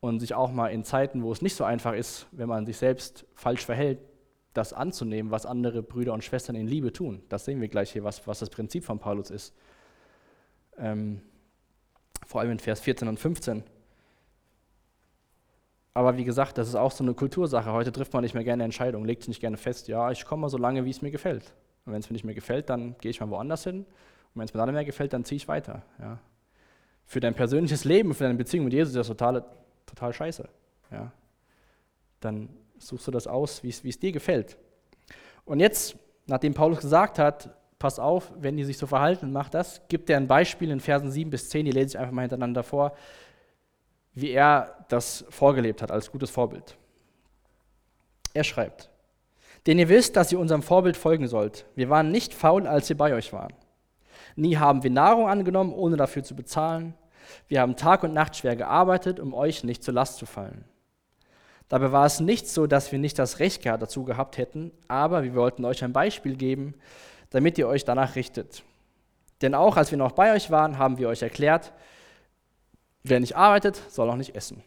und 0.00 0.20
sich 0.20 0.34
auch 0.34 0.50
mal 0.50 0.68
in 0.68 0.84
Zeiten, 0.84 1.22
wo 1.22 1.30
es 1.32 1.42
nicht 1.42 1.54
so 1.54 1.64
einfach 1.64 1.92
ist, 1.92 2.26
wenn 2.32 2.48
man 2.48 2.66
sich 2.66 2.78
selbst 2.78 3.26
falsch 3.34 3.64
verhält, 3.64 3.98
das 4.54 4.72
anzunehmen, 4.72 5.30
was 5.30 5.46
andere 5.46 5.82
Brüder 5.82 6.14
und 6.14 6.24
Schwestern 6.24 6.56
in 6.56 6.66
Liebe 6.66 6.92
tun. 6.92 7.22
Das 7.28 7.44
sehen 7.44 7.60
wir 7.60 7.68
gleich 7.68 7.92
hier, 7.92 8.04
was, 8.04 8.26
was 8.26 8.38
das 8.40 8.50
Prinzip 8.50 8.84
von 8.84 8.98
Paulus 8.98 9.30
ist. 9.30 9.54
Ähm, 10.78 11.20
vor 12.26 12.40
allem 12.40 12.52
in 12.52 12.58
Vers 12.58 12.80
14 12.80 13.06
und 13.06 13.20
15. 13.20 13.62
Aber 15.98 16.16
wie 16.16 16.22
gesagt, 16.22 16.58
das 16.58 16.68
ist 16.68 16.76
auch 16.76 16.92
so 16.92 17.02
eine 17.02 17.12
Kultursache. 17.12 17.72
Heute 17.72 17.90
trifft 17.90 18.12
man 18.12 18.22
nicht 18.22 18.32
mehr 18.32 18.44
gerne 18.44 18.62
Entscheidungen, 18.62 19.04
legt 19.04 19.22
sich 19.22 19.30
nicht 19.30 19.40
gerne 19.40 19.56
fest, 19.56 19.88
ja, 19.88 20.12
ich 20.12 20.24
komme 20.24 20.42
mal 20.42 20.48
so 20.48 20.56
lange, 20.56 20.84
wie 20.84 20.90
es 20.90 21.02
mir 21.02 21.10
gefällt. 21.10 21.52
Und 21.84 21.92
wenn 21.92 21.98
es 21.98 22.08
mir 22.08 22.12
nicht 22.12 22.22
mehr 22.24 22.36
gefällt, 22.36 22.70
dann 22.70 22.94
gehe 23.00 23.10
ich 23.10 23.18
mal 23.18 23.28
woanders 23.30 23.64
hin. 23.64 23.78
Und 23.78 23.86
wenn 24.36 24.44
es 24.44 24.54
mir 24.54 24.58
dann 24.58 24.68
nicht 24.68 24.76
mehr 24.76 24.84
gefällt, 24.84 25.12
dann 25.12 25.24
ziehe 25.24 25.38
ich 25.38 25.48
weiter. 25.48 25.82
Ja. 25.98 26.20
Für 27.04 27.18
dein 27.18 27.34
persönliches 27.34 27.84
Leben, 27.84 28.14
für 28.14 28.22
deine 28.22 28.36
Beziehung 28.36 28.66
mit 28.66 28.74
Jesus 28.74 28.90
ist 28.90 28.96
das 28.96 29.08
total, 29.08 29.44
total 29.86 30.12
scheiße. 30.12 30.48
Ja. 30.92 31.10
Dann 32.20 32.48
suchst 32.78 33.08
du 33.08 33.10
das 33.10 33.26
aus, 33.26 33.64
wie 33.64 33.70
es 33.70 33.98
dir 33.98 34.12
gefällt. 34.12 34.56
Und 35.44 35.58
jetzt, 35.58 35.96
nachdem 36.28 36.54
Paulus 36.54 36.78
gesagt 36.78 37.18
hat, 37.18 37.50
pass 37.80 37.98
auf, 37.98 38.32
wenn 38.38 38.56
die 38.56 38.62
sich 38.62 38.78
so 38.78 38.86
verhalten, 38.86 39.32
mach 39.32 39.48
das, 39.48 39.82
gibt 39.88 40.08
er 40.10 40.18
ein 40.18 40.28
Beispiel 40.28 40.70
in 40.70 40.78
Versen 40.78 41.10
7 41.10 41.28
bis 41.28 41.48
10, 41.50 41.64
die 41.64 41.72
lese 41.72 41.88
ich 41.88 41.98
einfach 41.98 42.12
mal 42.12 42.22
hintereinander 42.22 42.62
vor, 42.62 42.94
wie 44.14 44.30
er 44.30 44.84
das 44.88 45.24
vorgelebt 45.30 45.82
hat 45.82 45.90
als 45.90 46.10
gutes 46.10 46.30
Vorbild. 46.30 46.76
Er 48.34 48.44
schreibt, 48.44 48.90
denn 49.66 49.78
ihr 49.78 49.88
wisst, 49.88 50.16
dass 50.16 50.32
ihr 50.32 50.38
unserem 50.38 50.62
Vorbild 50.62 50.96
folgen 50.96 51.28
sollt. 51.28 51.66
Wir 51.74 51.90
waren 51.90 52.10
nicht 52.10 52.34
faul, 52.34 52.66
als 52.66 52.88
wir 52.88 52.96
bei 52.96 53.14
euch 53.14 53.32
waren. 53.32 53.52
Nie 54.36 54.56
haben 54.56 54.82
wir 54.82 54.90
Nahrung 54.90 55.28
angenommen, 55.28 55.72
ohne 55.72 55.96
dafür 55.96 56.22
zu 56.22 56.36
bezahlen. 56.36 56.94
Wir 57.48 57.60
haben 57.60 57.76
Tag 57.76 58.02
und 58.02 58.14
Nacht 58.14 58.36
schwer 58.36 58.56
gearbeitet, 58.56 59.20
um 59.20 59.34
euch 59.34 59.64
nicht 59.64 59.82
zur 59.82 59.94
Last 59.94 60.16
zu 60.16 60.26
fallen. 60.26 60.64
Dabei 61.68 61.92
war 61.92 62.06
es 62.06 62.20
nicht 62.20 62.48
so, 62.48 62.66
dass 62.66 62.92
wir 62.92 62.98
nicht 62.98 63.18
das 63.18 63.40
Recht 63.40 63.66
dazu 63.66 64.04
gehabt 64.04 64.38
hätten, 64.38 64.72
aber 64.88 65.22
wir 65.22 65.34
wollten 65.34 65.64
euch 65.64 65.84
ein 65.84 65.92
Beispiel 65.92 66.36
geben, 66.36 66.74
damit 67.30 67.58
ihr 67.58 67.68
euch 67.68 67.84
danach 67.84 68.16
richtet. 68.16 68.62
Denn 69.42 69.54
auch 69.54 69.76
als 69.76 69.90
wir 69.90 69.98
noch 69.98 70.12
bei 70.12 70.32
euch 70.32 70.50
waren, 70.50 70.78
haben 70.78 70.98
wir 70.98 71.08
euch 71.08 71.22
erklärt, 71.22 71.72
wer 73.02 73.20
nicht 73.20 73.36
arbeitet, 73.36 73.82
soll 73.88 74.10
auch 74.10 74.16
nicht 74.16 74.34
essen. 74.34 74.62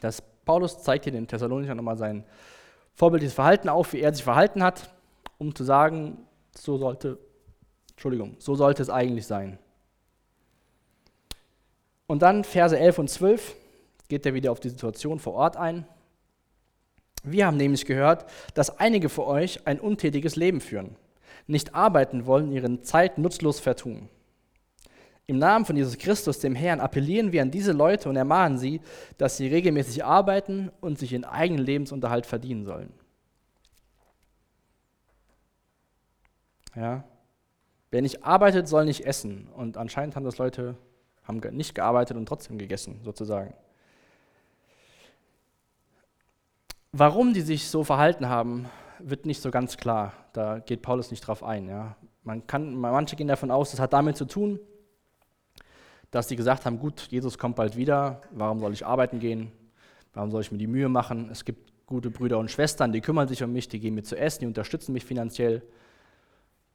Das 0.00 0.22
Paulus 0.44 0.82
zeigt 0.82 1.04
hier 1.04 1.12
den 1.12 1.28
Thessalonichern 1.28 1.76
nochmal 1.76 1.96
sein 1.96 2.24
vorbildliches 2.94 3.34
Verhalten 3.34 3.68
auf, 3.68 3.92
wie 3.92 4.00
er 4.00 4.12
sich 4.12 4.24
verhalten 4.24 4.62
hat, 4.62 4.92
um 5.38 5.54
zu 5.54 5.64
sagen, 5.64 6.26
so 6.56 6.76
sollte, 6.76 7.18
Entschuldigung, 7.90 8.36
so 8.38 8.54
sollte 8.54 8.82
es 8.82 8.90
eigentlich 8.90 9.26
sein. 9.26 9.58
Und 12.06 12.22
dann 12.22 12.44
Verse 12.44 12.78
11 12.78 12.98
und 12.98 13.08
12 13.08 13.56
geht 14.08 14.26
er 14.26 14.34
wieder 14.34 14.52
auf 14.52 14.60
die 14.60 14.68
Situation 14.68 15.18
vor 15.18 15.34
Ort 15.34 15.56
ein. 15.56 15.86
Wir 17.24 17.46
haben 17.46 17.56
nämlich 17.56 17.86
gehört, 17.86 18.26
dass 18.54 18.78
einige 18.78 19.08
von 19.08 19.24
euch 19.26 19.66
ein 19.66 19.80
untätiges 19.80 20.36
Leben 20.36 20.60
führen, 20.60 20.96
nicht 21.46 21.74
arbeiten 21.74 22.26
wollen, 22.26 22.52
ihre 22.52 22.82
Zeit 22.82 23.16
nutzlos 23.16 23.60
vertun. 23.60 24.08
Im 25.32 25.38
Namen 25.38 25.64
von 25.64 25.78
Jesus 25.78 25.96
Christus, 25.96 26.40
dem 26.40 26.54
Herrn, 26.54 26.78
appellieren 26.78 27.32
wir 27.32 27.40
an 27.40 27.50
diese 27.50 27.72
Leute 27.72 28.10
und 28.10 28.16
ermahnen 28.16 28.58
sie, 28.58 28.82
dass 29.16 29.38
sie 29.38 29.46
regelmäßig 29.46 30.04
arbeiten 30.04 30.70
und 30.82 30.98
sich 30.98 31.14
ihren 31.14 31.24
eigenen 31.24 31.64
Lebensunterhalt 31.64 32.26
verdienen 32.26 32.66
sollen. 32.66 32.92
Ja. 36.76 37.04
Wer 37.90 38.02
nicht 38.02 38.26
arbeitet, 38.26 38.68
soll 38.68 38.84
nicht 38.84 39.06
essen. 39.06 39.48
Und 39.56 39.78
anscheinend 39.78 40.16
haben 40.16 40.24
das 40.24 40.36
Leute 40.36 40.76
haben 41.24 41.40
nicht 41.56 41.74
gearbeitet 41.74 42.18
und 42.18 42.26
trotzdem 42.26 42.58
gegessen, 42.58 43.00
sozusagen. 43.02 43.54
Warum 46.92 47.32
die 47.32 47.40
sich 47.40 47.70
so 47.70 47.84
verhalten 47.84 48.28
haben, 48.28 48.66
wird 48.98 49.24
nicht 49.24 49.40
so 49.40 49.50
ganz 49.50 49.78
klar. 49.78 50.12
Da 50.34 50.58
geht 50.58 50.82
Paulus 50.82 51.10
nicht 51.10 51.26
drauf 51.26 51.42
ein. 51.42 51.70
Ja. 51.70 51.96
Man 52.22 52.46
kann, 52.46 52.74
manche 52.74 53.16
gehen 53.16 53.28
davon 53.28 53.50
aus, 53.50 53.70
das 53.70 53.80
hat 53.80 53.94
damit 53.94 54.18
zu 54.18 54.26
tun, 54.26 54.60
dass 56.12 56.28
sie 56.28 56.36
gesagt 56.36 56.64
haben, 56.64 56.78
gut, 56.78 57.08
Jesus 57.10 57.36
kommt 57.36 57.56
bald 57.56 57.76
wieder, 57.76 58.20
warum 58.30 58.60
soll 58.60 58.72
ich 58.72 58.86
arbeiten 58.86 59.18
gehen? 59.18 59.50
Warum 60.14 60.30
soll 60.30 60.42
ich 60.42 60.52
mir 60.52 60.58
die 60.58 60.68
Mühe 60.68 60.88
machen? 60.88 61.28
Es 61.32 61.44
gibt 61.44 61.72
gute 61.86 62.10
Brüder 62.10 62.38
und 62.38 62.50
Schwestern, 62.50 62.92
die 62.92 63.00
kümmern 63.00 63.26
sich 63.26 63.42
um 63.42 63.52
mich, 63.52 63.68
die 63.68 63.80
geben 63.80 63.96
mir 63.96 64.04
zu 64.04 64.16
essen, 64.16 64.40
die 64.40 64.46
unterstützen 64.46 64.92
mich 64.92 65.04
finanziell. 65.04 65.62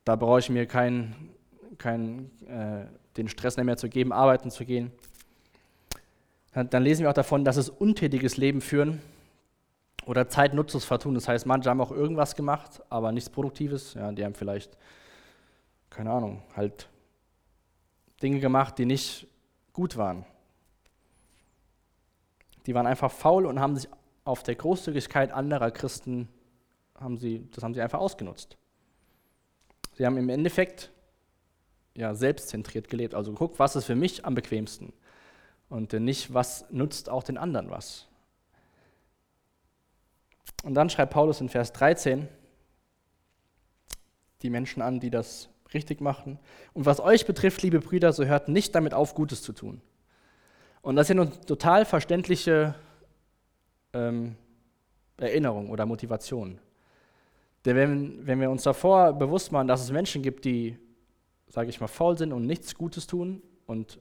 Da 0.03 0.15
brauche 0.15 0.39
ich 0.39 0.49
mir 0.49 0.65
keinen 0.65 1.37
kein, 1.77 2.31
äh, 2.47 2.85
den 3.15 3.27
Stress 3.27 3.57
mehr 3.57 3.77
zu 3.77 3.89
geben, 3.89 4.11
arbeiten 4.11 4.51
zu 4.51 4.65
gehen. 4.65 4.91
Dann, 6.53 6.83
lesen 6.83 7.03
wir 7.03 7.09
auch 7.09 7.13
davon, 7.13 7.45
dass 7.45 7.57
es 7.57 7.69
untätiges 7.69 8.37
Leben 8.37 8.61
führen 8.61 8.99
oder 10.07 10.27
Zeit 10.27 10.55
nutzlos 10.55 10.85
vertun. 10.85 11.13
Das 11.13 11.27
heißt, 11.27 11.45
manche 11.45 11.69
haben 11.69 11.81
auch 11.81 11.91
irgendwas 11.91 12.35
gemacht, 12.35 12.81
aber 12.89 13.11
nichts 13.11 13.29
Produktives. 13.29 13.93
Ja, 13.93 14.11
die 14.11 14.25
haben 14.25 14.33
vielleicht, 14.33 14.75
keine 15.91 16.09
Ahnung, 16.09 16.41
halt 16.55 16.89
Dinge 18.21 18.39
gemacht, 18.39 18.77
die 18.77 18.85
nicht 18.85 19.27
gut 19.73 19.97
waren. 19.97 20.25
Die 22.65 22.73
waren 22.73 22.87
einfach 22.87 23.11
faul 23.11 23.45
und 23.45 23.59
haben 23.59 23.75
sich 23.75 23.89
auf 24.25 24.43
der 24.43 24.55
Großzügigkeit 24.55 25.31
anderer 25.31 25.71
Christen, 25.71 26.27
haben 26.99 27.17
sie, 27.17 27.47
das 27.51 27.63
haben 27.63 27.73
sie 27.73 27.81
einfach 27.81 27.99
ausgenutzt. 27.99 28.57
Sie 29.93 30.05
haben 30.05 30.17
im 30.17 30.29
Endeffekt 30.29 30.91
ja, 31.95 32.13
selbstzentriert 32.13 32.89
gelebt. 32.89 33.15
Also 33.15 33.33
guck, 33.33 33.57
was 33.59 33.75
ist 33.75 33.85
für 33.85 33.95
mich 33.95 34.25
am 34.25 34.35
bequemsten 34.35 34.93
und 35.69 35.93
nicht, 35.93 36.33
was 36.33 36.69
nutzt 36.69 37.09
auch 37.09 37.23
den 37.23 37.37
anderen 37.37 37.69
was. 37.69 38.07
Und 40.63 40.73
dann 40.73 40.89
schreibt 40.89 41.13
Paulus 41.13 41.41
in 41.41 41.49
Vers 41.49 41.71
13 41.73 42.27
die 44.41 44.49
Menschen 44.49 44.81
an, 44.81 44.99
die 44.99 45.09
das 45.09 45.49
richtig 45.73 46.01
machen. 46.01 46.39
Und 46.73 46.85
was 46.85 46.99
euch 46.99 47.25
betrifft, 47.25 47.61
liebe 47.61 47.79
Brüder, 47.79 48.13
so 48.13 48.25
hört 48.25 48.47
nicht 48.47 48.75
damit 48.75 48.93
auf, 48.93 49.15
Gutes 49.15 49.41
zu 49.41 49.53
tun. 49.53 49.81
Und 50.81 50.95
das 50.95 51.09
ja 51.09 51.15
eine 51.15 51.29
total 51.41 51.85
verständliche 51.85 52.75
ähm, 53.93 54.35
Erinnerung 55.17 55.69
oder 55.69 55.85
Motivation. 55.85 56.59
Denn 57.65 57.75
wenn, 57.75 58.27
wenn 58.27 58.39
wir 58.39 58.49
uns 58.49 58.63
davor 58.63 59.13
bewusst 59.13 59.51
machen, 59.51 59.67
dass 59.67 59.81
es 59.81 59.91
Menschen 59.91 60.21
gibt, 60.21 60.45
die, 60.45 60.77
sage 61.49 61.69
ich 61.69 61.81
mal, 61.81 61.87
faul 61.87 62.17
sind 62.17 62.31
und 62.31 62.45
nichts 62.45 62.75
Gutes 62.75 63.07
tun 63.07 63.41
und 63.65 63.99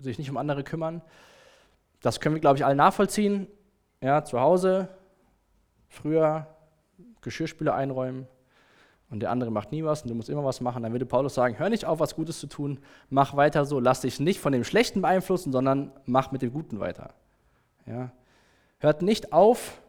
sich 0.00 0.18
nicht 0.18 0.30
um 0.30 0.36
andere 0.36 0.64
kümmern, 0.64 1.02
das 2.00 2.18
können 2.18 2.34
wir, 2.34 2.40
glaube 2.40 2.56
ich, 2.56 2.64
alle 2.64 2.74
nachvollziehen. 2.74 3.46
Ja, 4.00 4.24
zu 4.24 4.40
Hause, 4.40 4.88
früher 5.88 6.48
Geschirrspüler 7.20 7.74
einräumen 7.74 8.26
und 9.12 9.20
der 9.20 9.30
andere 9.30 9.50
macht 9.50 9.72
nie 9.72 9.84
was 9.84 10.02
und 10.02 10.08
du 10.08 10.14
musst 10.14 10.30
immer 10.30 10.42
was 10.42 10.62
machen, 10.62 10.82
dann 10.82 10.92
würde 10.92 11.04
Paulus 11.04 11.34
sagen, 11.34 11.58
hör 11.58 11.68
nicht 11.68 11.84
auf, 11.84 12.00
was 12.00 12.16
Gutes 12.16 12.40
zu 12.40 12.46
tun, 12.46 12.78
mach 13.10 13.36
weiter 13.36 13.66
so, 13.66 13.78
lass 13.78 14.00
dich 14.00 14.18
nicht 14.20 14.40
von 14.40 14.54
dem 14.54 14.64
Schlechten 14.64 15.02
beeinflussen, 15.02 15.52
sondern 15.52 15.92
mach 16.06 16.32
mit 16.32 16.40
dem 16.40 16.50
Guten 16.50 16.80
weiter. 16.80 17.12
Ja. 17.86 18.10
Hört 18.78 19.02
nicht 19.02 19.34
auf, 19.34 19.82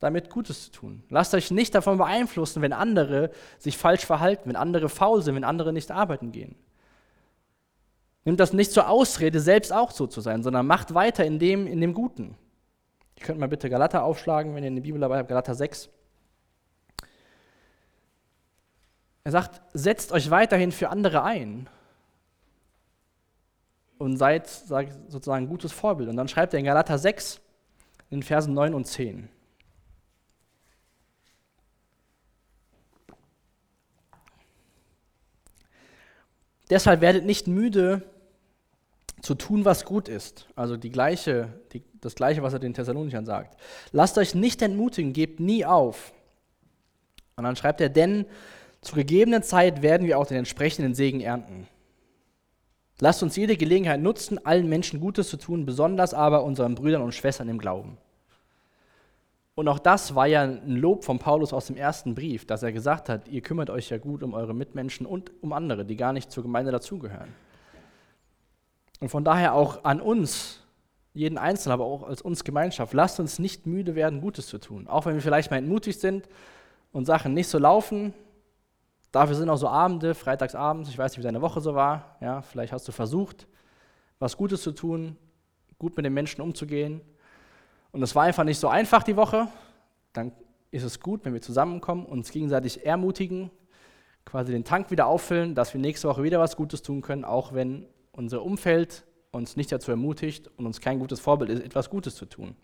damit 0.00 0.28
Gutes 0.28 0.66
zu 0.66 0.70
tun. 0.70 1.02
Lasst 1.08 1.32
euch 1.32 1.50
nicht 1.50 1.74
davon 1.74 1.96
beeinflussen, 1.96 2.60
wenn 2.60 2.74
andere 2.74 3.30
sich 3.58 3.78
falsch 3.78 4.04
verhalten, 4.04 4.50
wenn 4.50 4.56
andere 4.56 4.90
faul 4.90 5.22
sind, 5.22 5.34
wenn 5.34 5.44
andere 5.44 5.72
nicht 5.72 5.90
arbeiten 5.90 6.30
gehen. 6.30 6.54
Nimmt 8.24 8.38
das 8.38 8.52
nicht 8.52 8.70
zur 8.70 8.90
Ausrede, 8.90 9.40
selbst 9.40 9.72
auch 9.72 9.92
so 9.92 10.06
zu 10.06 10.20
sein, 10.20 10.42
sondern 10.42 10.66
macht 10.66 10.92
weiter 10.92 11.24
in 11.24 11.38
dem, 11.38 11.66
in 11.66 11.80
dem 11.80 11.94
Guten. 11.94 12.36
Ihr 13.16 13.24
könnt 13.24 13.40
mal 13.40 13.48
bitte 13.48 13.70
Galater 13.70 14.04
aufschlagen, 14.04 14.54
wenn 14.54 14.62
ihr 14.62 14.70
eine 14.70 14.82
Bibel 14.82 15.00
dabei 15.00 15.16
habt, 15.16 15.30
Galater 15.30 15.54
6. 15.54 15.88
Er 19.28 19.32
sagt, 19.32 19.60
setzt 19.74 20.10
euch 20.10 20.30
weiterhin 20.30 20.72
für 20.72 20.88
andere 20.88 21.22
ein 21.22 21.68
und 23.98 24.16
seid 24.16 24.48
sozusagen 24.48 25.44
ein 25.44 25.48
gutes 25.50 25.70
Vorbild. 25.70 26.08
Und 26.08 26.16
dann 26.16 26.28
schreibt 26.28 26.54
er 26.54 26.60
in 26.60 26.64
Galater 26.64 26.96
6, 26.96 27.38
in 28.08 28.20
den 28.20 28.22
Versen 28.22 28.54
9 28.54 28.72
und 28.72 28.86
10. 28.86 29.28
Deshalb 36.70 37.02
werdet 37.02 37.26
nicht 37.26 37.48
müde 37.48 38.00
zu 39.20 39.34
tun, 39.34 39.66
was 39.66 39.84
gut 39.84 40.08
ist. 40.08 40.48
Also 40.56 40.78
die 40.78 40.90
gleiche, 40.90 41.52
die, 41.74 41.84
das 42.00 42.14
Gleiche, 42.14 42.42
was 42.42 42.54
er 42.54 42.60
den 42.60 42.72
Thessalonichern 42.72 43.26
sagt. 43.26 43.60
Lasst 43.92 44.16
euch 44.16 44.34
nicht 44.34 44.62
entmutigen, 44.62 45.12
gebt 45.12 45.38
nie 45.38 45.66
auf. 45.66 46.14
Und 47.36 47.44
dann 47.44 47.56
schreibt 47.56 47.82
er, 47.82 47.90
denn 47.90 48.24
zur 48.80 48.96
gegebenen 48.96 49.42
Zeit 49.42 49.82
werden 49.82 50.06
wir 50.06 50.18
auch 50.18 50.26
den 50.26 50.38
entsprechenden 50.38 50.94
Segen 50.94 51.20
ernten. 51.20 51.66
Lasst 53.00 53.22
uns 53.22 53.36
jede 53.36 53.56
Gelegenheit 53.56 54.00
nutzen, 54.00 54.44
allen 54.44 54.68
Menschen 54.68 55.00
Gutes 55.00 55.28
zu 55.28 55.36
tun, 55.36 55.66
besonders 55.66 56.14
aber 56.14 56.42
unseren 56.42 56.74
Brüdern 56.74 57.02
und 57.02 57.14
Schwestern 57.14 57.48
im 57.48 57.58
Glauben. 57.58 57.96
Und 59.54 59.66
auch 59.66 59.80
das 59.80 60.14
war 60.14 60.26
ja 60.26 60.42
ein 60.42 60.76
Lob 60.76 61.04
von 61.04 61.18
Paulus 61.18 61.52
aus 61.52 61.66
dem 61.66 61.76
ersten 61.76 62.14
Brief, 62.14 62.46
dass 62.46 62.62
er 62.62 62.70
gesagt 62.70 63.08
hat, 63.08 63.26
ihr 63.26 63.40
kümmert 63.40 63.70
euch 63.70 63.90
ja 63.90 63.98
gut 63.98 64.22
um 64.22 64.34
eure 64.34 64.54
Mitmenschen 64.54 65.04
und 65.04 65.32
um 65.42 65.52
andere, 65.52 65.84
die 65.84 65.96
gar 65.96 66.12
nicht 66.12 66.30
zur 66.30 66.44
Gemeinde 66.44 66.70
dazugehören. 66.70 67.34
Und 69.00 69.08
von 69.08 69.24
daher 69.24 69.54
auch 69.54 69.84
an 69.84 70.00
uns, 70.00 70.60
jeden 71.12 71.38
Einzelnen, 71.38 71.72
aber 71.72 71.86
auch 71.86 72.04
als 72.04 72.22
uns 72.22 72.44
Gemeinschaft, 72.44 72.92
lasst 72.94 73.18
uns 73.18 73.40
nicht 73.40 73.66
müde 73.66 73.96
werden, 73.96 74.20
Gutes 74.20 74.46
zu 74.46 74.58
tun. 74.58 74.86
Auch 74.86 75.06
wenn 75.06 75.14
wir 75.14 75.22
vielleicht 75.22 75.50
mal 75.50 75.56
entmutigt 75.56 76.00
sind 76.00 76.28
und 76.92 77.06
Sachen 77.06 77.34
nicht 77.34 77.48
so 77.48 77.58
laufen. 77.58 78.14
Dafür 79.12 79.34
sind 79.34 79.48
auch 79.48 79.56
so 79.56 79.68
Abende, 79.68 80.14
freitagsabends, 80.14 80.88
ich 80.88 80.98
weiß 80.98 81.12
nicht, 81.12 81.18
wie 81.18 81.22
deine 81.22 81.40
Woche 81.40 81.60
so 81.60 81.74
war. 81.74 82.16
Ja, 82.20 82.42
vielleicht 82.42 82.72
hast 82.72 82.86
du 82.86 82.92
versucht, 82.92 83.46
was 84.18 84.36
Gutes 84.36 84.62
zu 84.62 84.72
tun, 84.72 85.16
gut 85.78 85.96
mit 85.96 86.04
den 86.04 86.12
Menschen 86.12 86.42
umzugehen 86.42 87.00
und 87.92 88.02
es 88.02 88.14
war 88.14 88.24
einfach 88.24 88.44
nicht 88.44 88.58
so 88.58 88.68
einfach 88.68 89.02
die 89.02 89.16
Woche, 89.16 89.48
dann 90.12 90.32
ist 90.70 90.82
es 90.82 91.00
gut, 91.00 91.24
wenn 91.24 91.32
wir 91.32 91.40
zusammenkommen, 91.40 92.04
uns 92.04 92.30
gegenseitig 92.30 92.84
ermutigen, 92.84 93.50
quasi 94.24 94.52
den 94.52 94.64
Tank 94.64 94.90
wieder 94.90 95.06
auffüllen, 95.06 95.54
dass 95.54 95.72
wir 95.72 95.80
nächste 95.80 96.08
Woche 96.08 96.22
wieder 96.22 96.38
was 96.38 96.56
Gutes 96.56 96.82
tun 96.82 97.00
können, 97.00 97.24
auch 97.24 97.54
wenn 97.54 97.86
unser 98.12 98.42
Umfeld 98.42 99.06
uns 99.30 99.56
nicht 99.56 99.72
dazu 99.72 99.90
ermutigt 99.90 100.50
und 100.56 100.66
uns 100.66 100.80
kein 100.80 100.98
gutes 100.98 101.20
Vorbild 101.20 101.50
ist, 101.50 101.62
etwas 101.62 101.88
Gutes 101.88 102.14
zu 102.14 102.26
tun. 102.26 102.54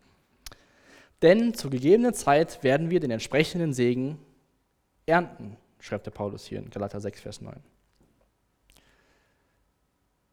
Denn 1.23 1.55
zur 1.55 1.71
gegebenen 1.71 2.13
Zeit 2.13 2.63
werden 2.63 2.91
wir 2.91 3.01
den 3.01 3.11
entsprechenden 3.11 3.73
Segen 3.73 4.19
ernten, 5.07 5.57
schreibt 5.85 6.07
der 6.07 6.13
Paulus 6.13 6.47
hier 6.47 6.61
in 6.61 6.71
Galater 6.71 6.99
6, 6.99 7.21
Vers 7.21 7.41
9. 7.43 7.55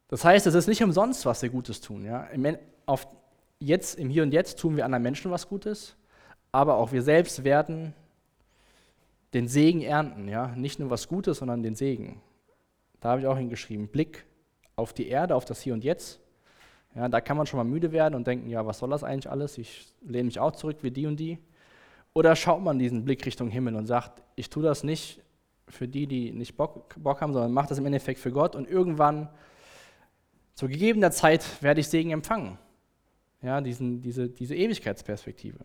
Das 0.08 0.24
heißt, 0.24 0.46
es 0.46 0.54
ist 0.54 0.66
nicht 0.66 0.82
umsonst, 0.82 1.26
was 1.26 1.42
wir 1.42 1.50
Gutes 1.50 1.80
tun. 1.80 2.04
Ja? 2.04 2.26
Auf 2.86 3.06
jetzt, 3.58 3.98
im 3.98 4.08
Hier 4.08 4.22
und 4.22 4.32
Jetzt 4.32 4.58
tun 4.58 4.76
wir 4.76 4.84
anderen 4.86 5.02
Menschen 5.02 5.30
was 5.30 5.48
Gutes, 5.48 5.94
aber 6.52 6.76
auch 6.76 6.92
wir 6.92 7.02
selbst 7.02 7.44
werden 7.44 7.92
den 9.34 9.46
Segen 9.46 9.82
ernten. 9.82 10.26
Ja? 10.26 10.48
Nicht 10.56 10.78
nur 10.78 10.88
was 10.88 11.06
Gutes, 11.06 11.38
sondern 11.38 11.62
den 11.62 11.74
Segen. 11.74 12.22
Da 13.00 13.10
habe 13.10 13.20
ich 13.20 13.26
auch 13.26 13.36
hingeschrieben, 13.36 13.88
Blick 13.88 14.24
auf 14.74 14.94
die 14.94 15.08
Erde, 15.08 15.34
auf 15.34 15.44
das 15.44 15.60
Hier 15.60 15.74
und 15.74 15.84
Jetzt. 15.84 16.18
Ja, 16.94 17.08
da 17.08 17.20
kann 17.20 17.36
man 17.36 17.46
schon 17.46 17.58
mal 17.58 17.64
müde 17.64 17.92
werden 17.92 18.14
und 18.14 18.26
denken, 18.26 18.48
ja, 18.48 18.66
was 18.66 18.78
soll 18.78 18.90
das 18.90 19.04
eigentlich 19.04 19.30
alles? 19.30 19.58
Ich 19.58 19.86
lehne 20.02 20.24
mich 20.24 20.38
auch 20.38 20.52
zurück 20.52 20.78
wie 20.82 20.90
die 20.90 21.06
und 21.06 21.16
die. 21.16 21.38
Oder 22.14 22.36
schaut 22.36 22.62
man 22.62 22.78
diesen 22.78 23.04
Blick 23.04 23.24
Richtung 23.24 23.48
Himmel 23.48 23.76
und 23.76 23.86
sagt, 23.86 24.22
ich 24.34 24.50
tue 24.50 24.62
das 24.62 24.84
nicht 24.84 25.22
für 25.72 25.88
die, 25.88 26.06
die 26.06 26.32
nicht 26.32 26.56
Bock, 26.56 26.94
Bock 26.96 27.20
haben, 27.20 27.32
sondern 27.32 27.52
mache 27.52 27.68
das 27.68 27.78
im 27.78 27.86
Endeffekt 27.86 28.20
für 28.20 28.30
Gott 28.30 28.54
und 28.54 28.68
irgendwann, 28.68 29.28
zu 30.54 30.68
gegebener 30.68 31.10
Zeit, 31.10 31.62
werde 31.62 31.80
ich 31.80 31.88
Segen 31.88 32.10
empfangen 32.10 32.58
ja, 33.42 33.60
diesen, 33.60 34.00
diese, 34.00 34.28
diese 34.28 34.54
Ewigkeitsperspektive. 34.54 35.58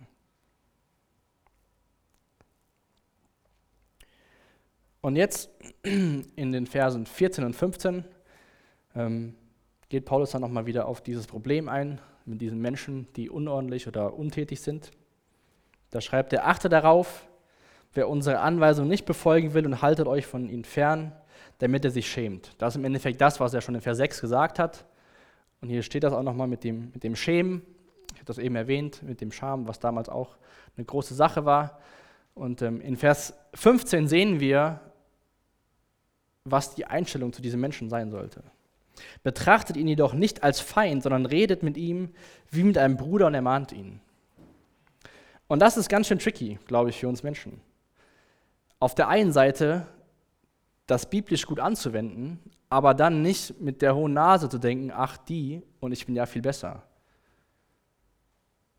Und 5.01 5.15
jetzt 5.15 5.49
in 5.83 6.51
den 6.51 6.65
Versen 6.65 7.05
14 7.05 7.43
und 7.43 7.55
15 7.55 8.03
ähm, 8.95 9.35
geht 9.89 10.05
Paulus 10.05 10.31
dann 10.31 10.41
nochmal 10.41 10.65
wieder 10.65 10.87
auf 10.87 11.01
dieses 11.01 11.27
Problem 11.27 11.69
ein 11.69 12.01
mit 12.25 12.41
diesen 12.41 12.59
Menschen, 12.59 13.07
die 13.13 13.29
unordentlich 13.29 13.87
oder 13.87 14.15
untätig 14.15 14.59
sind. 14.59 14.91
Da 15.91 16.01
schreibt 16.01 16.33
er, 16.33 16.45
achte 16.47 16.67
darauf, 16.67 17.25
wer 17.97 18.07
unsere 18.07 18.39
Anweisung 18.39 18.87
nicht 18.87 19.05
befolgen 19.05 19.55
will 19.55 19.65
und 19.65 19.81
haltet 19.81 20.07
euch 20.07 20.27
von 20.27 20.47
ihnen 20.47 20.63
fern, 20.63 21.11
damit 21.57 21.83
er 21.83 21.91
sich 21.91 22.09
schämt. 22.09 22.53
Das 22.59 22.73
ist 22.73 22.77
im 22.77 22.85
Endeffekt 22.85 23.19
das, 23.19 23.39
was 23.39 23.53
er 23.55 23.61
schon 23.61 23.73
in 23.75 23.81
Vers 23.81 23.97
6 23.97 24.21
gesagt 24.21 24.59
hat. 24.59 24.85
Und 25.61 25.69
hier 25.69 25.81
steht 25.81 26.03
das 26.03 26.13
auch 26.13 26.21
nochmal 26.21 26.47
mit 26.47 26.63
dem, 26.63 26.91
mit 26.93 27.03
dem 27.03 27.15
Schämen. 27.15 27.63
Ich 28.13 28.19
habe 28.19 28.25
das 28.25 28.37
eben 28.37 28.55
erwähnt, 28.55 29.01
mit 29.01 29.19
dem 29.19 29.31
Scham, 29.31 29.67
was 29.67 29.79
damals 29.79 30.09
auch 30.09 30.37
eine 30.77 30.85
große 30.85 31.15
Sache 31.15 31.43
war. 31.43 31.79
Und 32.35 32.61
ähm, 32.61 32.79
in 32.81 32.95
Vers 32.95 33.33
15 33.55 34.07
sehen 34.07 34.39
wir, 34.39 34.79
was 36.45 36.75
die 36.75 36.85
Einstellung 36.85 37.33
zu 37.33 37.41
diesem 37.41 37.59
Menschen 37.59 37.89
sein 37.89 38.11
sollte. 38.11 38.43
Betrachtet 39.23 39.75
ihn 39.75 39.87
jedoch 39.87 40.13
nicht 40.13 40.43
als 40.43 40.59
Feind, 40.59 41.01
sondern 41.01 41.25
redet 41.25 41.63
mit 41.63 41.77
ihm 41.77 42.13
wie 42.51 42.63
mit 42.63 42.77
einem 42.77 42.95
Bruder 42.95 43.25
und 43.25 43.33
ermahnt 43.33 43.71
ihn. 43.71 44.01
Und 45.47 45.61
das 45.63 45.77
ist 45.77 45.89
ganz 45.89 46.07
schön 46.07 46.19
tricky, 46.19 46.59
glaube 46.67 46.91
ich, 46.91 46.99
für 46.99 47.07
uns 47.07 47.23
Menschen. 47.23 47.59
Auf 48.79 48.95
der 48.95 49.07
einen 49.07 49.31
Seite 49.31 49.87
das 50.85 51.09
biblisch 51.09 51.45
gut 51.45 51.59
anzuwenden, 51.59 52.39
aber 52.69 52.93
dann 52.93 53.21
nicht 53.21 53.59
mit 53.59 53.81
der 53.81 53.95
hohen 53.95 54.13
Nase 54.13 54.49
zu 54.49 54.57
denken, 54.57 54.91
ach 54.93 55.17
die 55.17 55.61
und 55.79 55.91
ich 55.91 56.05
bin 56.05 56.15
ja 56.15 56.25
viel 56.25 56.41
besser. 56.41 56.83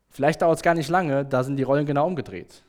Vielleicht 0.09 0.41
dauert 0.41 0.57
es 0.57 0.63
gar 0.63 0.73
nicht 0.73 0.89
lange, 0.89 1.25
da 1.25 1.43
sind 1.43 1.57
die 1.57 1.63
Rollen 1.63 1.85
genau 1.85 2.07
umgedreht. 2.07 2.63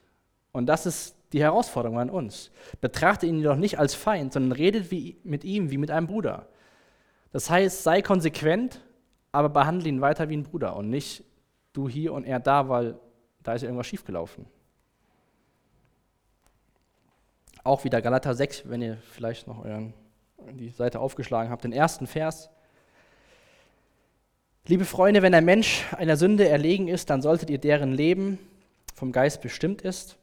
Und 0.53 0.67
das 0.67 0.87
ist 0.87 1.17
die 1.33 1.41
Herausforderung 1.43 1.99
an 1.99 2.11
uns. 2.11 2.51
Betrachte 2.81 3.27
ihn 3.27 3.39
jedoch 3.39 3.57
nicht 3.57 3.79
als 3.79 3.95
Feind, 3.95 4.33
sondern 4.33 4.53
redet 4.53 4.91
wie, 4.91 5.17
mit 5.23 5.45
ihm 5.45 5.71
wie 5.71 5.79
mit 5.79 5.91
einem 5.91 6.07
Bruder. 6.07 6.49
Das 7.33 7.49
heißt, 7.49 7.83
sei 7.83 8.03
konsequent, 8.03 8.81
aber 9.33 9.49
behandle 9.49 9.89
ihn 9.89 10.01
weiter 10.01 10.29
wie 10.29 10.37
ein 10.37 10.43
Bruder 10.43 10.77
und 10.77 10.91
nicht 10.91 11.25
du 11.73 11.89
hier 11.89 12.13
und 12.13 12.25
er 12.25 12.41
da, 12.41 12.69
weil 12.69 12.99
da 13.43 13.55
ist 13.55 13.63
ja 13.63 13.69
irgendwas 13.69 13.87
schiefgelaufen. 13.87 14.47
Auch 17.63 17.85
wieder 17.85 18.01
Galater 18.01 18.35
6, 18.35 18.69
wenn 18.69 18.81
ihr 18.81 18.97
vielleicht 19.13 19.47
noch 19.47 19.65
euren, 19.65 19.93
die 20.53 20.71
Seite 20.71 21.01
aufgeschlagen 21.01 21.51
habt, 21.51 21.65
den 21.65 21.73
ersten 21.73 22.07
Vers. 22.07 22.49
Liebe 24.67 24.85
Freunde, 24.85 25.21
wenn 25.21 25.35
ein 25.35 25.45
Mensch 25.45 25.85
einer 25.97 26.17
Sünde 26.17 26.49
erlegen 26.49 26.89
ist, 26.89 27.11
dann 27.11 27.21
solltet 27.21 27.51
ihr 27.51 27.59
deren 27.59 27.93
Leben 27.93 28.39
vom 28.95 29.13
Geist 29.13 29.43
bestimmt 29.43 29.83
ist, 29.83 30.17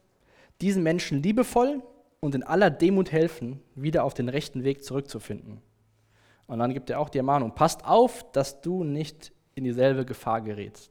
diesen 0.60 0.82
Menschen 0.82 1.22
liebevoll 1.22 1.82
und 2.20 2.34
in 2.34 2.42
aller 2.42 2.70
Demut 2.70 3.12
helfen, 3.12 3.62
wieder 3.74 4.04
auf 4.04 4.14
den 4.14 4.28
rechten 4.28 4.64
Weg 4.64 4.82
zurückzufinden. 4.82 5.60
Und 6.48 6.58
dann 6.58 6.74
gibt 6.74 6.90
er 6.90 6.98
auch 6.98 7.08
die 7.08 7.18
Ermahnung, 7.18 7.54
passt 7.54 7.84
auf, 7.84 8.24
dass 8.32 8.60
du 8.60 8.82
nicht 8.82 9.32
in 9.54 9.64
dieselbe 9.64 10.04
Gefahr 10.04 10.40
gerätst. 10.40 10.90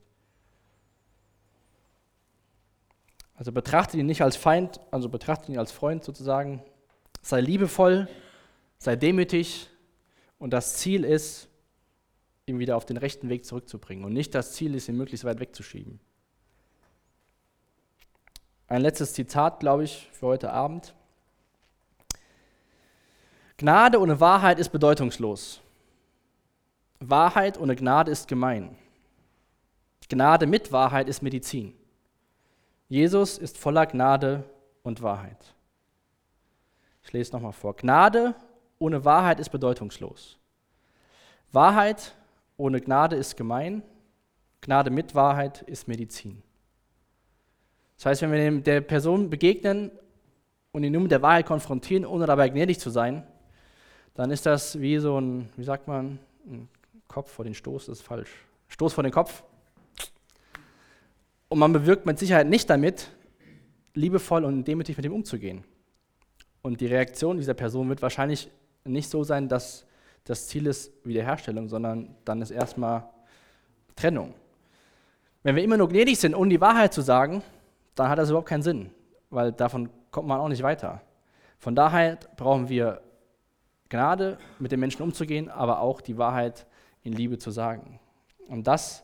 Also 3.38 3.52
betrachte 3.52 3.98
ihn 3.98 4.08
nicht 4.08 4.24
als 4.24 4.36
Feind, 4.36 4.80
also 4.92 5.10
betrachte 5.10 5.52
ihn 5.52 5.60
als 5.60 5.72
Freund 5.72 6.04
sozusagen. 6.04 6.64
Sei 7.22 7.40
liebevoll, 7.40 8.10
sei 8.80 8.96
demütig 8.96 9.70
und 10.40 10.52
das 10.52 10.78
Ziel 10.78 11.06
ist, 11.06 11.48
ihn 12.48 12.60
wieder 12.60 12.76
auf 12.76 12.86
den 12.86 12.98
rechten 12.98 13.30
Weg 13.30 13.46
zurückzubringen. 13.46 14.06
Und 14.06 14.14
nicht 14.14 14.34
das 14.34 14.54
Ziel 14.54 14.74
ist, 14.74 14.90
ihn 14.90 14.98
möglichst 14.98 15.24
weit 15.24 15.40
wegzuschieben. 15.40 16.00
Ein 18.68 18.82
letztes 18.82 19.14
Zitat, 19.14 19.60
glaube 19.60 19.84
ich, 19.84 20.10
für 20.14 20.28
heute 20.28 20.52
Abend. 20.52 20.96
Gnade 23.58 24.00
ohne 24.00 24.20
Wahrheit 24.20 24.60
ist 24.60 24.70
bedeutungslos. 24.70 25.62
Wahrheit 27.00 27.60
ohne 27.60 27.76
Gnade 27.76 28.12
ist 28.12 28.28
gemein. 28.28 28.76
Gnade 30.10 30.48
mit 30.48 30.72
Wahrheit 30.72 31.08
ist 31.08 31.22
Medizin. 31.22 31.76
Jesus 32.90 33.38
ist 33.38 33.58
voller 33.58 33.86
Gnade 33.86 34.44
und 34.84 35.02
Wahrheit. 35.02 35.54
Ich 37.04 37.14
lese 37.14 37.34
nochmal 37.34 37.54
vor. 37.54 37.76
Gnade 37.76 38.36
ohne 38.80 39.04
Wahrheit 39.04 39.40
ist 39.40 39.50
bedeutungslos. 39.50 40.38
Wahrheit 41.52 42.16
ohne 42.58 42.80
Gnade 42.82 43.16
ist 43.16 43.36
gemein. 43.36 43.82
Gnade 44.62 44.90
mit 44.90 45.16
Wahrheit 45.16 45.62
ist 45.64 45.88
Medizin. 45.88 46.44
Das 47.98 48.06
heißt, 48.08 48.22
wenn 48.22 48.32
wir 48.32 48.62
der 48.62 48.82
Person 48.82 49.30
begegnen 49.30 49.92
und 50.72 50.84
ihn 50.84 50.92
nur 50.92 51.02
mit 51.02 51.12
der 51.12 51.22
Wahrheit 51.22 51.46
konfrontieren, 51.46 52.06
ohne 52.06 52.26
dabei 52.26 52.50
gnädig 52.50 52.80
zu 52.80 52.90
sein, 52.90 53.26
dann 54.14 54.32
ist 54.32 54.46
das 54.46 54.80
wie 54.80 54.98
so 54.98 55.20
ein, 55.20 55.50
wie 55.56 55.64
sagt 55.64 55.88
man, 55.88 56.20
ein 56.46 56.70
Kopf 57.08 57.32
vor 57.32 57.46
den 57.46 57.54
Stoß, 57.54 57.88
das 57.88 58.00
ist 58.00 58.06
falsch. 58.06 58.32
Stoß 58.68 58.94
vor 58.94 59.04
den 59.04 59.12
Kopf. 59.12 59.44
Und 61.50 61.60
man 61.60 61.74
bewirkt 61.74 62.06
mit 62.06 62.20
Sicherheit 62.20 62.48
nicht 62.48 62.70
damit, 62.70 63.10
liebevoll 63.93 64.45
und 64.45 64.66
demütig 64.66 64.98
mit 64.98 65.06
ihm 65.06 65.14
umzugehen. 65.14 65.64
Und 66.62 66.82
die 66.82 66.88
Reaktion 66.88 67.38
dieser 67.38 67.54
Person 67.54 67.89
wird 67.89 68.02
wahrscheinlich 68.02 68.50
nicht 68.84 69.10
so 69.10 69.24
sein, 69.24 69.48
dass 69.48 69.86
das 70.24 70.48
Ziel 70.48 70.68
ist 70.68 70.91
Wiederherstellung, 71.06 71.70
sondern 71.70 72.16
dann 72.26 72.41
ist 72.41 72.52
erstmal 72.52 73.10
Trennung. 73.95 74.34
Wenn 75.43 75.56
wir 75.56 75.64
immer 75.64 75.78
nur 75.78 75.88
gnädig 75.88 76.20
sind, 76.20 76.36
ohne 76.36 76.50
die 76.50 76.62
Wahrheit 76.62 76.93
zu 76.93 77.02
sagen, 77.02 77.41
dann 77.95 78.10
hat 78.10 78.20
das 78.20 78.30
überhaupt 78.30 78.50
keinen 78.50 78.62
Sinn, 78.62 78.91
weil 79.30 79.52
davon 79.54 79.89
kommt 80.12 80.28
man 80.28 80.39
auch 80.39 80.50
nicht 80.50 80.64
weiter. 80.64 81.02
Von 81.58 81.76
daher 81.76 82.18
brauchen 82.36 82.70
wir 82.70 83.02
Gnade, 83.89 84.38
mit 84.60 84.74
den 84.74 84.82
Menschen 84.82 85.02
umzugehen, 85.02 85.50
aber 85.50 85.80
auch 85.80 86.02
die 86.02 86.18
Wahrheit 86.18 86.68
in 87.04 87.14
Liebe 87.14 87.38
zu 87.38 87.52
sagen. 87.52 88.00
Und 88.48 88.68
das 88.68 89.04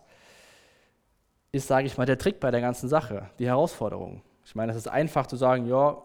ist, 1.53 1.67
sage 1.67 1.85
ich 1.85 1.97
mal, 1.97 2.05
der 2.05 2.17
Trick 2.17 2.39
bei 2.39 2.51
der 2.51 2.61
ganzen 2.61 2.89
Sache, 2.89 3.29
die 3.39 3.45
Herausforderung. 3.45 4.21
Ich 4.43 4.55
meine, 4.55 4.71
es 4.71 4.77
ist 4.77 4.87
einfach 4.87 5.27
zu 5.27 5.37
sagen, 5.37 5.67
ja, 5.67 6.01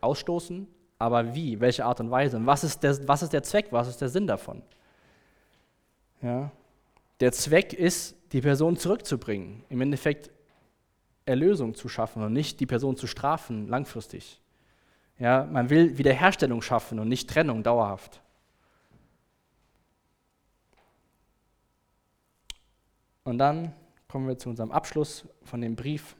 ausstoßen, 0.00 0.66
aber 0.98 1.34
wie, 1.34 1.60
welche 1.60 1.84
Art 1.84 2.00
und 2.00 2.10
Weise? 2.10 2.36
Und 2.36 2.46
was 2.46 2.64
ist 2.64 2.82
der, 2.82 3.08
was 3.08 3.22
ist 3.22 3.32
der 3.32 3.44
Zweck, 3.44 3.68
was 3.70 3.88
ist 3.88 4.00
der 4.00 4.08
Sinn 4.08 4.26
davon? 4.26 4.62
Ja? 6.20 6.50
Der 7.20 7.32
Zweck 7.32 7.72
ist, 7.72 8.16
die 8.32 8.40
Person 8.40 8.76
zurückzubringen, 8.76 9.64
im 9.68 9.80
Endeffekt 9.80 10.30
Erlösung 11.24 11.74
zu 11.74 11.88
schaffen 11.88 12.24
und 12.24 12.32
nicht 12.32 12.58
die 12.58 12.66
Person 12.66 12.96
zu 12.96 13.06
strafen 13.06 13.68
langfristig. 13.68 14.40
Ja, 15.18 15.44
man 15.44 15.70
will 15.70 15.98
Wiederherstellung 15.98 16.62
schaffen 16.62 16.98
und 16.98 17.08
nicht 17.08 17.30
Trennung 17.30 17.62
dauerhaft. 17.62 18.20
Und 23.22 23.38
dann 23.38 23.72
kommen 24.10 24.26
wir 24.26 24.38
zu 24.38 24.48
unserem 24.48 24.72
Abschluss 24.72 25.24
von 25.44 25.60
dem 25.60 25.76
Brief. 25.76 26.16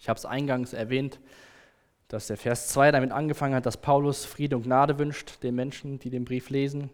Ich 0.00 0.10
habe 0.10 0.18
es 0.18 0.26
eingangs 0.26 0.74
erwähnt, 0.74 1.18
dass 2.08 2.26
der 2.26 2.36
Vers 2.36 2.68
2 2.68 2.92
damit 2.92 3.10
angefangen 3.10 3.54
hat, 3.54 3.64
dass 3.64 3.78
Paulus 3.78 4.26
Friede 4.26 4.56
und 4.56 4.64
Gnade 4.64 4.98
wünscht 4.98 5.42
den 5.42 5.54
Menschen, 5.54 5.98
die 5.98 6.10
den 6.10 6.26
Brief 6.26 6.50
lesen. 6.50 6.90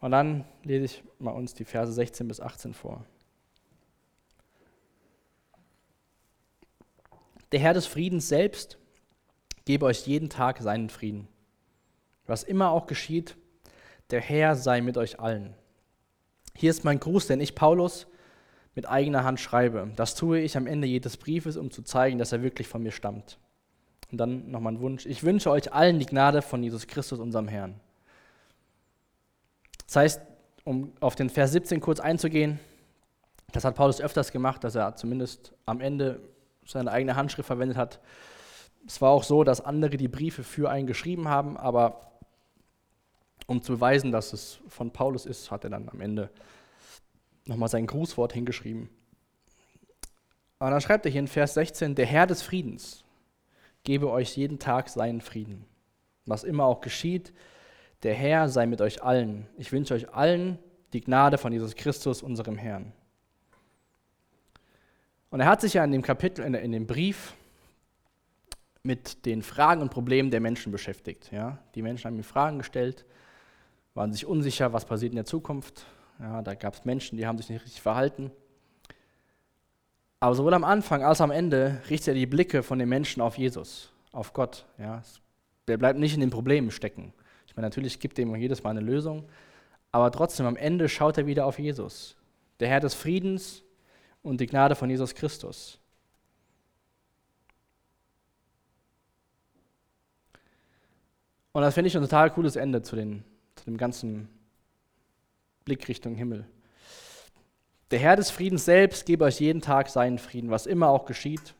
Und 0.00 0.10
dann 0.10 0.44
lese 0.62 0.84
ich 0.84 1.04
mal 1.18 1.30
uns 1.30 1.54
die 1.54 1.64
Verse 1.64 1.90
16 1.90 2.28
bis 2.28 2.38
18 2.38 2.74
vor. 2.74 3.06
Der 7.52 7.60
Herr 7.60 7.72
des 7.72 7.86
Friedens 7.86 8.28
selbst 8.28 8.76
gebe 9.64 9.86
euch 9.86 10.06
jeden 10.06 10.28
Tag 10.28 10.58
seinen 10.60 10.90
Frieden. 10.90 11.28
Was 12.26 12.42
immer 12.42 12.72
auch 12.72 12.86
geschieht, 12.86 13.38
der 14.10 14.20
Herr 14.20 14.54
sei 14.54 14.82
mit 14.82 14.98
euch 14.98 15.18
allen. 15.18 15.54
Hier 16.54 16.68
ist 16.68 16.84
mein 16.84 17.00
Gruß, 17.00 17.26
den 17.26 17.40
ich 17.40 17.54
Paulus 17.54 18.06
mit 18.76 18.88
eigener 18.88 19.24
Hand 19.24 19.40
schreibe. 19.40 19.90
Das 19.96 20.14
tue 20.14 20.38
ich 20.38 20.56
am 20.56 20.66
Ende 20.66 20.86
jedes 20.86 21.16
Briefes, 21.16 21.56
um 21.56 21.70
zu 21.70 21.82
zeigen, 21.82 22.18
dass 22.18 22.30
er 22.30 22.42
wirklich 22.42 22.68
von 22.68 22.82
mir 22.82 22.92
stammt. 22.92 23.38
Und 24.12 24.18
dann 24.18 24.50
nochmal 24.50 24.74
ein 24.74 24.80
Wunsch. 24.80 25.06
Ich 25.06 25.24
wünsche 25.24 25.50
euch 25.50 25.72
allen 25.72 25.98
die 25.98 26.06
Gnade 26.06 26.42
von 26.42 26.62
Jesus 26.62 26.86
Christus, 26.86 27.18
unserem 27.18 27.48
Herrn. 27.48 27.80
Das 29.86 29.96
heißt, 29.96 30.22
um 30.64 30.92
auf 31.00 31.16
den 31.16 31.30
Vers 31.30 31.52
17 31.52 31.80
kurz 31.80 32.00
einzugehen, 32.00 32.60
das 33.52 33.64
hat 33.64 33.76
Paulus 33.76 34.00
öfters 34.00 34.30
gemacht, 34.30 34.62
dass 34.62 34.74
er 34.74 34.94
zumindest 34.94 35.54
am 35.64 35.80
Ende 35.80 36.20
seine 36.66 36.92
eigene 36.92 37.16
Handschrift 37.16 37.46
verwendet 37.46 37.78
hat. 37.78 38.00
Es 38.86 39.00
war 39.00 39.10
auch 39.10 39.24
so, 39.24 39.42
dass 39.42 39.62
andere 39.62 39.96
die 39.96 40.08
Briefe 40.08 40.44
für 40.44 40.68
einen 40.68 40.86
geschrieben 40.86 41.28
haben, 41.28 41.56
aber 41.56 42.12
um 43.46 43.62
zu 43.62 43.72
beweisen, 43.72 44.12
dass 44.12 44.32
es 44.34 44.58
von 44.68 44.90
Paulus 44.90 45.24
ist, 45.24 45.50
hat 45.50 45.64
er 45.64 45.70
dann 45.70 45.88
am 45.88 46.00
Ende 46.00 46.30
nochmal 47.46 47.68
sein 47.68 47.86
Grußwort 47.86 48.32
hingeschrieben. 48.32 48.88
Und 50.58 50.70
dann 50.70 50.80
schreibt 50.80 51.04
er 51.06 51.12
hier 51.12 51.20
in 51.20 51.28
Vers 51.28 51.54
16, 51.54 51.94
der 51.94 52.06
Herr 52.06 52.26
des 52.26 52.42
Friedens 52.42 53.04
gebe 53.84 54.10
euch 54.10 54.36
jeden 54.36 54.58
Tag 54.58 54.88
seinen 54.88 55.20
Frieden. 55.20 55.64
Was 56.24 56.44
immer 56.44 56.64
auch 56.64 56.80
geschieht, 56.80 57.32
der 58.02 58.14
Herr 58.14 58.48
sei 58.48 58.66
mit 58.66 58.80
euch 58.80 59.02
allen. 59.02 59.46
Ich 59.58 59.72
wünsche 59.72 59.94
euch 59.94 60.12
allen 60.12 60.58
die 60.92 61.00
Gnade 61.00 61.38
von 61.38 61.52
Jesus 61.52 61.74
Christus, 61.74 62.22
unserem 62.22 62.56
Herrn. 62.56 62.92
Und 65.30 65.40
er 65.40 65.46
hat 65.46 65.60
sich 65.60 65.74
ja 65.74 65.84
in 65.84 65.92
dem 65.92 66.02
Kapitel, 66.02 66.44
in 66.44 66.72
dem 66.72 66.86
Brief 66.86 67.34
mit 68.82 69.26
den 69.26 69.42
Fragen 69.42 69.82
und 69.82 69.90
Problemen 69.90 70.30
der 70.30 70.40
Menschen 70.40 70.72
beschäftigt. 70.72 71.30
Ja? 71.32 71.58
Die 71.74 71.82
Menschen 71.82 72.06
haben 72.06 72.16
ihm 72.16 72.24
Fragen 72.24 72.58
gestellt, 72.58 73.04
waren 73.94 74.12
sich 74.12 74.26
unsicher, 74.26 74.72
was 74.72 74.84
passiert 74.84 75.12
in 75.12 75.16
der 75.16 75.24
Zukunft. 75.24 75.84
Ja, 76.18 76.42
da 76.42 76.54
gab 76.54 76.74
es 76.74 76.84
Menschen, 76.84 77.18
die 77.18 77.26
haben 77.26 77.38
sich 77.38 77.48
nicht 77.48 77.62
richtig 77.64 77.82
verhalten. 77.82 78.30
Aber 80.20 80.34
sowohl 80.34 80.54
am 80.54 80.64
Anfang 80.64 81.02
als 81.04 81.20
auch 81.20 81.24
am 81.24 81.30
Ende 81.30 81.80
richtet 81.90 82.08
er 82.08 82.14
die 82.14 82.26
Blicke 82.26 82.62
von 82.62 82.78
den 82.78 82.88
Menschen 82.88 83.20
auf 83.20 83.36
Jesus, 83.36 83.92
auf 84.12 84.32
Gott. 84.32 84.66
Ja. 84.78 85.02
Der 85.68 85.76
bleibt 85.76 85.98
nicht 85.98 86.14
in 86.14 86.20
den 86.20 86.30
Problemen 86.30 86.70
stecken. 86.70 87.12
Ich 87.46 87.54
meine, 87.54 87.66
natürlich 87.66 88.00
gibt 88.00 88.18
ihm 88.18 88.34
jedes 88.36 88.62
Mal 88.62 88.70
eine 88.70 88.80
Lösung, 88.80 89.28
aber 89.92 90.10
trotzdem 90.10 90.46
am 90.46 90.56
Ende 90.56 90.88
schaut 90.88 91.18
er 91.18 91.26
wieder 91.26 91.46
auf 91.46 91.58
Jesus, 91.58 92.16
der 92.60 92.68
Herr 92.68 92.80
des 92.80 92.94
Friedens 92.94 93.62
und 94.22 94.40
die 94.40 94.46
Gnade 94.46 94.74
von 94.74 94.88
Jesus 94.88 95.14
Christus. 95.14 95.78
Und 101.52 101.62
das 101.62 101.72
finde 101.72 101.88
ich 101.88 101.96
ein 101.96 102.02
total 102.02 102.30
cooles 102.30 102.56
Ende 102.56 102.82
zu, 102.82 102.96
den, 102.96 103.24
zu 103.54 103.64
dem 103.64 103.78
ganzen 103.78 104.28
Blick 105.66 105.86
Richtung 105.88 106.14
Himmel. 106.14 106.46
Der 107.90 107.98
Herr 107.98 108.16
des 108.16 108.30
Friedens 108.30 108.64
selbst 108.64 109.04
gebe 109.04 109.24
euch 109.24 109.40
jeden 109.40 109.60
Tag 109.60 109.90
seinen 109.90 110.18
Frieden, 110.18 110.50
was 110.50 110.64
immer 110.66 110.88
auch 110.88 111.04
geschieht. 111.04 111.54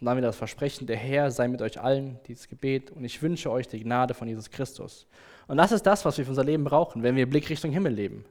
Und 0.00 0.06
dann 0.06 0.16
wieder 0.16 0.28
das 0.28 0.36
Versprechen, 0.36 0.86
der 0.86 0.96
Herr 0.96 1.30
sei 1.30 1.46
mit 1.48 1.60
euch 1.60 1.78
allen, 1.78 2.18
dieses 2.26 2.48
Gebet. 2.48 2.90
Und 2.90 3.04
ich 3.04 3.20
wünsche 3.20 3.50
euch 3.50 3.68
die 3.68 3.82
Gnade 3.82 4.14
von 4.14 4.28
Jesus 4.28 4.50
Christus. 4.50 5.06
Und 5.46 5.58
das 5.58 5.72
ist 5.72 5.84
das, 5.84 6.04
was 6.04 6.16
wir 6.16 6.24
für 6.24 6.30
unser 6.30 6.44
Leben 6.44 6.64
brauchen, 6.64 7.02
wenn 7.02 7.16
wir 7.16 7.28
Blick 7.28 7.50
Richtung 7.50 7.72
Himmel 7.72 7.92
leben. 7.92 8.24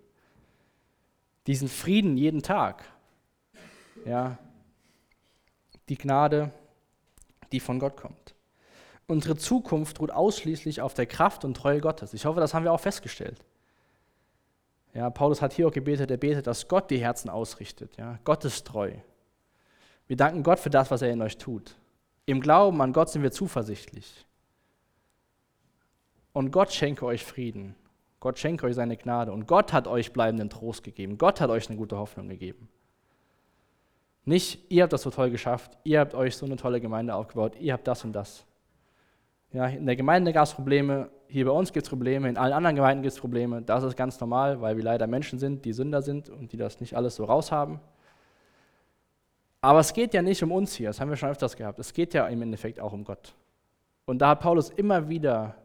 Diesen 1.48 1.68
Frieden 1.68 2.18
jeden 2.18 2.42
Tag. 2.42 2.84
Ja, 4.06 4.40
die 5.90 5.98
Gnade, 5.98 6.52
die 7.52 7.60
von 7.60 7.78
Gott 7.78 7.98
kommt. 7.98 8.36
Unsere 9.06 9.36
Zukunft 9.36 10.00
ruht 10.00 10.12
ausschließlich 10.12 10.82
auf 10.82 10.94
der 10.94 11.08
Kraft 11.08 11.44
und 11.44 11.56
Treue 11.56 11.82
Gottes. 11.82 12.14
Ich 12.14 12.26
hoffe, 12.26 12.40
das 12.40 12.54
haben 12.54 12.64
wir 12.64 12.72
auch 12.72 12.80
festgestellt. 12.80 13.44
Ja, 14.94 15.10
Paulus 15.10 15.42
hat 15.42 15.54
hier 15.54 15.68
auch 15.68 15.72
gebetet, 15.72 16.10
er 16.10 16.18
betet, 16.18 16.48
dass 16.48 16.68
Gott 16.68 16.90
die 16.90 17.00
Herzen 17.00 17.30
ausrichtet. 17.30 17.96
Ja, 17.98 18.20
Gott 18.24 18.44
ist 18.46 18.66
treu. 18.66 18.92
Wir 20.08 20.18
danken 20.18 20.44
Gott 20.44 20.60
für 20.60 20.72
das, 20.72 20.90
was 20.90 21.02
er 21.02 21.12
in 21.12 21.22
euch 21.22 21.38
tut. 21.38 21.76
Im 22.26 22.42
Glauben 22.42 22.82
an 22.82 22.94
Gott 22.94 23.10
sind 23.10 23.22
wir 23.22 23.32
zuversichtlich. 23.32 24.26
Und 26.34 26.52
Gott 26.52 26.72
schenke 26.72 27.06
euch 27.06 27.24
Frieden. 27.24 27.76
Gott 28.20 28.40
schenke 28.40 28.66
euch 28.66 28.76
seine 28.76 28.98
Gnade. 28.98 29.32
Und 29.32 29.48
Gott 29.48 29.72
hat 29.72 29.88
euch 29.88 30.14
bleibenden 30.14 30.50
Trost 30.50 30.84
gegeben. 30.84 31.18
Gott 31.18 31.42
hat 31.42 31.50
euch 31.50 31.70
eine 31.70 31.78
gute 31.78 31.98
Hoffnung 31.98 32.28
gegeben. 32.28 32.70
Nicht, 34.26 34.72
ihr 34.72 34.84
habt 34.84 34.94
das 34.94 35.02
so 35.02 35.10
toll 35.10 35.32
geschafft, 35.32 35.78
ihr 35.84 36.00
habt 36.00 36.14
euch 36.14 36.36
so 36.36 36.46
eine 36.46 36.56
tolle 36.56 36.80
Gemeinde 36.80 37.16
aufgebaut, 37.16 37.56
ihr 37.60 37.74
habt 37.74 37.88
das 37.88 38.04
und 38.04 38.14
das. 38.14 38.46
Ja, 39.52 39.66
in 39.68 39.88
der 39.88 39.96
Gemeinde 39.96 40.34
gab 40.34 40.44
es 40.44 40.54
Probleme, 40.54 41.10
hier 41.30 41.46
bei 41.46 41.52
uns 41.52 41.72
gibt 41.72 41.86
es 41.86 41.90
Probleme, 41.90 42.28
in 42.28 42.38
allen 42.38 42.54
anderen 42.54 42.76
Gemeinden 42.76 43.04
gibt 43.04 43.14
es 43.14 43.20
Probleme. 43.20 43.62
Das 43.62 43.84
ist 43.84 43.96
ganz 43.96 44.20
normal, 44.20 44.62
weil 44.62 44.76
wir 44.78 44.84
leider 44.84 45.06
Menschen 45.06 45.38
sind, 45.38 45.64
die 45.64 45.74
Sünder 45.74 46.02
sind 46.02 46.28
und 46.28 46.52
die 46.52 46.58
das 46.58 46.80
nicht 46.80 46.98
alles 46.98 47.16
so 47.16 47.26
raushaben. 47.26 47.80
Aber 49.62 49.80
es 49.80 49.94
geht 49.94 50.14
ja 50.14 50.22
nicht 50.22 50.42
um 50.42 50.52
uns 50.52 50.74
hier, 50.74 50.90
das 50.90 51.00
haben 51.00 51.10
wir 51.10 51.18
schon 51.18 51.30
öfters 51.30 51.56
gehabt. 51.56 51.78
Es 51.80 51.94
geht 51.94 52.14
ja 52.14 52.28
im 52.28 52.42
Endeffekt 52.42 52.80
auch 52.80 52.94
um 52.94 53.04
Gott. 53.04 53.36
Und 54.06 54.20
da 54.20 54.30
hat 54.30 54.40
Paulus 54.40 54.72
immer 54.72 55.08
wieder 55.08 55.56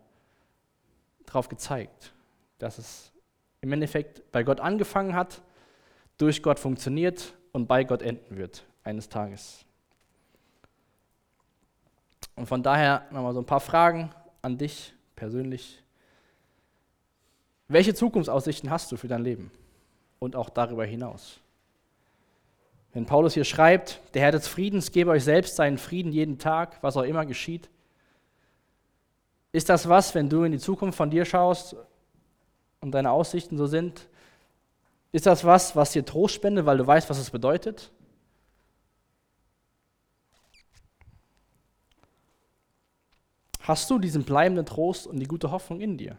darauf 1.24 1.48
gezeigt, 1.48 2.12
dass 2.58 2.78
es 2.78 3.12
im 3.62 3.72
Endeffekt 3.72 4.30
bei 4.32 4.42
Gott 4.42 4.60
angefangen 4.60 5.14
hat, 5.14 5.40
durch 6.18 6.42
Gott 6.42 6.58
funktioniert 6.58 7.34
und 7.52 7.66
bei 7.66 7.84
Gott 7.84 8.02
enden 8.02 8.36
wird 8.36 8.66
eines 8.82 9.08
Tages. 9.08 9.64
Und 12.36 12.46
von 12.46 12.62
daher 12.62 13.06
nochmal 13.10 13.32
so 13.32 13.40
ein 13.40 13.46
paar 13.46 13.60
Fragen 13.60 14.10
an 14.42 14.58
dich 14.58 14.93
persönlich. 15.16 15.82
Welche 17.68 17.94
Zukunftsaussichten 17.94 18.70
hast 18.70 18.92
du 18.92 18.96
für 18.96 19.08
dein 19.08 19.22
Leben 19.22 19.50
und 20.18 20.36
auch 20.36 20.50
darüber 20.50 20.84
hinaus? 20.84 21.40
Wenn 22.92 23.06
Paulus 23.06 23.34
hier 23.34 23.44
schreibt, 23.44 24.00
der 24.14 24.22
Herr 24.22 24.32
des 24.32 24.46
Friedens 24.46 24.92
gebe 24.92 25.10
euch 25.10 25.24
selbst 25.24 25.56
seinen 25.56 25.78
Frieden 25.78 26.12
jeden 26.12 26.38
Tag, 26.38 26.78
was 26.82 26.96
auch 26.96 27.02
immer 27.02 27.26
geschieht, 27.26 27.68
ist 29.50 29.68
das 29.68 29.88
was, 29.88 30.14
wenn 30.14 30.28
du 30.28 30.44
in 30.44 30.52
die 30.52 30.58
Zukunft 30.58 30.96
von 30.96 31.10
dir 31.10 31.24
schaust 31.24 31.76
und 32.80 32.92
deine 32.92 33.10
Aussichten 33.10 33.56
so 33.56 33.66
sind? 33.66 34.08
Ist 35.12 35.26
das 35.26 35.44
was, 35.44 35.76
was 35.76 35.92
dir 35.92 36.04
Trost 36.04 36.34
spendet, 36.34 36.66
weil 36.66 36.78
du 36.78 36.86
weißt, 36.86 37.08
was 37.08 37.18
es 37.18 37.30
bedeutet? 37.30 37.92
Hast 43.64 43.88
du 43.90 43.98
diesen 43.98 44.24
bleibenden 44.24 44.66
Trost 44.66 45.06
und 45.06 45.18
die 45.18 45.26
gute 45.26 45.50
Hoffnung 45.50 45.80
in 45.80 45.96
dir? 45.96 46.18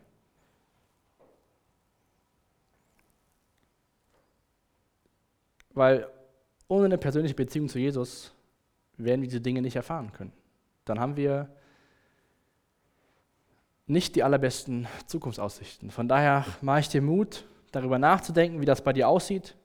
Weil 5.75 6.09
ohne 6.67 6.85
eine 6.85 6.97
persönliche 6.97 7.35
Beziehung 7.35 7.69
zu 7.69 7.77
Jesus 7.77 8.33
werden 8.97 9.21
wir 9.21 9.27
diese 9.27 9.41
Dinge 9.41 9.61
nicht 9.61 9.75
erfahren 9.75 10.11
können. 10.11 10.33
Dann 10.85 10.99
haben 10.99 11.17
wir 11.17 11.47
nicht 13.85 14.15
die 14.15 14.23
allerbesten 14.23 14.87
Zukunftsaussichten. 15.05 15.91
Von 15.91 16.07
daher 16.07 16.45
mache 16.61 16.79
ich 16.79 16.89
dir 16.89 17.03
Mut, 17.03 17.45
darüber 17.71 17.99
nachzudenken, 17.99 18.59
wie 18.59 18.65
das 18.65 18.83
bei 18.83 18.91
dir 18.91 19.07
aussieht, 19.07 19.55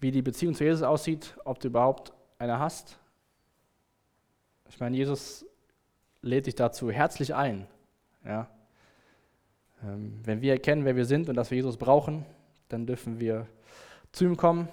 wie 0.00 0.10
die 0.10 0.22
Beziehung 0.22 0.54
zu 0.54 0.64
Jesus 0.64 0.82
aussieht, 0.82 1.36
ob 1.44 1.60
du 1.60 1.68
überhaupt 1.68 2.14
eine 2.38 2.58
hast 2.58 2.98
ich 4.68 4.80
meine, 4.80 4.96
Jesus 4.96 5.44
lädt 6.22 6.46
dich 6.46 6.54
dazu 6.54 6.90
herzlich 6.90 7.34
ein. 7.34 7.66
Ja? 8.24 8.48
Ähm, 9.82 10.20
wenn 10.24 10.40
wir 10.40 10.52
erkennen, 10.52 10.84
wer 10.84 10.96
wir 10.96 11.04
sind 11.04 11.28
und 11.28 11.36
dass 11.36 11.50
wir 11.50 11.56
Jesus 11.56 11.76
brauchen, 11.76 12.24
dann 12.68 12.86
dürfen 12.86 13.20
wir 13.20 13.46
zu 14.12 14.24
ihm 14.24 14.36
kommen 14.36 14.68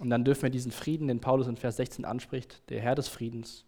und 0.00 0.10
dann 0.10 0.24
dürfen 0.24 0.42
wir 0.42 0.50
diesen 0.50 0.72
Frieden, 0.72 1.08
den 1.08 1.20
Paulus 1.20 1.46
in 1.46 1.56
Vers 1.56 1.76
16 1.76 2.04
anspricht, 2.04 2.68
der 2.70 2.80
Herr 2.80 2.94
des 2.94 3.08
Friedens, 3.08 3.64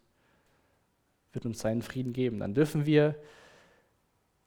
wird 1.32 1.44
uns 1.44 1.60
seinen 1.60 1.82
Frieden 1.82 2.12
geben. 2.12 2.40
Dann 2.40 2.54
dürfen 2.54 2.86
wir 2.86 3.14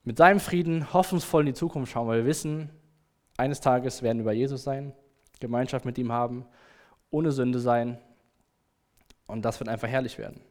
mit 0.03 0.17
seinem 0.17 0.39
Frieden 0.39 0.93
hoffnungsvoll 0.93 1.41
in 1.43 1.47
die 1.47 1.53
Zukunft 1.53 1.91
schauen, 1.91 2.07
weil 2.07 2.19
wir 2.19 2.25
wissen, 2.25 2.69
eines 3.37 3.61
Tages 3.61 4.01
werden 4.01 4.19
wir 4.19 4.25
bei 4.25 4.33
Jesus 4.33 4.63
sein, 4.63 4.93
Gemeinschaft 5.39 5.85
mit 5.85 5.97
ihm 5.97 6.11
haben, 6.11 6.45
ohne 7.11 7.31
Sünde 7.31 7.59
sein 7.59 7.99
und 9.27 9.43
das 9.43 9.59
wird 9.59 9.69
einfach 9.69 9.87
herrlich 9.87 10.17
werden. 10.17 10.41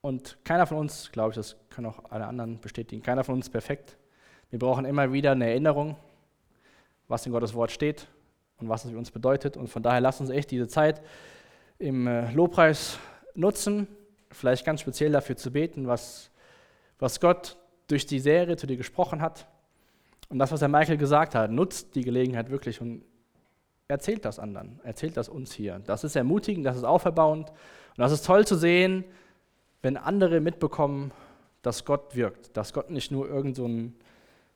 Und 0.00 0.38
keiner 0.44 0.66
von 0.66 0.78
uns, 0.78 1.10
glaube 1.10 1.30
ich, 1.30 1.36
das 1.36 1.56
können 1.70 1.86
auch 1.86 2.10
alle 2.10 2.26
anderen 2.26 2.60
bestätigen, 2.60 3.02
keiner 3.02 3.24
von 3.24 3.34
uns 3.34 3.50
perfekt. 3.50 3.96
Wir 4.50 4.58
brauchen 4.58 4.84
immer 4.84 5.12
wieder 5.12 5.32
eine 5.32 5.48
Erinnerung, 5.48 5.96
was 7.08 7.26
in 7.26 7.32
Gottes 7.32 7.54
Wort 7.54 7.72
steht 7.72 8.06
und 8.58 8.68
was 8.68 8.84
es 8.84 8.92
für 8.92 8.98
uns 8.98 9.10
bedeutet. 9.10 9.56
Und 9.56 9.68
von 9.68 9.82
daher 9.82 10.00
lasst 10.00 10.20
uns 10.20 10.30
echt 10.30 10.50
diese 10.50 10.68
Zeit 10.68 11.02
im 11.78 12.06
äh, 12.06 12.30
Lobpreis 12.32 12.98
nutzen, 13.34 13.88
vielleicht 14.30 14.64
ganz 14.64 14.80
speziell 14.80 15.12
dafür 15.12 15.36
zu 15.36 15.50
beten, 15.50 15.86
was, 15.86 16.30
was 16.98 17.20
Gott 17.20 17.56
durch 17.88 18.06
die 18.06 18.20
Serie 18.20 18.56
zu 18.56 18.66
dir 18.66 18.76
gesprochen 18.76 19.20
hat. 19.20 19.46
Und 20.28 20.38
das, 20.38 20.50
was 20.50 20.60
der 20.60 20.68
Michael 20.68 20.96
gesagt 20.96 21.34
hat, 21.34 21.50
nutzt 21.50 21.94
die 21.94 22.02
Gelegenheit 22.02 22.50
wirklich 22.50 22.80
und 22.80 23.04
erzählt 23.88 24.24
das 24.24 24.38
anderen, 24.38 24.80
erzählt 24.82 25.16
das 25.16 25.28
uns 25.28 25.52
hier. 25.52 25.80
Das 25.80 26.02
ist 26.02 26.16
ermutigend, 26.16 26.66
das 26.66 26.76
ist 26.76 26.84
auferbauend 26.84 27.50
und 27.50 27.98
das 27.98 28.12
ist 28.12 28.26
toll 28.26 28.46
zu 28.46 28.56
sehen, 28.56 29.04
wenn 29.82 29.96
andere 29.96 30.40
mitbekommen, 30.40 31.12
dass 31.62 31.84
Gott 31.84 32.14
wirkt, 32.14 32.56
dass 32.56 32.72
Gott 32.72 32.90
nicht 32.90 33.10
nur 33.10 33.28
irgend 33.28 33.56
so 33.56 33.66
ein, 33.66 33.94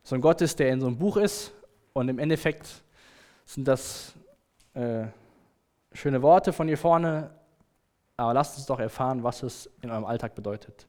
so 0.02 0.14
ein 0.14 0.20
Gott 0.20 0.40
ist, 0.40 0.58
der 0.58 0.70
in 0.70 0.80
so 0.80 0.86
einem 0.86 0.98
Buch 0.98 1.16
ist 1.16 1.52
und 1.92 2.08
im 2.08 2.18
Endeffekt 2.18 2.68
sind 3.44 3.66
das 3.66 4.14
äh, 4.74 5.06
schöne 5.92 6.22
Worte 6.22 6.52
von 6.52 6.68
hier 6.68 6.78
vorne, 6.78 7.30
aber 8.16 8.34
lasst 8.34 8.56
uns 8.56 8.66
doch 8.66 8.78
erfahren, 8.78 9.22
was 9.22 9.42
es 9.42 9.70
in 9.82 9.90
eurem 9.90 10.04
Alltag 10.04 10.34
bedeutet. 10.34 10.86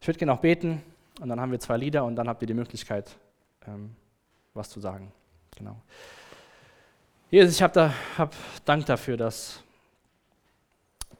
Ich 0.00 0.06
würde 0.06 0.18
gerne 0.18 0.32
auch 0.32 0.40
beten 0.40 0.82
und 1.20 1.28
dann 1.28 1.40
haben 1.40 1.52
wir 1.52 1.60
zwei 1.60 1.76
Lieder 1.76 2.04
und 2.04 2.16
dann 2.16 2.28
habt 2.28 2.42
ihr 2.42 2.46
die 2.46 2.54
Möglichkeit, 2.54 3.16
ähm, 3.66 3.94
was 4.54 4.70
zu 4.70 4.80
sagen. 4.80 5.12
Genau. 5.56 5.76
Jesus, 7.30 7.54
ich 7.54 7.62
habe 7.62 7.72
da, 7.72 7.94
hab 8.16 8.34
Dank 8.64 8.86
dafür, 8.86 9.16
dass 9.16 9.62